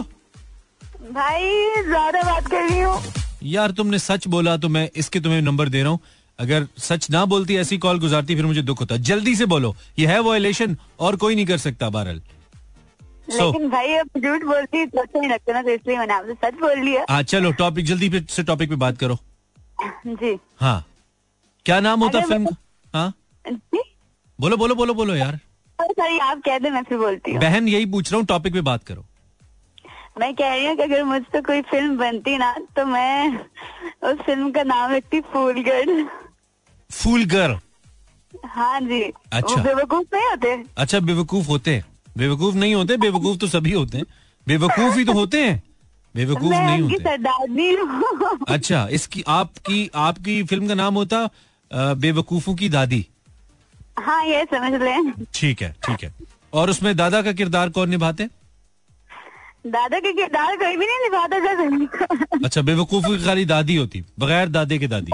भाई 1.12 1.82
ज़्यादा 1.84 2.22
बात 2.22 2.50
कर 2.50 2.68
रही 2.68 2.80
हूँ। 2.80 3.00
यार 3.44 3.70
तुमने 3.72 3.98
सच 3.98 4.26
बोला 4.28 4.56
तो 4.56 4.68
मैं 4.68 4.88
इसके 4.96 5.20
तुम्हें 5.20 5.40
नंबर 5.42 5.68
दे 5.68 5.82
रहा 5.82 5.90
हूँ। 5.90 6.00
अगर 6.38 6.66
सच 6.78 7.10
ना 7.10 7.24
बोलती 7.32 7.56
ऐसी 7.56 7.78
कॉल 7.78 7.98
गुजारती 8.00 8.34
फिर 8.36 8.46
मुझे 8.46 8.62
दुख 8.62 8.80
होता। 8.80 8.96
जल्दी 9.08 9.34
से 9.36 9.46
बोलो 9.46 9.74
ये 9.98 10.06
है 10.06 10.18
वायलेशन 10.22 10.76
और 11.00 11.16
कोई 11.16 11.34
नहीं 11.34 11.46
कर 11.46 11.58
सकता 11.58 11.88
बहरल 11.90 12.20
So- 13.32 13.40
लेकिन 13.42 13.68
भाई 13.70 13.94
अब 13.94 14.08
झूठ 14.18 14.42
बोलती 14.44 14.84
तो 14.86 15.00
अच्छा 15.00 15.18
नहीं 15.20 15.30
लगता 15.30 15.52
ना 15.52 15.62
तो 15.62 15.70
इसलिए 15.70 15.98
मैंने 15.98 16.14
आपसे 16.14 16.34
सच 16.44 16.54
बोल 16.60 16.78
लिया। 16.84 17.04
हाँ 17.10 17.22
चलो 17.22 17.50
टॉपिक 17.60 17.84
जल्दी 17.86 18.08
फिर 18.10 18.24
से 18.30 18.42
टॉपिक 18.42 18.68
पे 18.70 18.76
बात 18.76 18.98
करो। 18.98 19.18
जी। 20.06 20.38
हाँ। 20.60 20.84
क्या 21.66 21.78
नाम 21.80 22.00
होता 22.00 22.20
फ़िल्म 22.20 22.44
वो- 22.44 22.54
का 22.54 22.98
हाँ? 22.98 23.12
बोलो 24.38 24.56
बोलो 24.56 24.74
बोलो 24.74 24.94
बोलो 24.94 25.14
यार। 25.14 25.38
सॉरी 25.78 26.18
आप 26.18 26.40
कह 26.44 26.58
दे 26.58 26.70
मैं 26.70 26.82
फिर 26.82 26.98
बोलती 26.98 27.32
हूँ। 27.32 27.40
बहन 27.40 27.68
यही 27.68 27.86
पूछ 27.92 28.10
रहा 28.12 28.18
हूँ 28.18 28.26
टॉपिक 28.26 28.52
पे 28.52 28.60
बात 28.70 28.84
करो। 28.84 29.04
मैं 30.20 30.34
कह 30.34 30.54
रही 30.54 30.66
हूँ 30.66 30.76
कि 30.76 30.82
अगर 30.82 31.02
मुझसे 31.04 31.40
कोई 31.40 31.60
फ़िल्म 31.70 31.96
बनती 31.98 32.36
ना 32.38 32.52
तो 32.76 32.84
मैं 32.86 33.38
उस 34.02 34.18
फ़िल्म 34.26 34.50
का 34.52 34.62
नाम 34.62 34.92
रखती 34.92 35.20
फूल 35.32 35.62
गर्ल 35.62 36.04
फूल 36.92 37.24
गर्ल 37.24 37.58
हाँ 38.44 38.80
जी। 38.80 39.02
अच्छा। 39.32 39.62
बेवकूफ़ 39.62 40.14
नहीं 40.14 40.28
होते? 40.28 40.52
अच्छा 40.76 41.00
बेवकूफ़ 41.00 41.46
होते। 41.48 41.74
हैं 41.74 41.84
बेवकूफ़ 42.18 42.56
नहीं 42.56 42.74
होते 42.74 42.96
बेवकूफ़ 42.96 43.38
तो 43.38 43.46
सभी 43.46 43.72
होते 43.72 43.98
हैं। 43.98 44.04
बेवकूफ़ 44.46 44.98
ही 44.98 45.04
तो 45.04 45.12
होते 45.12 45.42
हैं। 45.44 45.62
बेवकूफ़ 46.14 46.52
नहीं 46.52 46.80
होते। 46.82 48.54
अच्छा 48.54 48.86
इसकी 48.92 49.22
आपकी 49.28 49.90
आपकी 49.94 50.42
फ़िल्म 50.42 50.68
का 50.68 50.74
नाम 50.74 50.94
होता 50.94 51.28
बेवकूफों 51.70 52.54
की 52.54 52.68
दादी। 52.68 53.06
हाँ 53.98 54.24
ये 54.24 54.44
समझ 54.44 54.72
लें 54.82 55.12
ठीक 55.34 55.62
है 55.62 55.74
ठीक 55.86 56.02
है। 56.04 56.12
और 56.52 56.70
उसमें 56.70 56.96
दादा 56.96 57.22
का 57.22 57.32
किरदार 57.32 57.68
कौन 57.70 57.90
निभाते? 57.90 58.28
दादा 59.66 59.98
के 59.98 60.12
किरदार 60.12 60.56
कोई 60.56 60.76
भी 60.76 60.86
नहीं 60.86 60.98
निभाता 61.04 62.44
अच्छा 62.44 62.62
बेवकूफों 62.62 63.16
की 63.16 63.24
खाली 63.24 63.44
दादी 63.44 63.76
होती 63.76 64.04
बगैर 64.20 64.48
दादे 64.48 64.78
के 64.78 64.86
दादी। 64.86 65.12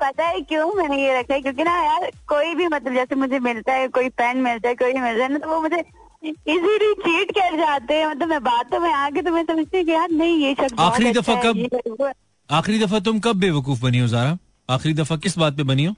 पता 0.00 0.24
है 0.24 0.40
क्यों? 0.42 0.72
मैंने 0.74 0.96
ये 1.02 1.18
रखा 1.18 1.34
है 1.34 1.40
क्योंकि 1.40 1.64
ना 1.64 1.76
यार 1.82 2.10
कोई 2.28 2.54
भी 2.54 2.66
मतलब 2.68 2.94
जैसे 2.94 3.14
मुझे 3.14 3.38
मिलता 3.40 3.72
है 3.72 3.88
कोई 3.88 4.08
पेन 4.18 4.36
मिलता 4.42 4.68
है 4.68 4.74
कोई 4.74 4.92
मिलता 4.92 5.22
है 5.24 5.32
ना 5.32 5.38
तो 5.38 5.48
वो 5.48 5.60
मुझे 5.62 5.78
इजीली 6.22 6.92
चीट 6.94 7.30
कर 7.30 7.56
जाते 7.56 7.94
हैं। 7.94 8.06
मतलब 8.06 8.28
मैं 8.28 8.42
बातों 8.44 8.80
में 8.80 8.92
आके 8.92 9.22
तो 9.22 9.30
मैं 9.30 9.44
समझती 9.44 9.78
हूँ 9.78 9.88
यार 9.88 10.10
नहीं 10.10 10.36
ये 10.38 10.54
शख्स 10.54 10.80
आखिरी 10.80 11.08
अच्छा 11.08 11.20
दफ़ा 11.20 11.42
कब-। 11.42 12.12
आखिरी 12.50 12.78
दफ़ा 12.78 13.00
तुम 13.00 13.20
कब 13.20 13.36
बेवकूफ़ 13.36 13.82
बनी 13.82 13.98
हो 13.98 14.06
जारा 14.08 14.36
आखिरी 14.68 14.94
दफ़ा 14.94 15.16
किस 15.16 15.38
बात 15.38 15.56
पे 15.56 15.62
बनी 15.62 15.84
हो? 15.84 15.94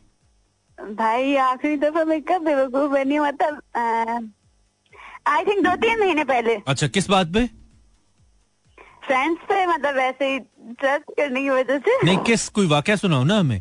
भाई 0.79 1.35
आखिरी 1.37 1.77
दफ़ा 1.77 2.05
मैं 2.05 2.20
कब 2.22 2.44
बेवकूफ़ 2.44 2.90
बनी 2.92 3.16
हूँ? 3.16 3.27
मतलब 3.27 4.33
आई 5.27 5.44
थिंक 5.44 5.64
दो 5.64 5.74
तीन 5.77 6.01
महीने 6.01 6.24
पहले। 6.24 6.57
अच्छा 6.68 6.87
किस 6.88 7.09
बात 7.11 7.33
पे? 7.35 7.46
फ्रेंड्स 9.07 9.40
पे 9.48 9.66
मतलब 9.66 9.94
वैसे 9.94 10.27
ही 10.33 10.38
ट्रस्ट 10.38 11.11
करने 11.16 11.40
की 11.42 11.51
वजह 11.51 11.79
से। 11.79 12.05
नहीं 12.05 12.18
किस 12.24 12.48
कोई 12.48 12.66
वाक्य 12.68 12.96
सुनाओ 12.96 13.24
ना 13.24 13.38
हमें। 13.38 13.61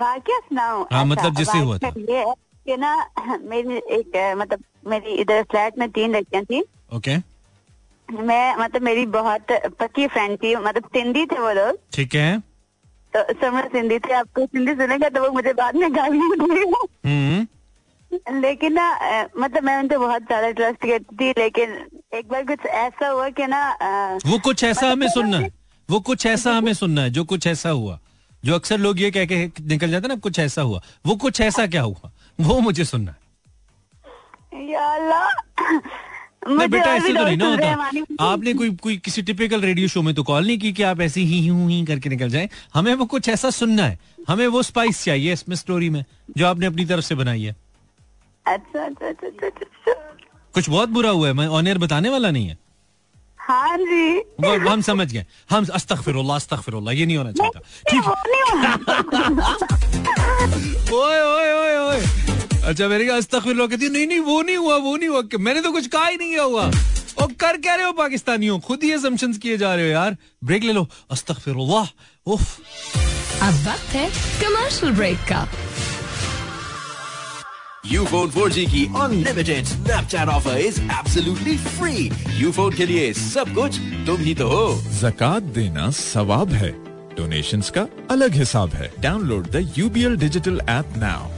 वाक्य 0.00 0.40
सुनाऊं 0.48 0.84
हाँ, 0.92 1.04
मतलब 1.04 1.34
जिससे 1.36 1.58
हुआ 1.58 1.78
था। 1.78 1.88
ये 1.88 2.24
कि 2.66 2.76
ना 2.76 2.96
मेरी 3.42 3.76
एक 3.98 4.34
मतलब 4.38 4.62
मेरी 4.88 5.14
इधर 5.22 5.42
फ्लैट 5.42 5.78
में 5.78 5.90
तीन 5.90 6.16
लड़कियाँ 6.16 6.44
थी। 6.44 6.62
ओके। 6.94 7.16
मैं 8.08 8.56
मतलब 8.56 8.82
मेरी 8.82 9.06
बहुत 9.06 9.52
पक्की 9.80 10.06
फ्रेंड 10.06 10.36
थी 10.38 10.54
मतलब 10.56 10.88
सिंधी 10.94 11.24
थे 11.26 11.38
वो 11.40 11.52
लोग। 11.52 11.78
ठीक 11.92 12.14
है। 12.14 12.38
तो 13.14 13.22
समझ 13.40 13.64
सिंधी 13.64 13.98
थे 13.98 14.12
आपको 14.12 14.46
सिंधी 14.46 14.72
सुनेगा 14.74 15.08
तो 15.08 15.20
वो 15.22 15.30
मुझे 15.30 15.52
बाद 15.52 15.76
में 15.76 15.94
गाली 15.96 16.18
हम्म। 17.06 17.46
लेकिन 18.40 18.72
ना 18.72 18.86
मतलब 19.38 19.62
मैं 19.62 19.76
उनसे 19.78 19.98
बहुत 19.98 20.22
ज़्यादा 20.22 20.50
ट्रस्ट 20.50 20.80
करती 20.80 21.14
थी 21.20 21.30
लेकिन 21.38 21.76
एक 22.14 22.28
बार 22.28 22.44
कुछ 22.44 22.66
ऐसा 22.66 23.08
हुआ 23.08 23.28
कि 23.28 23.46
ना 23.46 23.62
वो 24.26 24.38
कुछ 24.38 24.64
ऐसा 24.64 24.86
हमें 24.86 25.06
मतलब 25.06 25.12
सुनना 25.14 25.38
है 25.38 25.50
वो 25.88 26.00
कुछ 26.00 26.26
ऐसा 26.26 26.52
हमें 26.56 26.72
सुनना 26.74 27.02
है 27.02 27.10
जो 27.10 27.24
कुछ 27.24 27.46
ऐसा 27.46 27.70
हुआ। 27.70 27.98
जो 28.44 28.54
अक्सर 28.54 28.78
लोग 28.78 29.00
ये 29.00 29.10
कह 29.10 29.24
के 29.24 29.46
निकल 29.60 29.90
जाते 29.90 30.08
ना 30.08 30.14
कुछ 30.16 30.38
ऐसा 30.38 30.62
हुआ। 30.62 30.82
वो 31.06 31.16
कुछ 31.16 31.40
ऐसा 31.40 31.66
क्या 31.66 31.82
हुआ? 31.82 32.10
वो 32.40 32.60
मुझे 32.60 32.84
सुनना 32.84 33.10
है। 33.10 33.22
नहीं 36.48 36.68
बेटा 36.68 36.94
ऐसे 36.94 37.12
तो 37.14 37.24
नहीं 37.24 37.36
ना 37.36 37.46
होता। 37.46 38.24
आपने 38.24 38.52
कोई 38.54 38.70
कोई 38.76 38.96
किसी 38.96 39.22
टिपिकल 39.22 39.60
रेडियो 39.60 39.88
शो 39.88 40.02
में 40.02 40.14
तो 40.14 40.22
कॉल 40.22 40.46
नहीं 40.46 40.58
की 40.58 40.72
कि 40.72 40.82
आप 40.82 41.00
ऐसे 41.00 41.20
ही 41.20 41.46
हूँ 41.46 41.70
ही 41.70 41.84
करके 41.84 42.08
निकल 42.08 42.28
जाएँ। 42.28 42.48
हमें 42.74 42.94
वो 42.94 43.04
कुछ 43.04 43.28
ऐसा 43.28 43.50
सुनना 43.50 43.86
है। 43.86 43.98
हमें 44.28 44.46
वो 44.46 44.62
स्पाइस 44.62 45.04
चाहिए 45.04 45.32
इसमें 45.32 45.56
स्टोरी 45.56 45.90
में 45.90 46.04
जो 46.36 46.46
आपने 46.46 46.66
अपनी 46.66 46.84
तरफ़ 46.84 47.04
से 47.04 47.14
बनाई 47.14 47.42
है। 47.42 47.56
अच्छा 48.46 48.84
अच्छा 48.84 49.08
अच्छा 49.08 49.26
अच्छा, 49.26 49.46
अच्छा। 49.46 49.92
कुछ 50.54 50.68
बहुत 50.70 50.88
बुरा 50.88 51.10
हुआ 51.10 51.28
है 51.28 51.34
मैं 51.34 51.46
ऑन 51.46 51.66
एयर 51.66 51.78
बताने 51.78 52.10
वाला 52.10 52.30
नहीं 52.30 52.48
है। 52.48 52.58
हाँ 53.48 53.76
जी 53.78 54.18
वो 54.40 54.68
हम 54.68 54.80
समझ 54.82 55.06
गए। 55.12 55.24
हम 55.50 55.66
अस्तगफिरुल्लाह 55.74 56.36
अस्तगफिरुल्लाह 56.36 56.94
ये 56.94 57.06
नहीं 57.06 57.16
होना 57.16 57.32
चाहिए 57.32 57.50
था 57.50 57.60
ठीक। 57.90 58.04
ओए 60.92 61.20
ओए 61.22 61.52
ओए 61.52 61.76
ओए। 61.78 62.00
अच्छा 62.62 62.88
मेरे 62.88 63.06
कहा 63.06 63.16
अस्तगफिरुल्लाह 63.16 63.66
कहती 63.66 63.88
नहीं 63.88 64.06
नहीं 64.06 64.20
वो 64.20 64.40
नहीं 64.42 64.56
हुआ 64.56 64.76
वो 64.76 64.96
नहीं 64.96 65.08
हुआ। 65.08 65.22
मैंने 65.38 65.60
तो 65.60 65.72
कुछ 65.72 65.86
कहा 65.86 66.06
ही 66.06 66.16
नहीं 66.16 66.32
है 66.32 66.44
हुआ। 66.44 66.64
और 67.22 67.32
कर 67.40 67.56
क्या 67.56 67.74
रहे 67.74 67.86
हो 67.86 67.92
पाकिस्तानियों? 67.92 68.58
खुद 68.60 68.82
ही 68.82 68.92
असम्पशंस 68.92 69.38
किए 69.38 69.56
जा 69.58 69.74
रहे 69.74 69.84
हो 69.84 69.90
यार। 69.90 70.16
ब्रेक 70.44 70.62
ले 70.62 70.72
लो। 70.72 70.86
अस्तगफिरुल्लाह। 71.10 71.86
उफ। 72.26 72.42
अब 73.42 73.54
वक्त 73.68 73.94
है 73.94 74.08
कमर्शियल 74.40 74.92
ब्रेक 74.92 75.18
का। 75.28 75.46
यूफोन 77.86 78.30
4G 78.30 78.64
की 78.70 78.84
unlimited 78.96 79.64
Snapchat 79.66 80.28
offer 80.28 80.58
is 80.58 80.80
absolutely 80.82 81.56
free 81.58 82.10
Ufone 82.40 82.72
के 82.76 82.86
लिए 82.86 83.12
सब 83.14 83.52
कुछ 83.54 83.78
तुम 84.06 84.20
ही 84.28 84.34
तो 84.34 84.46
हो 84.48 84.64
जक़ात 85.00 85.42
देना 85.58 85.88
सवाब 85.98 86.52
है 86.62 86.70
डोनेशंस 87.16 87.70
का 87.76 87.86
अलग 88.10 88.34
हिसाब 88.42 88.74
है 88.74 88.90
download 89.02 89.50
the 89.50 89.68
UBL 89.78 90.16
digital 90.18 90.60
app 90.68 90.96
now 90.96 91.28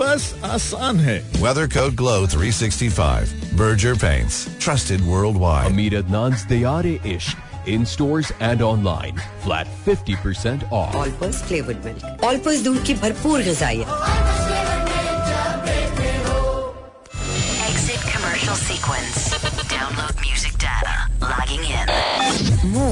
बस 0.00 0.34
आसान 0.44 1.00
है 1.00 1.18
Weather 1.42 1.66
Code 1.74 1.96
Glow 1.96 2.16
365. 2.26 3.34
Berger 3.60 3.94
Paints. 3.96 4.38
Trusted 4.64 5.04
worldwide. 5.10 5.68
Hamid 5.68 5.94
Adnan's 6.00 6.44
Dayare 6.52 6.96
Ishq 7.14 7.36
in 7.66 7.86
stores 7.86 8.32
and 8.40 8.62
online. 8.62 9.22
Flat 9.44 9.70
50% 9.86 10.66
off. 10.80 10.94
Olpers 10.96 11.42
flavoured 11.44 11.84
milk 11.84 12.24
Olpers 12.24 12.62
दूध 12.64 12.82
की 12.86 12.94
भरपूर 13.04 13.42
गजाइयत 13.50 14.35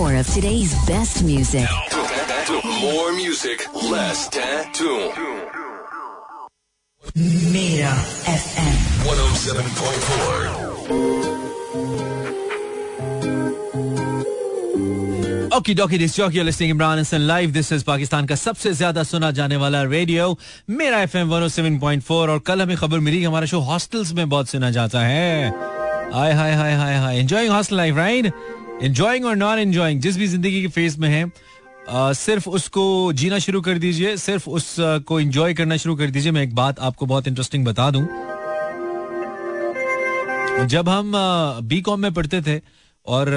More 0.04 0.16
of 0.16 0.28
today's 0.34 0.72
best 0.86 1.24
music. 1.24 1.66
More 2.80 3.12
music, 3.14 3.58
less 3.90 4.28
tattoo. 4.28 4.98
मेरा 7.54 7.92
FM 8.32 8.74
107.4. 9.04 10.36
Okay 15.56 15.74
dokey 15.74 15.98
this 15.98 16.16
jockey 16.16 16.42
listening 16.42 16.70
Imran 16.70 16.98
Hasan 16.98 17.20
live 17.20 17.50
this 17.52 17.72
is 17.72 17.84
Pakistan 17.84 18.26
का 18.26 18.34
सबसे 18.36 18.72
ज़्यादा 18.72 19.02
सुना 19.12 19.30
जाने 19.40 19.56
वाला 19.64 19.82
रेडियो 19.94 20.26
मेरा 20.70 20.98
एफएम 21.02 21.30
107.4 21.30 22.10
और 22.10 22.38
कल 22.46 22.62
हमें 22.62 22.76
खबर 22.76 22.98
मिली 23.06 23.18
कि 23.18 23.24
हमारा 23.24 23.46
शो 23.54 23.60
हॉस्टल्स 23.70 24.12
में 24.12 24.28
बहुत 24.28 24.48
सुना 24.48 24.70
जाता 24.76 25.00
है 25.06 25.48
hi 26.14 26.32
hi 26.32 26.52
hi 26.54 26.74
hi 26.82 26.96
hi 26.96 27.18
enjoying 27.18 27.52
hostel 27.52 27.76
life 27.76 27.96
right 27.96 28.32
enjoying 28.82 29.24
और 29.24 29.36
नॉन 29.36 29.58
एंजॉयिंग 29.58 30.00
जिस 30.00 30.16
भी 30.16 30.26
ज़िंदगी 30.26 30.60
के 30.62 30.68
फ़ेज़ 30.68 30.98
में 31.00 31.08
है 31.08 31.24
आ, 31.88 32.12
सिर्फ़ 32.14 32.48
उसको 32.48 33.12
जीना 33.12 33.38
शुरू 33.38 33.60
कर 33.62 33.78
दीजिए 33.78 34.16
सिर्फ़ 34.16 34.48
उसको 34.50 35.20
एंजॉय 35.20 35.54
करना 35.54 35.76
शुरू 35.76 35.96
कर 35.96 36.10
दीजिए। 36.10 36.32
मैं 36.32 36.42
एक 36.42 36.54
बात 36.54 36.78
आपको 36.80 37.06
बहुत 37.06 37.26
इंटरेस्टिंग 37.28 37.64
बता 37.64 37.90
दूँ। 37.90 38.06
जब 40.68 40.88
हम 40.88 41.12
बी 41.68 41.80
कॉम 41.80 42.00
में 42.00 42.12
पढ़ते 42.14 42.40
थे 42.42 42.60
और 43.06 43.28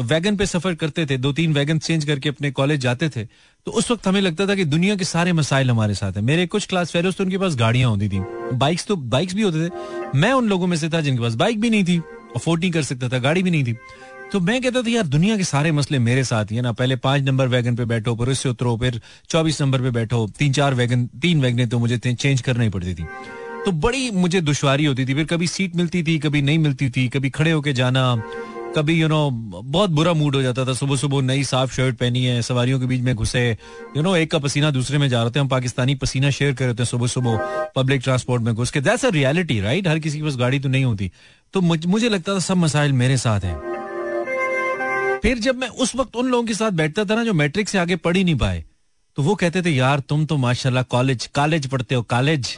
वैगन 0.00 0.36
पे 0.36 0.46
सफ़र 0.46 0.74
करते 0.74 1.04
थे 1.06 1.16
दो 1.18 1.32
तीन 1.32 1.52
वैगन 1.54 1.78
चेंज 1.78 2.04
करके 2.04 2.28
अपने 2.28 2.50
कॉलेज 2.50 2.80
जाते 2.80 3.08
थे 3.08 3.24
तो 3.66 3.72
उस 3.72 3.90
वक्त 3.90 4.06
हमें 4.06 4.20
लगता 4.20 4.46
था 4.46 4.54
कि 4.54 4.64
दुनिया 4.66 4.96
के 4.96 5.04
सारे 5.04 5.32
मसाइल 5.32 5.70
हमारे 5.70 5.94
साथ 5.94 6.12
हैं। 6.12 6.22
मेरे 6.22 6.46
कुछ 6.46 6.66
क्लास 6.66 6.92
फेलोज 6.92 7.16
तो 7.16 7.24
उनके 7.24 7.38
पास 7.38 7.56
गाड़ियाँ 7.56 7.90
होती 7.90 8.08
थी। 8.08 8.20
बाइक्स 8.54 8.86
तो 8.86 8.96
बाइक्स 8.96 9.34
भी 9.34 9.42
होते 9.42 9.68
थे। 9.68 10.18
मैं 10.18 10.32
उन 10.32 10.48
लोगों 10.48 10.66
में 10.66 10.76
से 10.76 10.88
था 10.88 11.00
जिनके 11.00 11.22
पास 11.22 11.34
बाइक 11.34 11.60
भी 11.60 11.70
नहीं 11.70 11.84
थी 11.84 12.00
अफोर्ड 12.36 12.60
नहीं 12.60 12.70
कर 12.72 12.82
सकता 12.82 13.08
था 13.08 13.18
गाड़ी 13.18 13.42
भी 13.42 13.50
नहीं 13.50 13.64
थी। 13.64 13.76
तो 14.32 14.40
मैं 14.40 14.60
कहता 14.62 14.80
था 14.82 14.90
यार 14.90 15.06
दुनिया 15.06 15.36
के 15.36 15.44
सारे 15.44 15.70
मसले 15.72 15.98
मेरे 15.98 16.22
साथ 16.24 16.50
ही 16.50 16.56
है 16.56 16.62
ना। 16.62 16.70
पहले 16.72 16.96
पाँच 16.96 17.22
नंबर 17.22 17.48
वैगन 17.48 17.74
पे 17.76 17.84
बैठो 17.84 18.14
फिर 18.16 18.28
उससे 18.28 18.48
उतरो 18.48 18.76
फिर 18.76 19.00
चौबीस 19.30 19.60
नंबर 19.62 19.82
पे 19.82 19.90
बैठो। 19.90 20.26
तीन 20.38 20.52
चार 20.52 20.74
वैगन 20.74 21.06
तीन 21.22 21.40
वैगने 21.40 21.66
तो 21.66 21.78
मुझे 21.78 21.98
चेंज 21.98 22.40
करना 22.40 22.62
ही 22.64 22.68
पड़ती 22.68 22.94
थी। 22.94 23.04
तो 23.64 23.72
बड़ी 23.72 24.10
मुझे 24.10 24.40
दुश्वारी 24.40 24.84
होती 24.84 25.04
थी। 25.06 25.14
फिर 25.14 25.24
कभी 25.24 25.46
सीट 25.46 25.76
मिलती 25.76 26.02
थी 26.02 26.18
कभी 26.18 26.42
नहीं 26.42 26.58
मिलती 26.58 26.88
थी 26.90 27.06
कभी 27.08 27.30
खड़े 27.30 27.50
होके 27.50 27.72
जाना 27.72 28.22
कभी 28.76 28.94
यू 28.94 29.06
you 29.06 29.08
नो 29.10 29.28
know, 29.28 29.64
बहुत 29.64 29.90
बुरा 29.90 30.12
मूड 30.12 30.36
हो 30.36 30.42
जाता 30.42 30.64
था। 30.66 30.72
सुबह 30.74 30.96
सुबह 30.96 31.22
नई 31.22 31.42
साफ़ 31.44 31.74
शर्ट 31.74 31.96
पहनी 31.96 32.24
है 32.24 32.40
सवारियों 32.42 32.78
के 32.80 32.86
बीच 32.86 33.00
में 33.00 33.14
घुसे। 33.14 33.50
यू 33.96 34.02
नो 34.02 34.14
एक 34.16 34.30
का 34.30 34.38
पसीना 34.38 34.70
दूसरे 34.70 34.98
में 34.98 35.08
जा 35.08 35.22
रहे 35.22 35.30
थे। 35.30 35.40
हम 35.40 35.48
पाकिस्तानी 35.48 35.94
पसीना 35.94 36.30
शेयर 36.30 36.54
कर 36.54 36.64
रहे 36.64 36.74
थे 36.74 36.84
सुबह 36.84 37.06
सुबह 37.06 37.36
पब्लिक 37.76 38.00
ट्रांसपोर्ट 38.02 38.42
में 38.42 38.54
घुस 38.54 38.70
के। 38.70 38.80
दैट्स 38.80 39.04
अ 39.04 39.10
रियलिटी 39.10 39.60
राइट 39.60 39.88
हर 39.88 39.98
किसी 39.98 40.18
के 40.18 40.24
पास 40.24 40.36
गाड़ी 40.36 40.60
तो 40.60 40.68
नहीं 40.68 40.84
होती। 40.84 41.10
तो 41.54 41.60
मुझे 41.60 42.08
लगता 42.08 42.34
था 42.34 42.38
सब 42.38 42.56
मसाइल 42.56 42.92
मेरे 42.92 43.16
साथ 43.16 43.40
हैं। 43.40 43.71
फिर 45.22 45.38
जब 45.38 45.56
मैं 45.56 45.68
उस 45.68 45.94
वक्त 45.96 46.16
उन 46.16 46.26
लोगों 46.26 46.44
के 46.44 46.54
साथ 46.54 46.70
बैठता 46.72 47.04
था 47.04 47.14
ना 47.14 47.24
जो 47.24 47.32
मैट्रिक 47.34 47.68
से 47.68 47.78
आगे 47.78 47.96
पढ़ 47.98 48.16
ही 48.16 48.24
नहीं 48.24 48.36
पाए 48.36 48.64
तो 49.16 49.22
वो 49.22 49.34
कहते 49.34 49.62
थे, 49.62 49.70
यार, 49.70 50.00
तुम 50.00 50.24
तो 50.26 50.36
माशाल्लाह 50.36 50.82
कॉलेज 50.84 51.26
कॉलेज 51.34 51.66
पढ़ते 51.66 51.94
हो, 51.94 52.02
कॉलेज। 52.02 52.56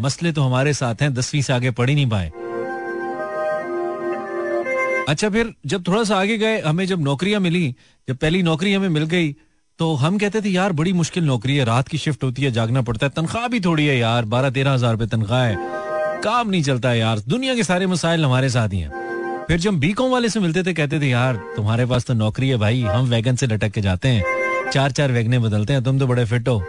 मसले 0.00 0.32
तो 0.32 0.42
हमारे 0.42 0.72
साथ 0.74 1.02
हैं, 1.02 1.12
दसवीं 1.14 1.42
से 1.42 1.52
आगे 1.52 1.70
पढ़ 1.70 1.88
ही 1.88 1.94
नहीं 1.94 2.08
पाए। 2.08 2.30
अच्छा 5.08 5.28
फिर 5.30 5.52
जब 5.66 5.86
थोड़ा 5.88 6.02
सा 6.04 6.16
आगे 6.16 6.36
गए, 6.38 6.60
हमें 6.60 6.84
जब 6.86 7.00
नौकरियाँ 7.00 7.40
मिली, 7.40 7.74
जब 8.08 8.16
पहली 8.16 8.42
नौकरी 8.42 8.72
हमें 8.72 8.88
मिल 8.88 9.04
गई 9.06 9.34
तो 9.78 9.94
हम 9.96 10.18
कहते 10.18 10.40
थे, 10.40 10.48
यार, 10.48 10.72
बड़ी 10.72 10.92
मुश्किल 10.94 11.24
नौकरी 11.24 11.56
है, 11.56 11.64
रात 11.64 11.88
की 11.88 11.98
शिफ्ट 11.98 12.22
होती 12.24 12.42
है, 12.42 12.50
जागना 12.50 12.82
पड़ता 12.82 13.06
है, 13.06 13.12
तनख्वाह 13.16 13.48
भी 13.48 13.60
थोड़ी 13.60 13.86
है 13.86 13.96
यार, 13.98 14.24
बारह 14.26 14.50
तेरह 14.50 14.72
हज़ार 14.72 14.92
रुपए 14.92 15.06
तनख्वाह 15.06 15.42
है, 15.42 15.56
काम 16.22 16.48
नहीं 16.48 16.62
चलता 16.62 16.88
है 16.88 16.98
यार, 16.98 17.18
दुनिया 17.28 17.54
के 17.54 17.64
सारे 17.64 17.86
मसाइल 17.86 18.24
हमारे 18.24 18.48
साथ 18.50 18.68
ही 18.68 18.80
हैं। 18.80 19.05
फिर 19.48 19.58
जब 19.60 19.78
बी 19.78 19.92
कॉम 19.92 20.10
वाले 20.10 20.28
से 20.28 20.40
मिलते 20.40 20.62
थे, 20.62 20.72
कहते 20.74 20.98
थे, 21.00 21.08
यार, 21.08 21.36
तुम्हारे 21.56 21.84
पास 21.86 22.04
तो 22.04 22.14
नौकरी 22.14 22.48
है 22.48 22.56
भाई, 22.56 22.80
हम 22.82 23.06
वैगन 23.06 23.36
से 23.36 23.46
लटक 23.46 23.70
के 23.72 23.80
जाते 23.80 24.08
हैं। 24.08 24.70
चार 24.72 24.90
चार 24.90 25.12
वैगने 25.12 25.38
बदलते 25.38 25.72
हैं, 25.72 25.82
तुम 25.84 25.98
तो 25.98 26.06
बड़े 26.06 26.24
फिट 26.24 26.48
हो। 26.48 26.62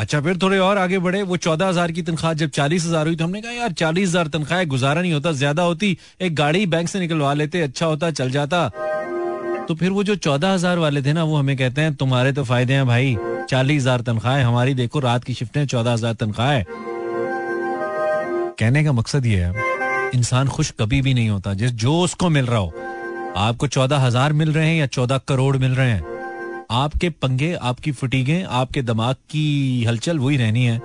अच्छा 0.00 0.20
फिर 0.20 0.36
थोड़े 0.42 0.58
और 0.58 0.78
आगे 0.78 0.98
बढ़े, 0.98 1.22
वो 1.22 1.36
चौदह 1.36 1.66
हज़ार 1.66 1.92
की 1.92 2.02
तनख्वाह, 2.02 2.32
जब 2.34 2.50
चालीस 2.50 2.84
हज़ार 2.86 3.06
हुई 3.06 3.16
तो 3.16 3.24
हमने 3.24 3.40
कहा, 3.42 3.52
यार, 3.52 3.72
चालीस 3.72 4.08
हज़ार 4.08 4.28
तनख्वाह, 4.28 4.64
गुजारा 4.66 5.00
नहीं 5.00 5.12
होता, 5.12 5.32
ज़्यादा 5.32 5.62
होती, 5.62 5.96
एक 6.20 6.34
गाड़ी 6.34 6.64
बैंक 6.66 6.88
से 6.88 7.00
निकलवा 7.00 7.32
लेते 7.34 7.62
अच्छा 7.62 7.86
होता, 7.86 8.10
चल 8.10 8.30
जाता। 8.30 8.68
तो 9.68 9.74
फिर 9.74 9.90
वो 9.90 10.04
जो 10.04 10.14
चौदह 10.16 10.52
हज़ार 10.52 10.78
वाले 10.78 11.02
थे 11.02 11.12
ना, 11.12 11.24
वो 11.24 11.36
हमें 11.36 11.56
कहते 11.56 11.80
हैं, 11.80 11.94
तुम्हारे 11.94 12.32
तो 12.32 12.44
फ़ायदे 12.44 12.74
हैं 12.74 12.86
भाई, 12.86 13.16
चालीस 13.50 13.82
हज़ार 13.82 14.00
तनख्वाह 14.02 14.36
है 14.36 14.44
हमारी 14.44 14.74
देखो, 14.74 15.00
रात 15.00 15.24
की 15.24 15.34
शिफ्टें 15.34 15.66
चौदह 15.66 15.92
हज़ार 15.92 16.14
तनख्वाह। 16.14 16.50
है 16.50 16.64
कहने 18.58 18.84
का 18.84 18.92
मकसद 18.92 19.26
ये 19.26 19.36
है 19.36 19.78
इंसान 20.14 20.48
खुश 20.48 20.70
कभी 20.70 21.02
भी 21.02 21.14
नहीं 21.14 21.28
होता। 21.28 21.54
जिस 21.54 21.70
जो 21.70 22.00
उसको 22.00 22.28
मिल 22.28 22.46
रहा 22.46 22.58
हो। 22.58 22.72
आपको 23.36 23.66
चौदह 23.66 23.96
हज़ार 23.96 24.32
मिल 24.32 24.52
रहे 24.52 24.68
हैं 24.68 24.76
या 24.76 24.86
चौदह 24.86 25.18
करोड़ 25.18 25.56
मिल 25.56 25.74
रहे 25.74 25.90
हैं? 25.90 26.66
आपके 26.70 27.10
पंगे, 27.10 27.54
आपकी 27.54 27.92
फटीगे, 27.92 28.42
आपके 28.42 28.82
दिमाग 28.82 29.14
की 29.14 29.84
हलचल 29.84 30.18
वही 30.18 30.36
रहनी 30.36 30.64
है। 30.64 30.80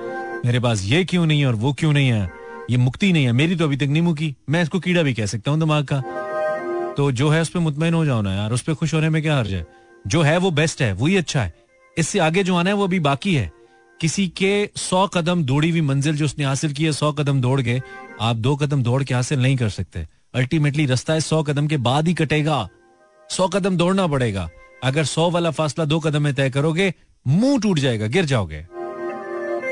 मेरे 0.45 0.59
पास 0.59 0.83
ये 0.83 1.03
क्यों 1.05 1.25
नहीं 1.25 1.41
है 1.41 1.47
और 1.47 1.55
वो 1.55 1.73
क्यों 1.73 1.93
नहीं 1.93 2.09
है? 2.09 2.29
ये 2.71 2.77
मुक्ति 2.77 3.13
नहीं 3.13 3.25
है। 3.25 3.31
मेरी 3.31 3.55
तो 3.55 3.63
अभी 3.63 3.77
तक 3.77 3.83
नहीं 3.83 4.01
मुकी। 4.01 4.35
मैं 4.49 4.61
इसको 4.61 4.79
कीड़ा 4.79 5.03
भी 5.03 5.13
कह 5.13 5.25
सकता 5.25 5.51
हूँ 5.51 5.59
दिमाग 5.59 5.85
का। 5.93 6.01
तो 6.97 7.11
जो 7.11 7.29
है 7.29 7.41
उस 7.41 7.49
पर 7.49 7.59
मुतमिन 7.59 7.93
हो 7.93 8.05
जाओ 8.05 8.21
ना 8.21 8.33
यार। 8.33 8.51
उस 8.51 8.61
पर 8.61 8.73
खुश 8.73 8.93
होने 8.93 9.09
में 9.09 9.21
क्या 9.21 9.37
हर्ज 9.37 9.53
है? 9.53 9.67
जो 10.07 10.21
है 10.21 10.37
वो 10.37 10.51
बेस्ट 10.51 10.81
है, 10.81 10.93
वही 10.93 11.15
अच्छा 11.15 11.41
है। 11.41 11.53
इससे 11.97 12.19
आगे 12.19 12.43
जो 12.43 12.55
आना 12.55 12.69
है 12.69 12.75
वो 12.75 12.83
अभी 12.83 12.99
बाकी 12.99 13.35
है। 13.35 13.51
किसी 14.01 14.27
के 14.27 14.69
सौ 14.75 15.07
कदम 15.07 15.43
दौड़ी 15.43 15.69
हुई 15.69 15.81
मंजिल 15.81 16.15
जो 16.15 16.25
उसने 16.25 16.45
हासिल 16.45 16.73
की 16.73 16.85
है, 16.85 16.91
सौ 16.91 17.11
कदम 17.11 17.41
दौड़ 17.41 17.61
के 17.61 17.81
आप 18.21 18.35
दो 18.35 18.55
कदम 18.55 18.83
दौड़ 18.83 19.03
के 19.03 19.13
हासिल 19.13 19.39
नहीं 19.39 19.57
कर 19.57 19.69
सकते। 19.69 20.07
अल्टीमेटली 20.35 20.85
रास्ता 20.85 21.19
सौ 21.19 21.43
कदम 21.43 21.67
के 21.67 21.77
बाद 21.77 22.07
ही 22.07 22.13
कटेगा। 22.13 22.67
सौ 23.29 23.47
कदम 23.47 23.77
दौड़ना 23.77 24.07
पड़ेगा। 24.07 24.49
अगर 24.83 25.03
सौ 25.03 25.29
वाला 25.31 25.51
फासला 25.51 25.85
दो 25.85 25.99
कदम 25.99 26.21
में 26.21 26.33
तय 26.33 26.49
करोगे, 26.49 26.93
मुँह 27.27 27.59
टूट 27.59 27.79
जाएगा, 27.79 28.07
गिर 28.07 28.25
जाओगे। 28.25 28.65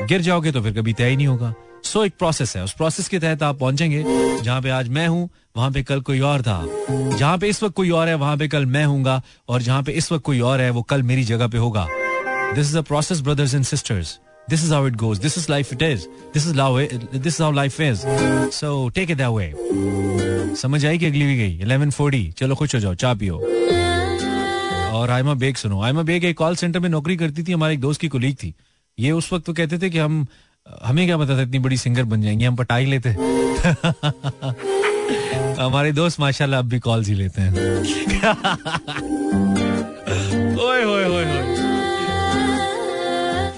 गिर 0.06 0.20
जाओगे 0.20 0.52
तो 0.52 0.62
फिर 0.62 0.72
कभी 0.72 0.92
तय 0.92 1.08
ही 1.08 1.16
नहीं 1.16 1.26
होगा। 1.26 1.54
सो 1.84 2.04
एक 2.04 2.12
प्रोसेस 2.18 2.56
है। 2.56 2.64
उस 2.64 2.72
प्रोसेस 2.72 3.08
के 3.08 3.18
तहत 3.18 3.42
आप 3.42 3.58
पहुँचेंगे, 3.58 4.04
जहाँ 4.42 4.62
पे 4.62 4.70
आज 4.70 4.88
मैं 4.88 5.08
हूँ, 5.08 5.30
वहाँ 5.56 5.70
पे 5.70 5.82
कल 5.82 6.00
कोई 6.00 6.20
और 6.20 6.42
था। 6.42 6.68
जहाँ 6.90 7.38
पे 7.38 7.48
इस 7.48 7.62
वक्त 7.62 7.74
कोई 7.74 7.90
और 7.90 8.08
है, 8.08 8.14
वहाँ 8.14 8.36
पे 8.36 8.48
कल 8.48 8.66
मैं 8.66 8.84
हूँगा, 8.84 9.22
और 9.48 9.62
जहाँ 9.62 9.82
पे 9.82 9.92
इस 9.92 10.12
वक्त 10.12 10.24
कोई 10.24 10.40
और 10.40 10.60
है, 10.60 10.70
वो 10.70 10.82
कल 10.82 11.02
मेरी 11.02 11.24
जगह 11.24 11.46
पे 11.46 11.58
होगा। 11.58 11.88
This 12.54 12.66
is 12.66 12.78
a 12.78 12.80
process 12.80 13.20
brothers 13.20 13.54
and 13.54 13.64
sisters 13.64 14.18
this 14.50 14.64
is 14.64 14.74
how 14.74 14.86
it 14.86 14.96
goes 14.96 15.18
this 15.18 15.38
is 15.38 15.46
life 15.50 15.72
it 15.72 15.82
is 15.82 16.06
this 16.34 16.46
is 16.46 16.54
law 16.54 16.78
this 17.14 17.26
is 17.26 17.42
how 17.42 17.52
life 17.52 17.80
is 17.80 18.00
so 18.50 18.88
take 18.88 19.10
it 19.10 19.20
way 19.20 19.54
समझ 20.54 20.86
आई 20.86 20.98
कि 20.98 21.06
अगली 21.06 21.26
भी 21.26 21.36
गई? 21.36 21.58
11:40 21.58 22.32
चलो, 22.32 22.54
खुश 22.54 22.74
हो 22.74 22.80
जाओ. 22.80 22.94
चाय 22.94 23.14
पियो. 23.14 23.36
और 24.92 25.10
आयमा 25.10 25.34
बेग 25.34 25.56
सुनो. 25.56 25.82
आयमा 25.82 26.02
बेग 26.02 26.24
एक 26.24 26.38
कॉल 26.38 26.56
सेंटर 26.56 26.80
में 26.80 26.88
नौकरी 26.88 27.16
करती 27.16 27.42
थी. 27.42 27.52
हमारे 27.52 27.74
एक 27.74 27.80
दोस्त 27.80 28.00
की 28.00 28.08
कुलीग 28.08 28.34
थी. 28.34 28.54
ये 28.98 29.10
उस 29.10 29.32
वक्त 29.32 29.46
तो 29.46 29.52
कहते 29.52 29.78
थे 29.78 29.90
कि 29.90 29.98
हम, 29.98 30.26
हमें 30.84 31.06
क्या 31.06 31.18
पता 31.18 31.36
था 31.36 31.42
इतनी 31.42 31.58
बड़ी 31.58 31.76
सिंगर 31.76 32.04
बन 32.04 32.22
जाएँगे? 32.22 32.46
हम 32.46 32.56
पटाई 32.56 32.86
लेते 32.86 33.08
हमारे 35.60 35.92
दोस्त, 35.92 36.20
माशाल्लाह, 36.20 36.60
अब 36.60 36.66
भी 36.66 36.78
कॉल्स 36.78 37.08
ही 37.08 37.14
लेते 37.14 37.42
हैं. 37.42 37.52
ओए, 40.56 40.84
होए 40.84 41.04
होए 41.04 41.24
होए. 41.24 41.53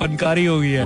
फनकारी 0.07 0.45
हो 0.45 0.59
गई 0.61 0.71
है। 0.71 0.85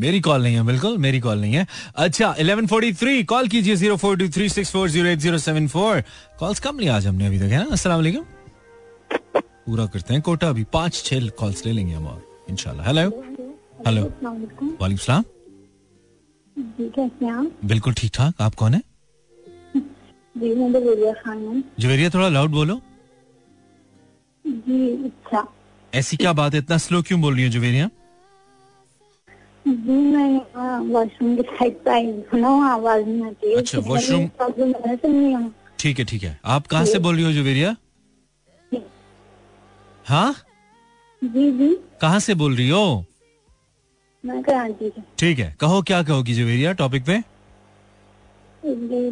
मेरी 0.00 0.20
कॉल 0.20 0.42
नहीं 0.42 0.54
है 0.54 0.62
बिल्कुल 0.66 0.96
मेरी 0.98 1.20
कॉल 1.20 1.38
नहीं 1.40 1.54
है। 1.54 1.66
अच्छा 1.96 2.34
1143 2.40 3.24
कॉल 3.26 3.48
कीजिए 3.48 3.76
0423640807 3.76 6.02
कॉल्स 6.40 6.60
कम 6.60 6.78
लिया 6.78 6.96
आज 6.96 7.06
हमने 7.06 7.26
अभी 7.26 7.38
तक 7.38 7.44
है 7.44 7.58
ना? 7.58 7.66
अस्सलाम 7.72 7.98
वालेकुम। 7.98 8.24
पूरा 9.66 9.86
करते 9.86 10.14
हैं 10.14 10.22
कोटा 10.22 10.48
अभी। 10.48 10.64
पाँच 10.72 11.02
छह 11.04 11.28
कॉल्स 11.38 11.64
ले 11.66 11.72
लेंगे 11.72 11.94
हम 11.94 12.06
और 12.06 12.22
इंशाल्लाह। 12.50 12.86
हेलो 12.86 13.00
हेलो 13.86 14.02
वालेकुम 14.22 14.96
सलाम। 14.96 15.24
बिल्कुल 17.66 17.94
ठीक 17.94 18.10
ठाक। 18.14 18.34
आप 18.40 18.54
कौन 18.54 18.74
है? 18.74 18.82
जी 20.36 20.54
मैं 20.54 20.72
जवेरिया 20.72 21.12
खान 21.14 21.46
हूँ। 21.46 21.62
जवेरिया 21.80 22.10
थोड़ा 22.10 22.28
लाउड 22.28 22.50
बोलो। 22.50 22.80
जी 24.44 25.04
अच्छा। 25.04 25.46
ऐसी 25.96 26.16
क्या 26.16 26.32
बात 26.38 26.52
है? 26.54 26.58
इतना 26.58 26.76
स्लो 26.78 27.02
क्यों 27.02 27.20
बोल 27.20 27.34
रही 27.34 27.44
हो 27.44 27.50
जवेरिया 27.52 27.88
जी 29.64 29.92
मैं 29.92 30.88
वॉशरूम 30.92 31.36
अच्छा, 33.58 33.78
वॉशरूम- 33.78 35.50
ठीक 35.78 35.98
है 35.98 36.04
ठीक 36.04 36.22
है। 36.22 36.38
आप 36.44 36.66
कहाँ 36.66 36.84
से 36.86 36.98
बोल 36.98 37.14
रही 37.16 37.24
हो 37.24 37.32
जवेरिया 37.32 37.76
हाँ? 40.06 40.34
जी 41.22 41.50
जी। 41.58 41.68
कहाँ 42.00 42.18
से 42.20 42.34
बोल 42.42 42.56
रही 42.56 42.68
हो? 42.68 43.04
मैं 44.24 44.42
कराची 44.42 44.90
ठीक 45.18 45.38
है 45.38 45.54
कहो 45.60 45.82
क्या 45.82 46.02
कहोगी 46.02 46.34
जवेरिया 46.34 46.72
टॉपिक 46.82 47.04
पे? 47.06 47.18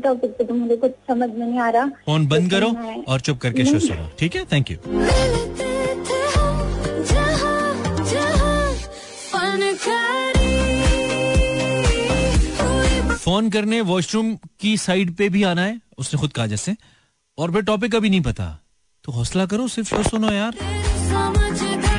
टॉपिक 0.04 0.30
पे 0.38 0.44
तो 0.44 0.54
मुझे 0.54 0.76
कुछ 0.76 0.90
समझ 1.08 1.28
में 1.30 1.46
नहीं 1.46 1.58
आ 1.60 1.68
रहा। 1.70 1.86
फ़ोन 2.06 2.26
बंद 2.26 2.50
करो 2.50 2.68
और 3.12 3.20
चुप 3.20 3.38
करके 3.40 3.64
शो 3.64 3.78
सुनो 3.86 4.08
ठीक 4.18 4.36
है? 4.36 4.44
थैंक 4.52 4.70
यू 4.70 5.73
फ़ोन 13.24 13.48
करने 13.50 13.80
वॉशरूम 13.80 14.34
की 14.60 14.76
साइड 14.76 15.14
पे 15.16 15.28
भी 15.28 15.42
आना 15.42 15.62
है 15.62 15.80
उसने 15.98 16.20
खुद 16.20 16.32
कहा 16.32 16.46
जैसे। 16.46 16.74
और 17.38 17.52
फिर 17.52 17.62
टॉपिक 17.62 17.92
का 17.92 17.98
भी 17.98 18.08
नहीं 18.10 18.20
पता। 18.20 18.46
तो 19.04 19.12
हौसला 19.12 19.46
करो 19.46 19.68
सिर्फ़ 19.68 19.88
शो 19.88 20.02
सुनो 20.02 20.32
यार। 20.32 20.56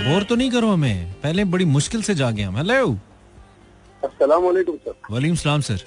बोर 0.03 0.23
तो 0.23 0.35
नहीं 0.35 0.49
करो 0.51 0.69
हमें। 0.69 1.13
पहले 1.23 1.45
बड़ी 1.45 1.65
मुश्किल 1.67 2.01
से 2.01 2.15
जागे 2.15 2.43
हम। 2.43 2.57
हेलो 2.57 2.91
अस्सलाम 4.03 4.43
वालेकुम 4.43 4.77
सर 4.77 5.35
सलाम 5.35 5.61
सर। 5.61 5.85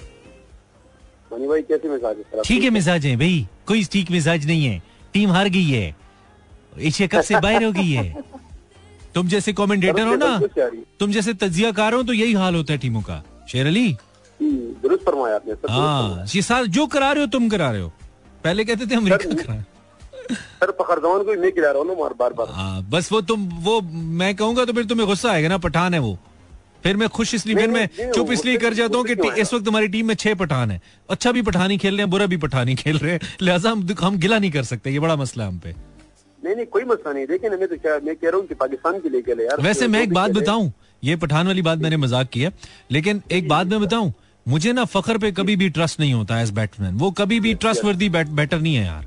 मनी 1.31 1.47
भाई 1.47 1.61
कैसे 1.61 1.89
मिजाज 1.89 2.17
है 2.17 2.41
ठीक 2.41 2.63
है 2.63 2.69
मिजाज 2.69 3.05
है 3.05 3.15
भाई। 3.15 3.47
कोई 3.67 3.83
ठीक 3.93 4.11
मिजाज 4.11 4.45
नहीं 4.45 4.65
है। 4.65 4.81
टीम 5.13 5.31
हार 5.31 5.49
गई 5.49 5.69
है। 5.69 5.95
एशिया 6.79 7.07
कप 7.07 7.21
से 7.21 7.39
बाहर 7.39 7.63
हो 7.63 7.71
गई 7.71 7.91
है। 7.91 8.23
तुम 9.15 9.27
जैसे 9.27 9.53
कमेंटेटर 9.53 10.07
हो 10.07 10.15
ना 10.15 10.37
तुम 10.99 11.11
जैसे 11.11 11.33
तजिया 11.39 11.71
कार 11.71 11.93
हो 11.93 12.03
तो 12.03 12.13
यही 12.13 12.33
हाल 12.33 12.55
होता 12.55 12.73
है 12.73 12.79
टीमों 12.79 13.01
का। 13.01 13.23
शेर 13.51 13.67
अली? 13.67 13.95
दुरुस्त 14.41 15.03
फरमाया 15.05 15.35
आपने 15.35 15.53
सर 15.55 15.71
हाँ 15.71 16.25
ये 16.35 16.41
सार 16.41 16.65
जो 16.67 16.85
करा 16.87 17.11
रहे 17.11 17.23
हो 17.23 17.27
तुम 17.29 17.49
करा 17.49 17.69
रहे 17.71 17.81
हो। 17.81 17.91
पहले 18.43 18.65
कहते 18.65 18.85
थे 18.85 18.95
अमेरिका 18.95 19.43
करा। 19.43 19.61
सर 20.31 20.71
पखरजमान 20.71 21.23
को 21.23 21.41
मैं 21.41 21.51
खिला 21.51 21.71
रहा 21.71 21.81
हूँ 21.81 21.87
ना 21.87 22.09
बार 22.15 22.33
बार 22.33 22.47
हाँ 22.51 22.81
बस 22.89 23.11
वो 23.11 23.21
तुम 23.23 23.47
वो 23.63 23.79
मैं 24.21 24.33
कहूँगा 24.35 24.65
तो 24.65 24.73
फिर 24.73 24.85
तुम्हें 24.85 25.07
गुस्सा 25.07 25.31
आएगा 25.31 25.49
ना 25.49 25.57
पठान 25.59 25.93
है 25.93 25.99
वो। 25.99 26.17
फिर 26.83 26.97
मैं 26.97 27.07
खुश 27.09 27.33
इसलिए 27.33 27.55
फिर 27.55 27.69
मैं 27.69 28.11
चुप 28.11 28.31
इसलिए 28.31 28.57
कर 28.57 28.73
जाता 28.73 28.97
हूँ 28.97 29.05
कि 29.05 29.15
क्यों 29.15 29.33
इस 29.35 29.53
वक्त 29.53 29.67
हमारी 29.67 29.87
टीम 29.87 30.07
में 30.07 30.15
छह 30.15 30.35
पठान 30.35 30.71
है। 30.71 30.81
अच्छा 31.09 31.31
भी 31.31 31.41
पठानी 31.41 31.77
खेल 31.77 31.93
रहे 31.93 32.01
हैं 32.01 32.09
बुरा 32.09 32.25
भी 32.25 32.37
पठानी 32.37 32.75
खेल 32.75 32.97
रहे 32.97 33.11
हैं। 33.11 33.19
लिहाजा 33.41 33.71
हम 33.71 33.87
हम 34.01 34.17
गिला 34.17 34.39
नहीं 34.39 34.51
कर 34.51 34.63
सकते 34.63 34.91
ये 34.91 34.99
बड़ा 34.99 35.15
मसला 35.15 35.43
है 35.43 35.49
हम 35.49 35.57
पे। 35.59 35.71
नहीं 35.71 36.55
नहीं 36.55 36.65
कोई 36.67 36.83
मसला 36.85 37.13
नहीं। 37.13 37.25
देखे 37.27 37.49
ना 37.49 37.57
मैं 37.57 37.67
तो 37.67 37.77
क्या 37.77 37.99
मैं 38.05 38.15
कह 38.15 38.29
रहा 38.29 38.37
हूँ 38.37 38.47
कि 38.47 38.55
पाकिस्तान 38.55 38.99
के 38.99 39.09
लिए 39.09 39.21
खेले 39.21 39.43
यार। 39.43 39.61
वैसे 39.61 39.87
मैं 39.87 40.01
एक 40.01 40.13
बात। 40.13 40.31
बताऊँ 40.31 40.71
ये 41.03 41.15
पठान 41.15 41.47
वाली 41.47 41.61
बात 41.61 41.79
मैंने 41.79 41.97
मज़ाक 41.97 42.29
किया 42.29 42.51
लेकिन 42.91 43.21
एक 43.31 43.47
बात 43.47 43.67
मैं 43.67 43.79
बताऊँ 43.81 44.13
मुझे 44.49 44.71
ना 44.73 44.83
फखर 44.85 45.17
पे 45.17 45.31
कभी 45.39 45.55
भी 45.55 45.69
ट्रस्ट 45.69 45.99
नहीं 45.99 46.13
होता 46.13 46.41
एज 46.41 46.51
बैट्समैन 46.59 46.95
वो 46.99 47.11
कभी 47.17 47.39
भी 47.39 47.53
ट्रस्ट 47.63 47.83
वर्दी 47.85 48.09
बैटर 48.09 48.59
नहीं 48.59 48.75
है 48.75 48.85
यार. 48.85 49.05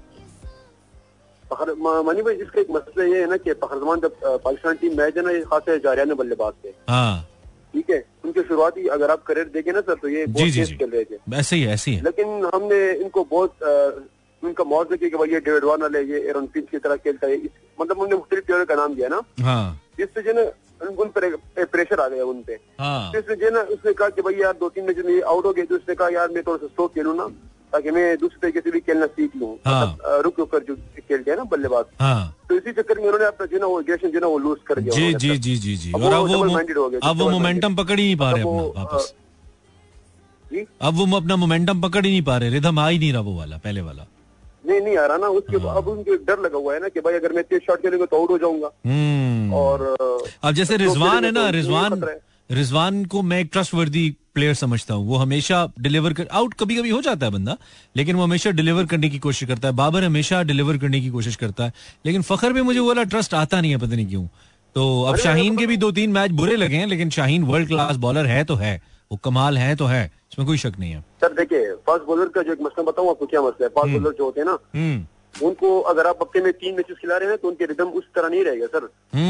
फखर- 1.45 1.77
मनी 2.07 2.23
भाई 2.23 2.37
जिसका 2.37 2.61
एक 2.61 2.71
मसला 2.71 3.05
ये 3.05 3.21
है 3.21 3.29
ना 3.31 3.37
कि 3.37 3.53
पखरजमान 3.63 4.01
जब 4.01 4.15
पाकिस्तान 4.45 4.77
टीम 4.81 4.97
मैच 4.99 5.17
है 5.17 5.25
ना 5.25 5.31
ये 5.31 5.41
खास 5.51 5.63
जारियाना 5.85 6.15
बल्लेबाज 6.21 6.53
थे 6.65 6.69
हाँ। 6.89 7.29
ठीक 7.75 7.91
है? 7.91 7.99
उनके 8.25 8.43
शुरुआती 8.43 8.87
अगर 8.95 9.11
आप 9.11 9.23
करियर 9.27 9.49
देखें 9.55 9.73
ना 9.73 9.81
सर 9.81 9.95
तो 10.03 10.09
ये 10.09 10.25
जी 10.27 10.33
बहुत 10.33 10.49
जी 10.49 10.65
खेल 10.77 10.91
रहे 10.91 11.05
थे। 11.05 11.37
ऐसे 11.37 11.57
ही 11.57 11.67
ऐसे 11.75 11.91
ही 11.91 11.97
है। 11.97 12.03
लेकिन 12.05 12.27
हमने 12.55 12.81
इनको 13.05 13.25
बहुत 13.31 13.63
अ, 13.63 14.01
उनका 14.43 14.65
मौत 14.65 14.93
किया 14.93 15.09
कि 15.11 15.17
भाई 15.17 15.29
ये 15.33 15.41
डेविड 15.41 15.65
वार्नर 15.65 15.97
है 15.97 16.03
ये 16.11 16.21
एरन 16.31 16.47
फिंच 16.55 16.67
की 16.71 16.79
तरह 16.79 16.97
खेलता 16.97 17.27
है। 17.27 17.37
मतलब 17.81 18.01
हमने 18.01 18.17
मुख्तलिफ़ 18.17 18.45
प्लेयर 18.47 18.65
का 18.65 18.75
नाम 18.75 18.95
दिया 18.95 19.09
ना। 19.09 19.21
हाँ। 19.41 19.81
जिससे 19.99 20.23
जो 20.23 20.33
ना 20.33 20.43
उन 20.83 21.09
पर 21.09 21.29
प्रेशर 21.67 22.01
आ 22.01 22.09
गया 22.09 22.25
उन 22.25 22.43
पे। 22.43 22.59
हाँ। 22.81 23.13
तो 23.13 23.35
जो 23.35 23.51
ना 23.51 23.61
उसने 23.75 23.93
कहा 23.93 24.09
कि 24.09 24.23
भाई 24.23 24.35
यार 24.35 24.53
दो 24.61 24.69
तीन 24.69 24.85
मैच 24.87 25.23
आउट 25.23 25.47
हो 25.47 25.53
गए 25.53 25.63
तो 25.63 25.75
उसने 25.77 25.95
कहा 25.95 26.09
यार 26.15 26.29
मैं 26.31 26.43
थोड़ा 26.43 26.57
सा 26.57 26.67
स्लो 26.67 26.87
खेलूँ 26.89 27.17
ना 27.17 27.27
ताकि 27.73 27.91
मैं 27.91 28.17
दूसरे 28.19 28.39
तरीके 28.41 28.61
से 28.61 28.71
भी 28.71 28.81
खेलना 28.81 29.07
सीख 29.09 29.37
लूँ। 29.37 29.57
हाँ। 29.67 29.83
मतलब, 29.83 30.21
रुक 30.25 30.39
रुक 30.39 30.51
कर 30.53 30.63
जो 30.63 30.75
खेलते 31.09 31.31
हैं 31.31 31.37
ना 31.39 31.45
बल्लेबाज। 31.53 31.85
हाँ। 32.01 32.37
तो 32.49 32.57
इसी 32.57 32.73
चक्कर 32.73 32.99
में 32.99 33.05
उन्होंने 33.05 33.27
अपना 33.27 33.47
जो 33.47 33.59
ना 33.59 33.67
वो 33.67 33.81
एग्रेशन 33.81 34.11
जो 34.11 34.21
ना 34.21 34.27
वो 34.27 34.39
लूज 34.39 34.59
कर 34.67 34.81
दिया 34.81 34.95
जी 34.95 35.15
जी 35.15 35.37
जी 35.39 35.57
जी 35.57 35.77
जी। 35.77 35.93
अब 35.93 36.03
और 36.03 36.15
वो 36.29 36.43
अब 37.01 37.21
वो 37.21 37.29
मोमेंटम 37.31 37.77
पकड़ 37.77 37.99
ही 37.99 38.05
नहीं 38.05 38.17
पा 38.17 38.31
रहे 38.31 38.43
अपना 38.43 38.83
वापस। 38.83 39.15
अब 40.83 40.95
वो 40.95 41.17
अपना 41.17 41.37
मोमेंटम 41.37 41.81
पकड़ 41.81 42.05
ही 42.05 42.11
नहीं 42.11 42.23
पा 42.23 42.37
रहे 42.37 42.51
रिदम 42.51 42.79
आ 42.79 42.89
ही 42.89 42.99
नहीं 42.99 43.13
रहा 43.13 43.21
वो 43.23 43.37
वाला 43.37 43.57
पहले 43.59 43.81
वाला। 43.81 44.07
नहीं 44.65 44.81
नहीं 44.81 44.97
आ 44.97 45.07
रहा 45.07 45.17
ना 45.19 45.29
उसके 45.29 45.57
हाँ। 45.59 45.77
अब 45.77 45.89
उनको 45.89 46.17
डर 46.25 46.41
लगा 46.41 46.59
हुआ 46.59 46.75
है 46.75 46.81
ना 46.81 46.89
कि 46.89 47.01
भाई 47.01 47.15
अगर 47.15 47.33
मैं 47.33 47.45
तेज 47.45 47.61
शॉट 47.61 47.83
खेलूँगा 47.83 48.07
तो 48.07 48.17
आउट 48.17 48.31
हो 48.31 48.39
जाऊँगा। 48.39 48.71
हम्म। 48.87 49.55
और 49.55 49.97
अब 50.45 50.53
जैसे 50.55 50.77
तो 50.79 50.85
रिजवान 50.85 51.25
है 51.25 51.31
ना 51.31 51.49
रिजवान 51.51 52.05
रिजवान 52.51 53.05
को 53.05 53.23
मैं 53.23 53.39
एक 53.41 53.49
ट्रस्ट 53.53 53.75
वर्दी 53.75 54.09
प्लेयर 54.35 54.55
समझता 54.55 54.95
हूँ। 54.95 55.07
वो 55.09 55.17
हमेशा 55.17 55.67
डिलीवर 55.81 56.13
कर 56.13 56.27
आउट 56.33 56.55
कभी 56.61 56.77
कभी 56.77 56.91
हो 56.91 57.01
जाता 57.03 57.27
है 57.27 57.33
बंदा 57.33 57.57
लेकिन 57.97 58.17
वो 58.17 58.23
हमेशा 58.23 58.51
डिलीवर 58.51 58.87
करने 58.87 59.09
की 59.11 59.19
कोशिश 59.19 59.49
करता 59.49 59.69
है। 59.69 59.75
बाबर 59.75 60.05
हमेशा 60.05 60.43
डिलीवर 60.43 60.79
करने 60.79 61.01
की 61.01 61.09
कोशिश 61.11 61.37
करता 61.37 61.65
है। 61.65 61.73
लेकिन 62.07 62.23
फखर 62.23 62.53
में 62.53 62.63
मुझे 62.63 62.79
वो 62.79 62.89
वाला 62.89 63.03
ट्रस्ट 63.05 63.35
आता 63.35 63.61
नहीं 63.61 63.71
है 63.71 63.79
पता 63.79 63.97
नहीं 63.97 64.07
क्यों। 64.07 64.27
तो 64.77 65.03
अब 65.03 65.17
शाहीन 65.17 65.57
के 65.57 65.67
भी 65.67 65.77
दो 65.77 65.91
तीन 65.93 66.11
मैच 66.11 66.31
बुरे 66.31 66.57
लगे 66.57 66.77
हैं 66.77 66.87
लेकिन 66.87 67.11
शाहीन 67.11 67.43
वर्ल्ड 67.45 67.69
क्लास 67.69 67.97
बॉलर 67.97 68.27
है 68.27 68.45
तो 68.45 68.55
है। 68.55 68.81
वो 69.13 69.17
कमाल 69.25 69.59
है 69.59 69.75
तो 69.77 69.87
है 69.87 70.05
इसमें 70.33 70.47
कोई 70.47 70.59
शक 70.59 70.79
नहीं 70.79 70.93
है। 70.93 71.01
सर 71.21 71.33
देखिए 71.35 71.73
फास्ट 71.87 72.05
बॉलर 72.05 72.29
का 72.35 72.43
जो 72.43 72.53
एक 72.53 72.61
मसला 72.63 72.83
बताऊँ 72.85 73.09
आपको 73.11 73.27
क्या 73.27 73.41
मसला 73.43 73.67
है? 73.67 73.69
फास्ट 73.71 73.93
बॉलर 73.93 74.15
जो 74.19 74.25
होते 74.25 74.41
हैं 74.41 74.47
ना 74.47 74.59
हम्म। 74.75 75.47
उनको 75.47 75.69
अगर 75.91 76.07
आप 76.07 76.19
हफ़्ते 76.23 76.41
में 76.41 76.53
तीन 76.53 76.75
मैचेस 76.77 76.97
खिला 77.01 77.17
रहे 77.17 77.29
हैं 77.29 77.39
तो 77.39 77.49
उनके 77.49 77.65
रिदम 77.67 77.89
उस 77.99 78.05
तरह 78.17 78.29
नहीं 78.29 78.45
रहेगा 78.45 78.67
सर। 78.67 78.85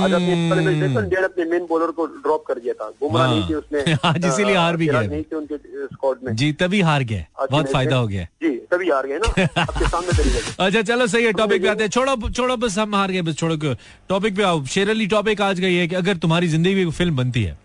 आज 0.05 0.15
आपने 0.15 0.35
पहले 0.51 0.63
मैच 0.63 0.77
देखा 0.81 1.01
इंडिया 1.01 1.21
ने 1.21 1.27
अपने 1.27 1.45
मेन 1.51 1.67
बॉलर 1.67 1.91
को 1.99 2.07
ड्रॉप 2.07 2.45
कर 2.47 2.59
दिया 2.59 2.75
था। 2.75 2.89
बुमराह 3.01 3.27
हाँ। 3.27 3.35
नहीं 3.35 3.49
थे 3.51 3.55
उसमें। 3.55 3.97
आज 4.05 4.27
इसीलिए 4.27 4.57
हार 4.57 4.77
भी 4.77 4.87
गए। 4.87 5.07
नहीं 5.07 5.23
थे 5.23 5.37
उनके 5.37 5.57
स्क्वाड 5.87 6.25
में। 6.25 6.35
जी 6.37 6.53
तभी 6.63 6.81
हार 6.81 7.03
गए। 7.05 7.25
बहुत 7.51 7.71
फ़ायदा 7.73 7.97
हो 7.97 8.07
गया। 8.07 8.25
जी 8.43 8.51
तभी 8.73 8.91
हार 8.91 9.07
गए 9.07 9.19
ना। 9.19 9.29
आपके 9.63 9.87
सामने 9.87 10.67
अच्छा 10.67 10.83
चलो 10.83 11.07
सही 11.07 11.25
है 11.25 11.33
टॉपिक 11.33 11.63
पे 11.63 11.69
आते 11.69 11.83
हैं। 11.85 11.91
छोड़ो 11.91 12.31
छोड़ो 12.31 12.57
बस 12.57 12.79
हम 12.79 12.95
हार 12.95 13.11
गए 13.11 13.23
बस 13.23 13.37
छोड़ो। 13.37 13.57
टॉपिक 14.09 14.37
पे 14.37 14.43
आओ। 14.43 14.65
शेर 14.75 14.91
अली 14.91 15.07
टॉपिक 15.17 15.41
आज 15.41 15.61
गई 15.61 15.75
है 15.75 15.89
कि 15.89 15.95
अगर 15.95 16.17
तुम्हारी 16.17 16.49
ज़िंदगी 16.49 16.85
में 16.85 16.91
फ़िल्म 16.93 17.17
बनती 17.17 17.43
है 17.43 17.59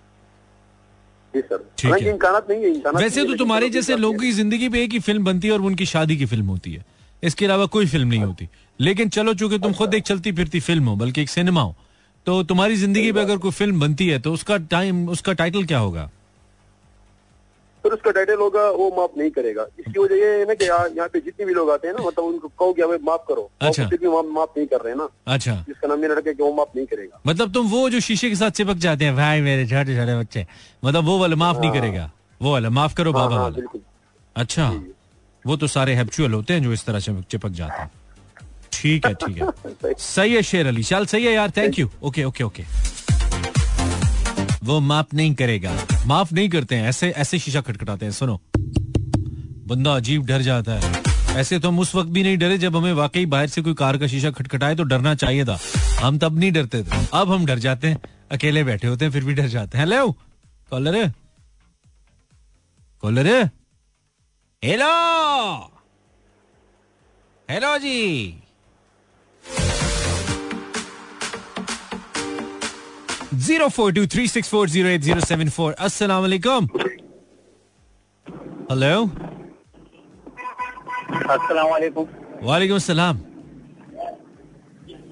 ठीक 1.33 1.51
है। 1.93 2.09
इम्कानात 2.09 2.49
नहीं 2.49 2.61
है 2.61 2.69
इम्कानात 2.69 3.01
वैसे 3.03 3.23
तो 3.25 3.35
तुम्हारे 3.35 3.69
जैसे 3.69 3.95
लोगों 3.97 4.19
की 4.19 4.31
ज़िंदगी 4.33 4.69
पे 4.69 4.83
एक 4.83 4.93
ही 4.93 4.99
फ़िल्म 4.99 5.23
बनती 5.23 5.47
है 5.47 5.53
और 5.53 5.61
उनकी 5.61 5.85
शादी 5.87 6.17
की 6.17 6.25
फ़िल्म 6.25 6.45
होती 6.47 6.73
है। 6.73 6.85
इसके 7.23 7.45
अलावा 7.45 7.65
कोई 7.67 7.85
फ़िल्म 7.87 8.07
नहीं 8.07 8.21
होती। 8.21 8.47
लेकिन 8.79 9.09
चलो 9.09 9.33
चूँकि 9.33 9.59
तुम 9.59 9.73
खुद 9.73 9.93
एक 9.93 10.03
चलती 10.03 10.31
फिरती 10.31 10.59
फ़िल्म 10.59 10.85
हो 10.85 10.95
बल्कि 10.95 11.21
एक 11.21 11.29
सिनेमा 11.29 11.61
हो 11.61 11.75
तो 12.27 12.41
तुम्हारी 12.43 12.75
ज़िंदगी 12.75 13.11
पे 13.11 13.19
अगर 13.19 13.37
कोई 13.37 13.51
फ़िल्म 13.53 13.79
बनती 13.79 14.07
है 14.07 14.19
तो 14.19 14.33
उसका 14.33 14.57
टाइम 14.71 15.07
उसका 15.09 15.33
टाइटल 15.33 15.65
क्या 15.65 15.79
होगा? 15.79 16.09
फिर 17.87 17.93
उसका 17.93 18.11
टाइटल 18.11 18.39
होगा 18.39 18.69
वो 18.69 18.89
माफ़ 18.97 19.11
नहीं 19.17 19.29
करेगा। 19.31 19.65
इसकी 19.79 19.99
वजह 19.99 20.15
ये 20.15 20.31
है 20.39 20.45
ना 20.45 20.53
कि 20.53 20.65
यहाँ 20.65 21.07
पे 21.13 21.19
जितने 21.19 21.45
भी 21.45 21.53
लोग 21.53 21.69
आते 21.71 21.87
हैं 21.87 21.93
ना 21.95 22.01
मतलब 22.07 22.25
उनको 22.25 22.47
कहो 22.47 22.73
कि 22.73 22.81
हमें 22.81 22.97
माफ़ 23.03 23.21
करो। 23.27 23.49
अच्छा। 23.61 23.87
फिर 23.89 23.99
भी 23.99 24.07
माफ़ 24.07 24.49
नहीं 24.57 24.67
कर 24.67 24.81
रहे 24.81 24.93
हैं 24.93 24.97
ना। 24.97 25.07
अच्छा। 25.33 25.53
जिसका 25.67 25.87
नाम 25.87 26.03
ये 26.03 26.07
लड़का 26.07 26.29
है 26.29 26.35
कि 26.35 26.43
वो 26.43 26.53
माफ़ 26.53 26.75
नहीं 26.75 26.85
करेगा। 26.85 27.19
मतलब 27.27 27.53
तुम 27.53 27.67
वो 27.67 27.89
जो 27.89 27.99
शीशे 27.99 28.29
के 28.29 28.35
साथ 28.35 28.51
चिपक 28.51 28.77
जाते 28.77 29.05
हैं 29.05 29.15
भाई 29.15 29.41
मेरे 29.41 29.65
छोटे 29.67 29.95
छोटे 29.95 30.19
बच्चे 30.19 30.45
मतलब 30.85 31.05
वो 31.05 31.17
वाला 31.19 31.35
माफ़ 31.35 31.59
नहीं 31.59 31.71
करेगा। 31.71 32.11
वो 32.41 32.51
वाला 32.51 32.69
माफ़ 32.69 32.95
करो 32.95 33.11
हाँ 33.11 33.21
बाबा 33.21 33.35
हाँ 33.35 33.43
वाला। 33.43 33.55
बिल्कुल। 33.55 33.81
अच्छा। 34.35 34.69
वो 35.45 35.55
तो 35.57 35.67
सारे 35.67 35.93
हैप्चुअल 35.93 36.33
होते 36.33 36.53
हैं 36.53 36.63
जो 36.63 36.73
इस 36.73 36.85
तरह 36.85 36.99
से 36.99 37.21
चिपक 37.21 37.49
जाते 37.49 37.81
हैं। 37.81 37.91
ठीक 38.73 39.05
है 39.05 39.13
ठीक 39.13 39.37
है। 39.37 39.93
सही। 39.97 40.33
है 40.35 40.41
शेर 40.41 40.67
अली। 40.67 40.83
चल 40.83 41.05
सही 41.05 41.25
है 41.25 41.33
यार। 41.33 41.51
Thank 41.57 41.79
you 41.79 41.89
okay 42.03 42.23
okay 42.23 42.43
okay 42.43 42.63
वो 44.63 44.79
माफ़ 44.79 45.15
नहीं 45.15 45.35
करेगा। 45.35 45.85
माफ़ 46.05 46.33
नहीं 46.33 46.49
करते 46.49 46.75
हैं, 46.75 46.89
ऐसे 46.89 47.09
ऐसे 47.09 47.39
शीशा 47.39 47.61
खटखटाते 47.61 48.05
हैं, 48.05 48.11
सुनो। 48.11 48.41
बंदा 49.67 49.95
अजीब 49.95 50.25
डर 50.25 50.41
जाता 50.41 50.73
है। 50.73 51.03
ऐसे 51.37 51.59
तो 51.59 51.67
हम 51.67 51.79
उस 51.79 51.95
वक्त 51.95 52.09
भी 52.09 52.23
नहीं 52.23 52.37
डरे 52.37 52.57
जब 52.57 52.75
हमें 52.75 52.93
वाकई 52.93 53.25
बाहर 53.25 53.47
से 53.47 53.61
कोई 53.61 53.73
कार 53.73 53.97
का 53.97 54.07
शीशा 54.07 54.31
खटखटाए 54.31 54.75
तो 54.75 54.83
डरना 54.83 55.15
चाहिए 55.15 55.45
था। 55.45 55.59
हम 56.01 56.17
तब 56.17 56.39
नहीं 56.39 56.51
डरते 56.51 56.83
थे। 56.83 57.07
अब 57.13 57.31
हम 57.31 57.45
डर 57.45 57.59
जाते 57.59 57.87
हैं। 57.87 58.01
अकेले 58.31 58.63
बैठे 58.63 58.87
होते 58.87 59.05
हैं, 59.05 59.11
फिर 59.11 59.23
भी 59.23 59.33
डर 59.33 59.47
जाते 59.47 59.77
हैं। 59.77 59.85
Hello, 59.85 60.11
caller. 60.69 60.95
है 60.95 61.13
कॉलर। 63.01 63.27
है 63.27 63.43
hello. 64.63 65.73
Hello 67.49 67.77
ji. 67.77 68.43
Zero 73.33 73.67
four 73.69 73.91
two 73.93 74.05
three 74.07 74.27
six 74.27 74.49
four 74.49 74.69
zero 74.69 74.89
eight 74.89 75.01
zero 75.01 75.19
seven 75.21 75.49
four 75.49 75.73
अस्सलाम 75.85 76.21
वालेकुम 76.21 76.67
हेलो 78.71 79.03
अस्सलाम 81.35 81.69
वालेकुम 81.69 82.05
वालेकुम 82.43 82.77
सलाम 82.85 83.17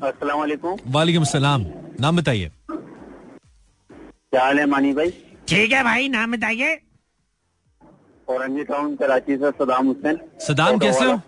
अस्सलाम 0.03 0.39
वालेकुम 0.39 0.77
वालेकुम 0.95 1.23
सलाम 1.23 1.65
नाम 2.01 2.17
बताइए 2.17 2.51
क्या 2.71 4.43
हाल 4.43 4.59
है 4.59 4.65
मानी 4.65 4.93
भाई? 4.93 5.09
ठीक 5.47 5.71
है 5.71 5.83
भाई 5.83 6.07
नाम 6.09 6.31
बताइए। 6.31 6.73
औरंगी 8.27 8.63
टाउन 8.63 8.95
कराची 8.95 9.37
से 9.37 9.51
सदाम 9.59 9.87
हुसैन। 9.87 10.19
सदाम 10.47 10.79
कैसे 10.79 11.05
हो? 11.05 11.19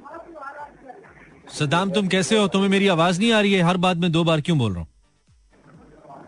सदाम 1.58 1.92
तुम 1.92 2.08
कैसे 2.08 2.38
हो? 2.38 2.48
तुम्हें 2.48 2.70
मेरी 2.70 2.88
आवाज़ 2.96 3.20
नहीं 3.20 3.32
आ 3.32 3.40
रही 3.42 3.54
है। 3.54 3.62
हर 3.64 3.78
बात 3.86 3.98
में 3.98 4.12
दो 4.12 4.24
बार 4.24 4.42
क्यों 4.42 4.58
बोल 4.60 4.74
रहा 4.74 4.82
हूँ? 4.82 4.88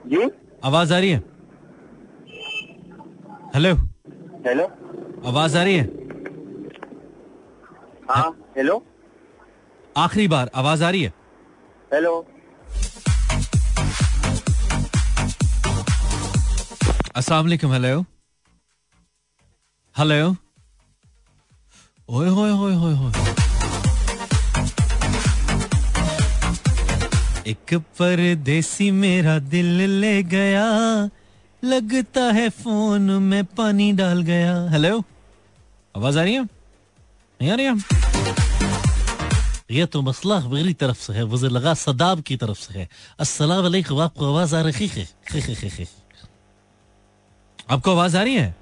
जी? 0.08 0.30
आवाज़ 0.66 0.94
आ 0.94 0.98
रही 1.00 1.10
है? 1.10 1.20
हेलो 3.56 3.74
हेलो 4.48 4.66
आवाज़ 5.30 5.58
आ 5.58 5.64
रही 5.64 5.76
है? 5.76 5.86
हाँ 8.10 8.30
हेलो 8.58 8.82
आखिरी 9.96 10.28
बार 10.28 10.50
आवाज़ 10.62 10.84
आ 10.84 10.90
रही 10.90 11.04
है? 11.04 11.14
हेलो 11.94 12.14
अस्सलाम 17.16 17.44
वालेकुम 17.46 17.72
हेलो 17.74 18.00
हेलो 19.96 20.30
ओए 22.10 22.30
होए 22.30 22.52
होए 22.52 22.74
होए 22.76 22.94
होए। 22.96 23.39
एक 27.50 27.74
परदेसी 27.74 28.92
मेरा 28.92 29.40
दिल 29.40 29.66
ले 29.66 30.24
गया। 30.24 30.66
लगता 31.64 32.22
है 32.22 32.50
फ़ोन 32.50 33.02
में 33.02 33.46
पानी 33.46 33.94
डाल 33.94 34.22
गया। 34.22 34.70
हेलो 34.70 35.04
आवाज़ 35.98 36.20
आ 36.20 36.24
रही 36.24 36.34
है? 36.34 36.44
नहीं 37.42 37.52
आ 37.52 37.56
रही 37.56 37.66
है? 37.66 37.76
ये 39.72 39.86
तो 39.86 40.02
मसला 40.02 40.40
मेरी 40.40 40.74
तरफ़ 40.74 41.00
से 41.00 41.14
है 41.14 41.26
मुझे 41.26 41.48
लगा 41.48 41.74
सदाब 41.74 42.22
की 42.22 42.38
तरफ़ 42.38 42.60
से 42.60 42.80
है। 42.80 42.90
अस्सलाम 43.20 43.64
वालेकुम 43.64 44.00
आपको 44.00 44.28
आवाज़ 44.28 44.56
आ 44.56 44.62
रही 44.62 44.88
है? 44.88 45.10
आपको 47.70 47.92
आवाज़ 47.92 48.18
आ 48.18 48.24
रही 48.24 48.36
है? 48.36 48.56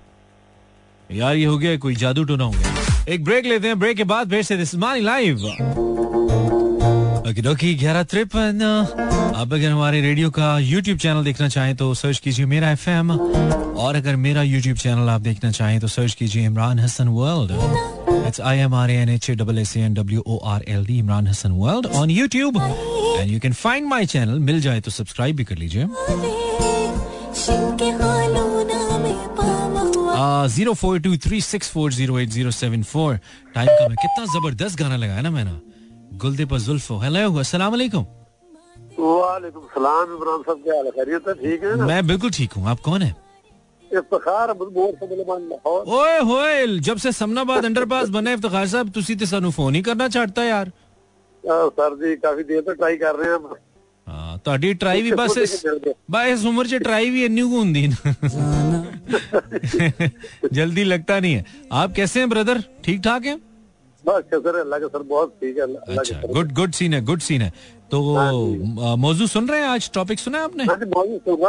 यार, 1.12 1.36
ये 1.36 1.46
हो 1.46 1.58
गया, 1.58 1.78
कोई 1.78 1.96
जादू 1.96 2.24
टोना 2.24 2.44
हो 2.44 2.52
गया। 2.52 3.06
एक 3.10 3.24
ब्रेक 3.24 3.46
लेते 3.46 3.68
हैं 3.68 3.80
ब्रेक 3.80 3.98
के 3.98 4.04
बाद 4.04 4.30
फिर 4.30 4.44
से 4.44 4.58
दिस 4.58 4.76
लाइव 4.76 5.38
ओके 7.46 7.74
ग्यारह 7.80 8.04
तिरपन 8.04 8.62
आप 9.36 9.54
अगर 9.54 9.70
हमारे 9.70 10.00
रेडियो 10.02 10.30
का 10.38 10.58
यूट्यूब 10.60 10.98
चैनल 11.00 11.24
देखना 11.24 11.48
चाहें 11.48 11.76
तो 11.76 11.94
सर्च 11.94 12.20
कीजिए 12.20 12.46
मेरा 12.46 12.70
एफएम 12.72 13.12
और 13.12 13.96
अगर 13.96 14.16
मेरा 14.16 14.42
यूट्यूब 14.44 14.78
चैनल 14.78 15.10
आप 15.10 15.22
देखना 15.22 15.52
चाहें 15.52 15.80
तो 15.80 15.88
सर्च 15.88 16.14
कीजिए 16.20 16.46
Imran 16.46 16.80
Hasan 16.80 17.08
world 17.18 17.52
it's 18.28 18.42
I 18.42 18.58
M 18.60 18.74
R 18.76 18.92
N 18.92 19.10
H 19.10 19.30
double 19.32 19.60
S 19.60 19.76
N 19.78 19.94
W 19.94 20.24
O 20.28 20.38
R 20.54 20.64
L 20.68 20.86
D 20.86 20.98
Imran 21.00 21.28
Hasan 21.28 21.52
world 21.62 21.86
on 22.02 22.10
YouTube 22.12 22.58
and 22.58 23.32
you 23.32 23.40
can 23.40 23.54
find 23.54 23.88
my 23.90 24.06
channel 24.16 24.40
मिल 24.50 24.62
जाए 24.62 24.82
तो 24.82 24.92
subscribe 24.92 25.36
भी 25.36 25.44
कर 25.44 25.58
लीजिए। 25.58 25.86
Zero 30.56 30.74
four 30.74 31.00
two 31.00 31.16
three 31.28 31.42
six 31.44 31.70
four 31.72 31.94
zero 31.94 32.20
eight 32.20 32.30
zero 32.30 32.52
seven 32.52 32.84
four 32.92 33.20
time 33.56 33.68
का 33.68 33.88
मैं 33.88 33.98
कितना 34.02 34.26
ज़बरदस्त 34.34 34.80
गाना 34.80 34.96
लगाया 34.96 35.22
ना 35.22 35.30
मैंने। 35.32 35.67
गुलदे 36.19 36.45
पर 36.47 36.59
जुल्फो 36.61 36.99
हेलो 36.99 37.23
अस्सलाम 37.41 37.71
वालेकुम 37.73 38.05
वालेकुम 38.99 39.63
सलाम 39.75 40.13
इमरान 40.13 40.43
साहब 40.43 40.63
क्या 40.63 40.77
हाल 40.77 40.87
है 40.87 40.93
खैरियत 40.93 41.29
है 41.29 41.35
ठीक 41.37 41.65
है 41.65 41.77
ना 41.77 41.87
मैं 41.87 42.07
बिल्कुल 42.07 42.31
ठीक 42.33 42.53
हूँ 42.53 42.69
आप 42.71 42.81
कौन 42.83 43.03
है 43.03 43.11
इफ्तिखार 43.91 44.53
बोर 44.55 44.93
से 44.93 45.07
मुसलमान 45.07 45.49
लाहौर 45.49 45.85
ओए 45.97 46.19
होए 46.27 46.79
जब 46.83 46.97
से 46.99 47.13
समनाबाद 47.15 47.65
अंडरपास 47.65 48.09
बना 48.11 48.31
है 48.31 48.37
इफ्तिखार 48.37 48.67
साहब 48.69 48.91
तुसी 48.93 49.17
ते 49.17 49.27
सानू 49.27 49.51
फोन 49.53 49.75
ही 49.75 49.83
करना 49.83 50.09
चाहता 50.11 50.45
यार 50.45 50.73
अह, 51.45 51.69
सर 51.71 51.95
जी 51.97 52.15
काफी 52.19 52.43
देर 52.45 52.61
तक 52.63 52.77
ट्राई 52.77 52.97
कर 52.99 53.15
रहे 53.17 53.31
हैं 53.31 53.61
ਹਾਂ 54.07 54.37
ਤੁਹਾਡੀ 54.45 54.73
ਟਰਾਈ 54.75 55.03
ਵੀ 55.03 55.11
ਬਸ 55.13 55.37
ਇਸ 55.39 55.65
ਬਸ 56.11 56.27
ਇਸ 56.29 56.45
ਉਮਰ 56.47 56.67
'ਚ 56.67 56.77
ਟਰਾਈ 56.85 57.11
ਵੀ 57.11 57.25
ਇੰਨੀ 57.25 57.43
ਕੁ 57.43 57.59
ਹੁੰਦੀ 57.59 57.87
ਨਾ 57.89 58.13
जल्दी 60.53 60.83
लगता 60.85 61.17
नहीं 61.17 61.35
है 61.35 61.43
आप 61.73 61.93
कैसे 61.95 62.21
हैं 62.21 62.29
ब्रदर 62.31 62.61
ठीक 62.85 63.01
ठाक 63.03 63.27
हैं 63.27 63.35
अच्छा 65.98 66.22
गुड 66.34 66.52
गुड 66.54 66.72
सीन 66.72 66.94
है 66.94 67.04
गुड 67.06 67.20
सीन 67.22 67.42
है। 67.42 67.52
तो 67.92 68.00
अ, 68.16 68.96
मौजू 68.96 69.28
सुन 69.28 69.48
रहे 69.48 69.60
हैं 69.60 69.68
आज? 69.68 69.90
टॉपिक 69.94 70.20
सुना 70.20 70.38
है 70.38 70.44
आपने? 70.44 70.64
हाँ 70.64 70.76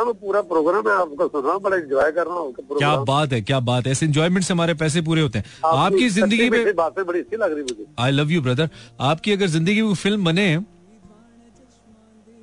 हूँ 0.03 0.15
पूरा 0.15 0.41
प्रोग्राम 0.43 0.89
है 0.89 0.95
आपका 0.95 1.27
सुन 1.27 1.43
रहा 1.45 1.53
हूँ 1.53 1.61
बड़ा 1.63 1.77
एंजॉय 1.77 2.11
कर 2.13 2.27
रहा 2.27 2.39
हूँ 2.39 2.53
क्या 2.79 2.95
बात 3.05 3.33
है 3.33 3.41
क्या 3.41 3.61
बात 3.61 3.87
है। 3.87 3.93
ऐसे 3.93 4.07
एंजॉयमेंट 4.07 4.45
से 4.45 4.53
हमारे 4.55 4.75
पैसे 4.75 5.03
पूरे 5.03 5.23
होते 5.23 5.39
हैं। 5.39 5.45
आपकी 5.65 6.09
ज़िंदगी 6.09 6.49
में 6.51 6.75
बातें 6.77 7.05
बड़ी 7.07 7.21
अच्छी 7.21 7.37
लग 7.37 7.53
रही 7.53 7.63
मुझे। 7.63 7.87
आई 7.99 8.11
लव 8.11 8.31
यू 8.31 8.43
ब्रदर 8.43 8.69
आपकी 9.01 9.33
अगर 9.33 9.47
ज़िंदगी 9.47 9.83
में 9.83 9.95
फ़िल्म 9.95 10.25
बने 10.25 10.57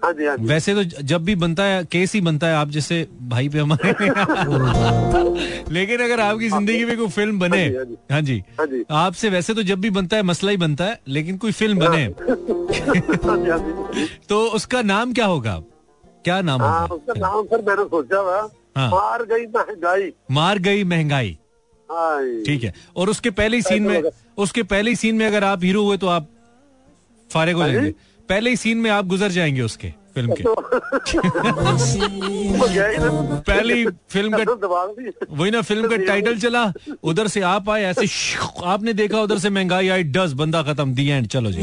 हाँ 0.05 0.11
जी 0.13 0.25
हाँ 0.25 0.35
जी। 0.37 0.45
वैसे 0.45 0.73
तो 0.75 0.83
जब 1.03 1.23
भी 1.25 1.35
बनता 1.35 1.63
है 1.63 1.83
केस 1.91 2.13
ही 2.13 2.19
बनता 2.21 2.47
है 2.47 2.55
आप 2.55 2.69
जैसे 2.69 3.07
भाई 3.27 3.49
पे 3.49 3.59
हमारे 3.59 3.91
लेकिन 5.73 5.99
अगर 6.03 6.19
आपकी 6.19 6.49
ज़िंदगी 6.49 6.85
में 6.85 6.97
कोई 6.97 7.07
फ़िल्म 7.07 7.39
बने 7.39 7.63
हाँ 8.11 8.21
जी, 8.21 8.43
हाँ 8.59 8.65
जी। 8.67 8.83
आपसे 8.91 9.29
वैसे 9.29 9.53
तो 9.53 9.63
जब 9.63 9.79
भी 9.81 9.89
बनता 9.89 10.17
है 10.17 10.23
मसला 10.23 10.51
ही 10.51 10.57
बनता 10.57 10.85
है 10.85 10.99
लेकिन 11.07 11.37
कोई 11.37 11.51
फ़िल्म 11.51 11.79
बने। 11.79 12.07
तो 14.29 14.45
उसका 14.55 14.81
नाम 14.81 15.13
क्या 15.13 15.25
होगा? 15.25 15.59
क्या 16.25 16.41
नाम 16.41 16.61
होगा? 16.61 16.85
उसका 16.95 17.13
नाम 17.19 17.45
सर 17.45 17.61
मैंने 17.67 17.83
सोचा 17.85 18.19
हुआ। 18.19 18.41
मार 18.91 19.23
गई 19.25 19.45
महँगाई। 19.55 20.11
मार 20.31 20.59
गई 20.59 20.83
महँगाई। 20.83 21.37
ठीक 22.45 22.63
है। 22.63 22.73
और 22.97 23.09
उसके 23.09 23.29
पहले 23.31 23.57
ही 23.57 23.61
सीन 23.63 23.83
में 23.83 24.03
उसके 24.37 24.63
पहले 24.63 24.89
ही 24.89 24.95
सीन 24.95 25.15
में 25.15 25.25
अगर 25.27 25.43
आप 25.43 25.63
हीरो 25.63 25.83
हुए 25.83 25.97
तो 25.97 26.07
आप 26.07 26.27
फारिग 27.29 27.55
हो 27.55 27.61
हाँ 27.61 27.69
जाएँगे। 27.71 27.93
पहले 28.29 28.49
ही 28.49 28.55
सीन 28.55 28.77
में 28.77 28.89
आप 28.91 29.05
गुजर 29.07 29.31
जाएँगे 29.31 29.61
उसके 29.61 29.93
फ़िल्म 30.15 30.33
के। 30.37 30.43
पहली 33.47 33.85
फ़िल्म 34.09 34.37
का 34.37 34.43
वही 35.31 35.51
ना 35.51 35.61
फ़िल्म 35.61 35.89
का 35.89 35.95
टाइटल 36.05 36.37
चला 36.39 36.73
उधर 37.03 37.27
से 37.27 37.41
आप 37.41 37.69
आए 37.69 37.83
ऐसे 37.83 38.05
आपने 38.65 38.93
देखा 38.93 39.21
उधर 39.21 39.37
से 39.37 39.49
महँगाई 39.49 39.87
आई 39.95 40.03
डस 40.17 40.31
बंदा 40.41 40.61
खत्म 40.63 40.93
दी 40.95 41.09
एंड 41.09 41.27
चलो 41.27 41.51
जी। 41.51 41.61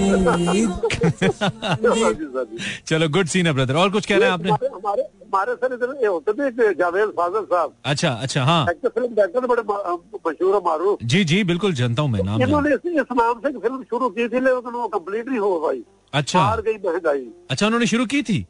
चलो 2.86 3.08
गुड 3.08 3.26
सीन 3.26 3.46
है 3.46 3.52
ब्रदर 3.52 3.74
और 3.74 3.90
कुछ 3.90 4.06
कह 4.06 4.16
रहे 4.16 4.24
हैं 4.24 4.32
आपने? 4.32 4.50
हमारे 4.50 5.54
सर 5.54 5.74
इधर 5.74 5.98
ये 6.02 6.06
होते 6.06 6.32
थे 6.32 6.74
जावेद 6.74 7.08
फाजल 7.08 7.44
साहब। 7.44 7.74
अच्छा 7.84 8.10
अच्छा 8.10 8.44
हाँ। 8.44 8.66
फ़िल्म 8.66 9.14
डायरेक्टर 9.14 9.46
बड़े 9.46 9.62
मशहूर 9.62 10.54
और 10.54 10.62
मारूफ। 10.64 10.98
जी 11.04 11.24
जी 11.24 11.44
बिल्कुल 11.44 11.74
जानता 11.74 12.02
हूँ 12.02 12.10
मैं 12.10 12.22
नाम 12.22 12.42
इन्होंने 12.42 12.74
इस, 12.74 12.80
नाम 13.12 13.38
से 13.38 13.58
फ़िल्म 13.58 13.82
शुरू 13.82 14.08
की 14.08 14.28
थी 14.28 14.40
लेकिन 14.40 14.72
वो 14.72 14.88
कंप्लीट 14.88 15.28
नहीं 15.28 15.38
हो 15.38 15.66
पाई। 15.66 15.82
अच्छा। 16.12 16.40
हार 16.40 16.60
गई 16.60 16.76
महँगाई। 16.84 17.26
अच्छा 17.50 17.66
उन्होंने 17.66 17.86
शुरू 17.86 18.06
की 18.06 18.22
थी? 18.22 18.46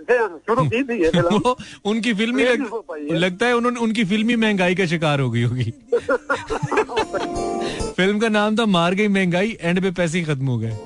शुरू 0.00 0.64
की 0.68 0.82
थी 0.84 1.08
वो 1.20 1.56
उनकी 1.90 2.12
फ़िल्म 2.14 2.38
लग, 2.38 2.66
लगता 3.12 3.46
है 3.46 3.56
उन्होंने 3.56 3.80
उनकी 3.80 4.04
फिल्मी 4.04 4.36
महँगाई 4.36 4.74
का 4.74 4.86
शिकार 4.86 5.20
हो 5.20 5.30
गई 5.30 5.42
होगी। 5.42 5.64
फ़िल्म 7.96 8.18
का 8.18 8.28
नाम 8.28 8.56
था 8.56 8.66
मार 8.66 8.94
गई 8.94 9.08
महँगाई 9.08 9.56
एंड 9.60 9.80
पे 9.82 9.90
पैसे 9.90 10.18
ही 10.18 10.24
खत्म 10.24 10.46
हो 10.46 10.58
गए। 10.58 10.76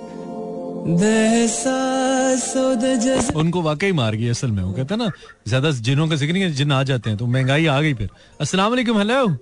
उनको 3.36 3.62
वाकई 3.62 3.92
मार 3.92 4.14
गई 4.16 4.28
असल 4.28 4.50
में 4.50 4.62
वो 4.62 4.72
कहते 4.72 4.94
हैं 4.94 4.98
ना 4.98 5.10
ज़्यादा 5.48 5.70
जिनों 5.70 6.08
का 6.08 6.16
ज़िक्र 6.16 6.32
नहीं 6.32 6.42
है 6.42 6.50
जिन 6.52 6.72
आ 6.72 6.82
जाते 6.82 7.10
हैं 7.10 7.18
तो 7.18 7.26
महँगाई 7.26 7.66
आ 7.66 7.80
गई 7.80 7.94
फिर। 7.94 8.10
अस्सलाम 8.40 8.70
वालेकुम 8.70 8.98
हेलो। 8.98 9.36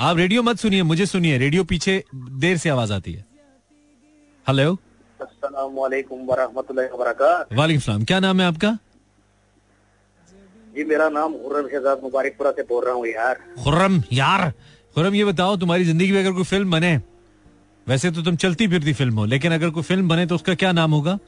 आप 0.00 0.16
रेडियो 0.16 0.42
मत 0.42 0.58
सुनिए 0.58 0.82
मुझे 0.82 1.06
सुनिए 1.06 1.38
रेडियो 1.38 1.64
पीछे 1.64 2.02
देर 2.14 2.56
से 2.56 2.68
आवाज़ 2.68 2.92
आती 2.92 3.12
है। 3.12 3.26
हेलो 4.48 4.72
वालेकुम 5.80 6.26
क्या 8.04 8.18
नाम 8.20 8.40
है 8.40 8.46
आपका 8.46 8.70
जी 10.76 10.84
मेरा 10.84 11.08
नाम 11.08 11.32
हुर्रम 11.44 11.68
शहजाद 11.68 12.00
मुबारकपुरा 12.02 12.50
से 12.56 12.62
बोल 12.68 12.84
रहा 12.84 12.94
हूँ 12.94 13.06
यार। 13.06 13.34
खुर्रम 13.64 14.02
यार। 14.12 14.50
खुर्रम 14.94 15.14
ये 15.14 15.24
बताओ 15.24 15.56
तुम्हारी 15.56 15.84
ज़िंदगी 15.84 16.12
में 16.12 16.20
अगर 16.20 16.32
कोई 16.32 16.44
फ़िल्म 16.44 16.70
बने 16.70 16.96
वैसे 17.86 18.10
तो 18.10 18.22
तुम 18.22 18.36
चलती 18.44 18.68
फिरती 18.68 18.92
फ़िल्म 19.00 19.18
हो 19.18 19.24
लेकिन 19.34 19.52
अगर 19.54 19.70
कोई 19.70 19.82
फ़िल्म 19.82 20.08
बने 20.08 20.26
तो 20.26 20.34
उसका 20.34 20.54
क्या 20.54 20.72
नाम 20.72 20.92
होगा? 20.92 21.18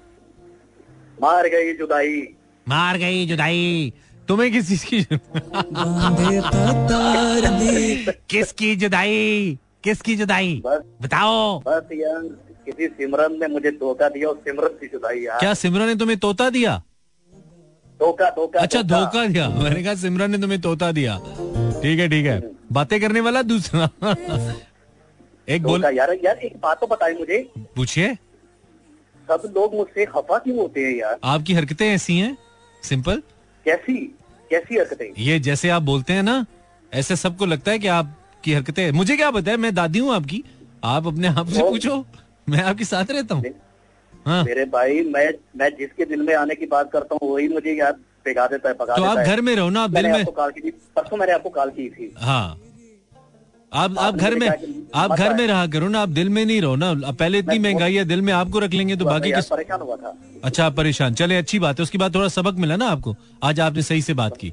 मार 1.22 1.48
गई 1.48 1.72
जुदाई। 1.78 2.20
मार 2.66 2.98
गई 2.98 3.26
जुदाई। 3.26 3.92
तुम्हें 4.28 4.50
किस 4.52 4.68
चीज़ 4.68 4.86
की 4.86 5.04
किसकी 8.30 8.76
जुदाई? 8.76 9.58
किसकी 9.84 10.16
जुदाई? 10.16 10.62
बताओ। 10.66 11.60
बस 11.66 11.88
यार 11.92 12.22
किसी 12.66 12.86
सिमरन 12.88 13.38
ने 13.40 13.46
मुझे 13.46 13.70
धोखा 13.70 14.08
दिया 14.08 14.28
और 14.28 14.36
सिमरन 14.44 14.78
की 14.80 14.86
जुदाई 14.86 15.20
यार। 15.20 15.38
क्या 15.40 15.54
सिमरन 15.54 15.86
ने 15.86 15.94
तुम्हें 15.94 16.18
तोता 16.18 16.48
दिया? 16.50 16.76
धोखा 18.00 18.28
धोखा 18.30 18.60
अच्छा 18.60 18.82
धोखा। 18.82 19.26
दिया। 19.26 19.48
मैंने 19.48 19.82
कहा 19.82 19.94
सिमरन 19.94 20.30
ने 20.30 20.38
तुम्हें 20.38 20.60
तोता 20.60 20.90
दिया। 20.92 21.16
ठीक 21.82 21.98
है 22.00 22.08
ठीक 22.08 22.26
है। 22.26 22.40
बातें 22.72 23.00
करने 23.00 23.20
वाला 23.20 23.42
दूसरा। 23.42 23.88
एक 25.48 25.62
बोल। 25.62 25.84
यार 25.84 26.12
यार 26.24 26.38
एक 26.38 26.56
बात 26.62 26.80
तो 26.80 26.86
बताई 26.86 27.14
मुझे। 27.14 27.38
पूछिए। 27.76 28.14
सब 29.28 29.42
लोग 29.56 29.74
मुझसे 29.74 30.04
खफा 30.06 30.38
क्यों 30.38 30.56
होते 30.58 30.80
हैं 30.80 30.94
यार? 30.96 31.18
आपकी 31.24 31.54
हरकतें 31.54 31.86
ऐसी 31.88 32.16
हैं? 32.18 32.36
सिंपल। 32.82 33.22
कैसी 33.66 33.94
कैसी 34.50 34.78
हरकतें? 34.78 35.12
ये 35.18 35.38
जैसे 35.40 35.68
आप 35.68 35.82
बोलते 35.82 36.12
हैं 36.12 36.22
ना 36.22 36.44
ऐसे 36.92 37.16
सबको 37.16 37.46
लगता 37.46 37.70
है 37.70 37.78
कि 37.78 37.88
आपकी 37.88 38.52
हरकतें 38.52 38.90
मुझे 38.92 39.16
क्या 39.16 39.30
पता 39.30 39.50
है? 39.50 39.56
मैं 39.56 39.74
दादी 39.74 39.98
हूँ 39.98 40.14
आपकी। 40.14 40.42
आप 40.84 41.06
अपने 41.06 41.28
आप 41.28 41.48
से 41.48 41.62
पूछो। 41.62 42.04
मैं 42.50 42.62
आपके 42.64 42.84
साथ 42.86 43.10
रहता 43.10 43.34
हूँ। 43.34 43.52
हाँ। 44.26 44.42
मेरे 44.44 44.64
भाई 44.72 45.02
मैं 45.06 45.28
मैं 45.56 45.68
जिसके 45.76 46.04
दिल 46.06 46.22
में 46.22 46.34
आने 46.36 46.54
की 46.54 46.66
बात 46.68 46.90
करता 46.92 47.18
हूँ 47.22 47.32
वही 47.32 47.48
मुझे 47.48 47.74
याद 47.74 48.00
पिघा 48.24 48.46
देता 48.46 48.68
है 48.68 48.74
पका 48.74 48.96
तो 48.96 49.04
आप 49.04 49.18
घर 49.18 49.40
में 49.40 49.54
रहो 49.56 49.68
ना 49.70 49.82
आप 49.82 49.90
दिल 49.90 50.06
में 50.06 50.18
आपको 50.18 50.32
कॉल 50.32 50.50
की 50.50 50.60
थी 50.60 50.70
परसों 50.96 51.16
मैंने 51.16 51.32
आपको 51.32 51.50
कॉल 51.50 51.70
की 51.70 51.88
थी। 51.90 52.12
हाँ। 52.18 52.58
आप 53.72 53.98
आप 53.98 54.16
घर 54.16 54.34
में 54.34 54.48
आप 54.94 55.12
घर 55.12 55.34
में 55.34 55.46
रहा 55.46 55.66
करो 55.66 55.88
ना 55.88 56.00
आप 56.00 56.08
दिल 56.10 56.28
में 56.28 56.44
नहीं 56.44 56.60
रहो 56.62 56.76
ना। 56.76 56.92
पहले 57.12 57.38
इतनी 57.38 57.58
महँगाई 57.58 57.94
है 57.94 58.04
दिल 58.04 58.22
में 58.22 58.32
आपको 58.32 58.58
रख 58.58 58.72
लेंगे 58.72 58.96
तो 58.96 59.04
बाकी 59.04 59.32
किस 59.32 59.46
परेशान 59.46 59.80
हुआ 59.80 59.96
था। 59.96 60.16
अच्छा 60.44 60.64
आप 60.66 60.76
परेशान। 60.76 61.14
चले 61.14 61.36
अच्छी 61.36 61.58
बात 61.58 61.78
है। 61.78 61.82
उसके 61.82 61.98
बाद 61.98 62.14
थोड़ा 62.14 62.28
सबक 62.28 62.58
मिला 62.58 62.76
ना 62.76 62.86
आपको। 62.88 63.14
आज 63.42 63.60
आपने 63.60 63.82
सही 63.82 64.02
से 64.02 64.14
बात 64.14 64.36
की। 64.36 64.52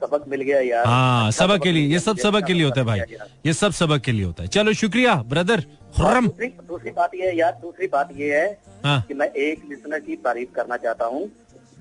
सबक 0.00 0.24
मिल 0.28 0.42
गया 0.42 0.60
यार। 0.60 0.86
हाँ 0.86 1.26
अच्छा 1.26 1.46
सबक 1.46 1.62
के 1.62 1.72
लिए 1.72 1.86
ये 1.92 1.98
सब 2.00 2.18
सबक 2.18 2.44
के 2.46 2.52
लिए 2.52 2.64
होता 2.64 2.80
है 2.80 2.86
भाई। 2.86 3.00
ये 3.46 3.52
सब 3.52 3.72
सबक 3.72 4.00
के 4.00 4.12
लिए 4.12 4.24
होता 4.24 4.42
है। 4.42 4.48
चलो 4.48 4.72
शुक्रिया 4.72 5.14
ब्रदर 5.28 5.60
खुर्रम। 5.96 6.26
दूसरी 6.26 6.48
दूसरी 6.68 6.90
बात 6.90 7.14
ये 7.14 7.26
है 7.28 7.36
यार 7.36 7.52
दूसरी 7.62 7.86
बात 7.92 8.08
ये 8.16 8.34
है 8.34 8.46
हाँ। 8.84 9.00
कि 9.08 9.14
मैं 9.14 9.26
एक 9.46 9.62
लिसनर 9.70 9.98
की 10.00 10.16
तारीफ़ 10.24 10.50
करना 10.54 10.76
चाहता 10.76 11.04
हूँ। 11.04 11.28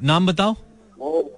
नाम 0.04 0.28
बताओ। 0.28 0.56
वो 1.00 1.32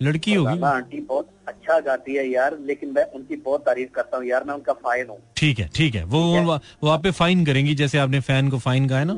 लड़की 0.00 0.34
होगी। 0.34 0.60
आंटी 0.66 1.00
बहुत 1.00 1.28
अच्छा 1.48 1.78
गाती 1.80 2.14
है 2.14 2.26
यार 2.30 2.56
लेकिन 2.60 2.92
मैं 2.92 3.04
उनकी 3.14 3.36
बहुत 3.36 3.60
तारीफ़ 3.60 3.90
करता 3.90 4.16
हूँ 4.16 4.26
यार 4.26 4.44
मैं 4.44 4.54
उनका 4.54 4.72
फाइन 4.72 5.06
हूँ। 5.10 5.18
ठीक 5.36 5.58
है 5.58 5.68
ठीक 5.74 5.94
है। 5.94 6.04
वो 6.04 6.20
वो, 6.20 6.58
वो 6.82 6.90
आप 6.90 7.02
पे 7.02 7.10
फाइन 7.10 7.44
करेंगी 7.46 7.74
जैसे 7.74 7.98
आपने 7.98 8.20
फ़ैन 8.20 8.50
को 8.50 8.58
फाइन 8.58 8.88
कहा 8.88 8.98
है 8.98 9.04
ना? 9.04 9.16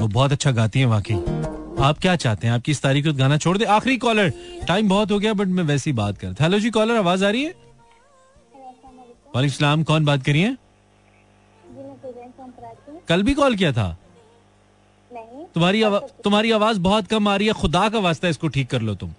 वो 0.00 0.06
बहुत 0.08 0.32
अच्छा 0.32 0.50
गाती 0.50 0.80
है 0.80 0.86
वाकई। 0.86 1.14
आप 1.84 1.98
क्या 1.98 2.14
चाहते 2.16 2.46
हैं? 2.46 2.54
आपकी 2.54 2.72
इस 2.72 2.80
तारीख 2.82 3.04
को 3.06 3.12
गाना 3.12 3.36
छोड़ 3.38 3.56
दे। 3.58 3.64
आखिरी 3.72 3.96
कॉलर 3.98 4.32
टाइम 4.68 4.88
बहुत 4.88 5.10
हो 5.10 5.18
गया 5.18 5.32
बट 5.32 5.48
मैं 5.48 5.64
वैसे 5.64 5.90
ही 5.90 5.94
बात 5.96 6.18
करता 6.18 6.44
हेलो 6.44 6.58
जी 6.58 6.70
कॉलर 6.70 6.96
आवाज़ 6.96 7.24
आ 7.24 7.30
रही 7.30 7.44
है? 7.44 7.54
वालेकुम 9.34 9.54
सलाम 9.56 9.82
कौन 9.84 10.04
बात 10.04 10.22
करिए 10.24 10.56
कल 13.08 13.22
भी 13.22 13.34
कॉल 13.34 13.56
किया 13.56 13.72
था? 13.72 13.96
तुम्हारी 15.54 15.82
आवा, 15.82 15.98
तुम्हारी 16.24 16.50
आवाज़ 16.52 16.78
बहुत 16.80 17.06
कम 17.06 17.28
आ 17.28 17.34
रही 17.36 17.46
है। 17.46 17.52
खुदा 17.54 17.88
का 17.88 17.98
वास्ता 17.98 18.28
इसको 18.28 18.48
ठीक 18.48 18.68
कर 18.70 18.82
लो 18.82 18.94
तुम। 18.94 19.12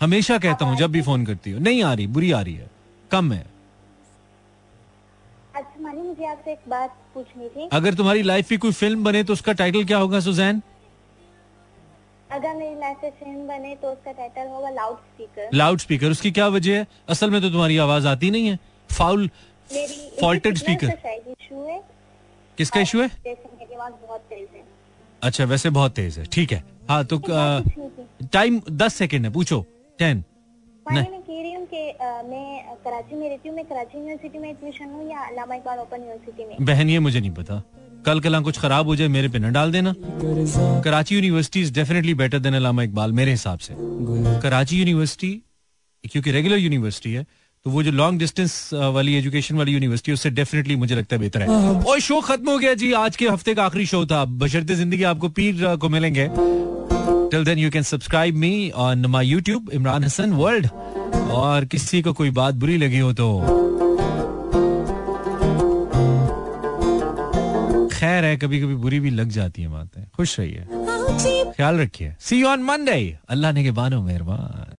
हमेशा 0.00 0.38
कहता 0.38 0.64
हूँ 0.64 0.76
जब 0.76 0.90
भी 0.90 1.02
फ़ोन 1.02 1.24
करती 1.26 1.50
हो। 1.50 1.58
नहीं 1.60 1.82
आ 1.82 1.92
रही 1.92 2.06
बुरी 2.06 2.30
आ 2.32 2.40
रही 2.40 2.54
है। 2.54 2.70
कम 3.10 3.32
है। 3.32 3.46
अच्छा 5.54 5.92
मुझे 5.92 6.26
आपसे 6.26 6.52
एक 6.52 6.68
बात 6.68 6.96
पूछनी 7.14 7.48
थी। 7.48 7.68
अगर 7.72 7.94
तुम्हारी 7.94 8.22
लाइफ 8.22 8.48
की 8.48 8.56
कोई 8.56 8.72
फ़िल्म 8.72 9.04
बने 9.04 9.22
तो 9.24 9.32
उसका 9.32 9.52
टाइटल 9.52 9.84
क्या 9.84 9.98
होगा 9.98 10.20
सुजैन? 10.20 10.62
अगर 12.32 12.54
मेरी 12.54 12.74
लाइफ 12.80 12.98
से 13.00 13.10
फ़िल्म 13.10 13.46
बने 13.48 13.74
तो 13.82 13.90
उसका 13.92 14.12
टाइटल 14.12 14.48
होगा 14.48 14.70
लाउड 14.70 14.96
स्पीकर 14.96 15.48
लाउड 15.54 15.78
स्पीकर 15.78 16.10
उसकी 16.10 16.30
क्या 16.30 16.48
वजह 16.48 16.78
है? 16.78 16.86
असल 17.08 17.30
में 17.30 17.40
तो 17.42 17.50
तुम्हारी 17.50 17.78
आवाज़ 17.78 18.06
आती 18.06 18.30
नहीं 18.30 18.48
है। 18.48 18.58
फाउल 18.90 19.30
मेरी 19.70 20.10
Faulted 20.20 20.52
इसी 20.52 20.64
signal 20.64 20.78
speaker. 20.78 20.90
से 20.90 21.02
शायद 21.02 21.28
इशू 21.28 21.64
है। 21.64 21.80
किसका 22.58 22.80
इशू 22.80 23.00
है? 23.02 23.10
है 23.26 24.64
अच्छा 25.22 25.44
वैसे 25.44 25.70
बहुत 25.70 25.92
तेज 25.92 26.18
है। 26.18 26.24
ठीक 26.24 26.52
है। 26.52 26.62
हाँ 26.88 27.04
तो 27.04 27.18
टाइम 28.32 28.60
दस 28.70 28.94
सेकेंड 28.94 29.24
है 29.24 29.32
पूछो। 29.32 29.64
टेन 29.98 30.24
मैं 30.86 31.04
कह 31.04 31.42
रही 31.42 31.52
हूँ 31.52 31.66
कि 31.66 31.82
मैं 32.28 32.76
कराची 32.84 33.16
में 33.16 33.28
रहती 33.28 33.48
हूँ। 33.48 33.56
मैं 33.56 33.64
कराची 33.64 33.98
यूनिवर्सिटी 33.98 34.38
में 34.38 34.48
एडमिशन 34.50 34.84
हूँ 34.84 35.10
या 35.10 35.18
अलामा 35.20 35.54
इकबाल 35.54 35.78
ओपन 35.78 36.00
यूनिवर्सिटी 36.00 36.44
में? 36.44 36.56
बहन 36.60 36.90
ये 36.90 36.98
मुझे 36.98 37.20
नहीं 37.20 37.30
पता। 37.30 37.62
कल 38.06 38.20
कल 38.20 38.40
कुछ 38.42 38.58
खराब 38.58 38.86
हो 38.86 38.96
जाए, 38.96 39.08
मेरे 39.08 39.28
पे 39.28 39.38
न 39.38 39.52
डाल 39.52 39.72
देना। 39.72 39.94
Karachi 40.84 41.14
university 41.14 41.60
is 41.62 41.72
definitely 41.74 42.14
better 42.14 42.38
than 42.38 42.54
Allama 42.54 42.82
Iqbal 42.82 43.12
मेरे 43.12 43.30
हिसाब 43.30 43.58
से। 43.58 43.74
कराची 44.42 44.78
यूनिवर्सिटी, 44.78 45.30
क्योंकि 46.04 46.30
रेगुलर 46.30 46.58
यूनिवर्सिटी 46.58 47.12
है 47.12 47.26
तो 47.66 47.70
वो 47.70 47.82
जो 47.82 47.90
लॉन्ग 47.92 48.18
डिस्टेंस 48.18 48.70
वाली 48.74 49.14
एजुकेशन 49.14 49.56
वाली 49.56 49.72
यूनिवर्सिटी 49.72 50.12
उससे 50.12 50.30
डेफिनेटली 50.30 50.76
मुझे 50.76 50.94
लगता 50.94 51.16
है 51.16 51.20
बेहतर 51.20 51.42
है। 51.42 51.48
और 51.82 52.00
शो 52.00 52.20
खत्म 52.20 52.50
हो 52.50 52.58
गया 52.58 52.74
जी, 52.74 52.92
आज 52.94 53.16
के 53.16 53.28
हफ़्ते 53.28 53.54
का 53.54 53.64
आखिरी 53.64 53.86
शो 53.86 54.04
था। 54.06 54.24
बशरते 54.24 54.74
ज़िंदगी 54.74 55.02
आपको 55.04 55.28
पीर 55.30 55.76
को 55.76 55.88
मिलेंगे। 55.88 56.28
Till 57.30 57.44
then 57.44 57.58
you 57.58 57.70
can 57.70 57.82
subscribe 57.84 58.36
me 58.36 58.70
on 58.76 59.06
my 59.06 59.26
YouTube 59.26 59.70
Imran 59.74 60.04
Hasan 60.04 60.32
world 60.32 60.68
और 61.32 61.64
किसी 61.66 62.02
को 62.02 62.12
कोई 62.12 62.30
बात 62.32 62.54
बुरी 62.54 62.76
लगी 62.76 62.98
हो 62.98 63.12
तो 63.12 63.28
खैर 67.98 68.24
है 68.24 68.36
कभी 68.36 68.60
कभी 68.60 68.74
बुरी 68.74 69.00
भी 69.00 69.10
लग 69.10 69.28
जाती 69.28 69.62
है 69.62 69.68
बातें। 69.68 70.04
खुश 70.16 70.40
रहिए। 70.40 70.64
ख्याल 71.52 71.80
रखिए। 71.80 72.14
सी 72.20 72.42
ऑन 72.42 72.62
मंडे 72.62 73.18
अल्लाह 73.28 73.52
ने 73.52 73.64
के 73.64 73.70
बानो 73.70 74.02
मेहरबान। 74.02 74.64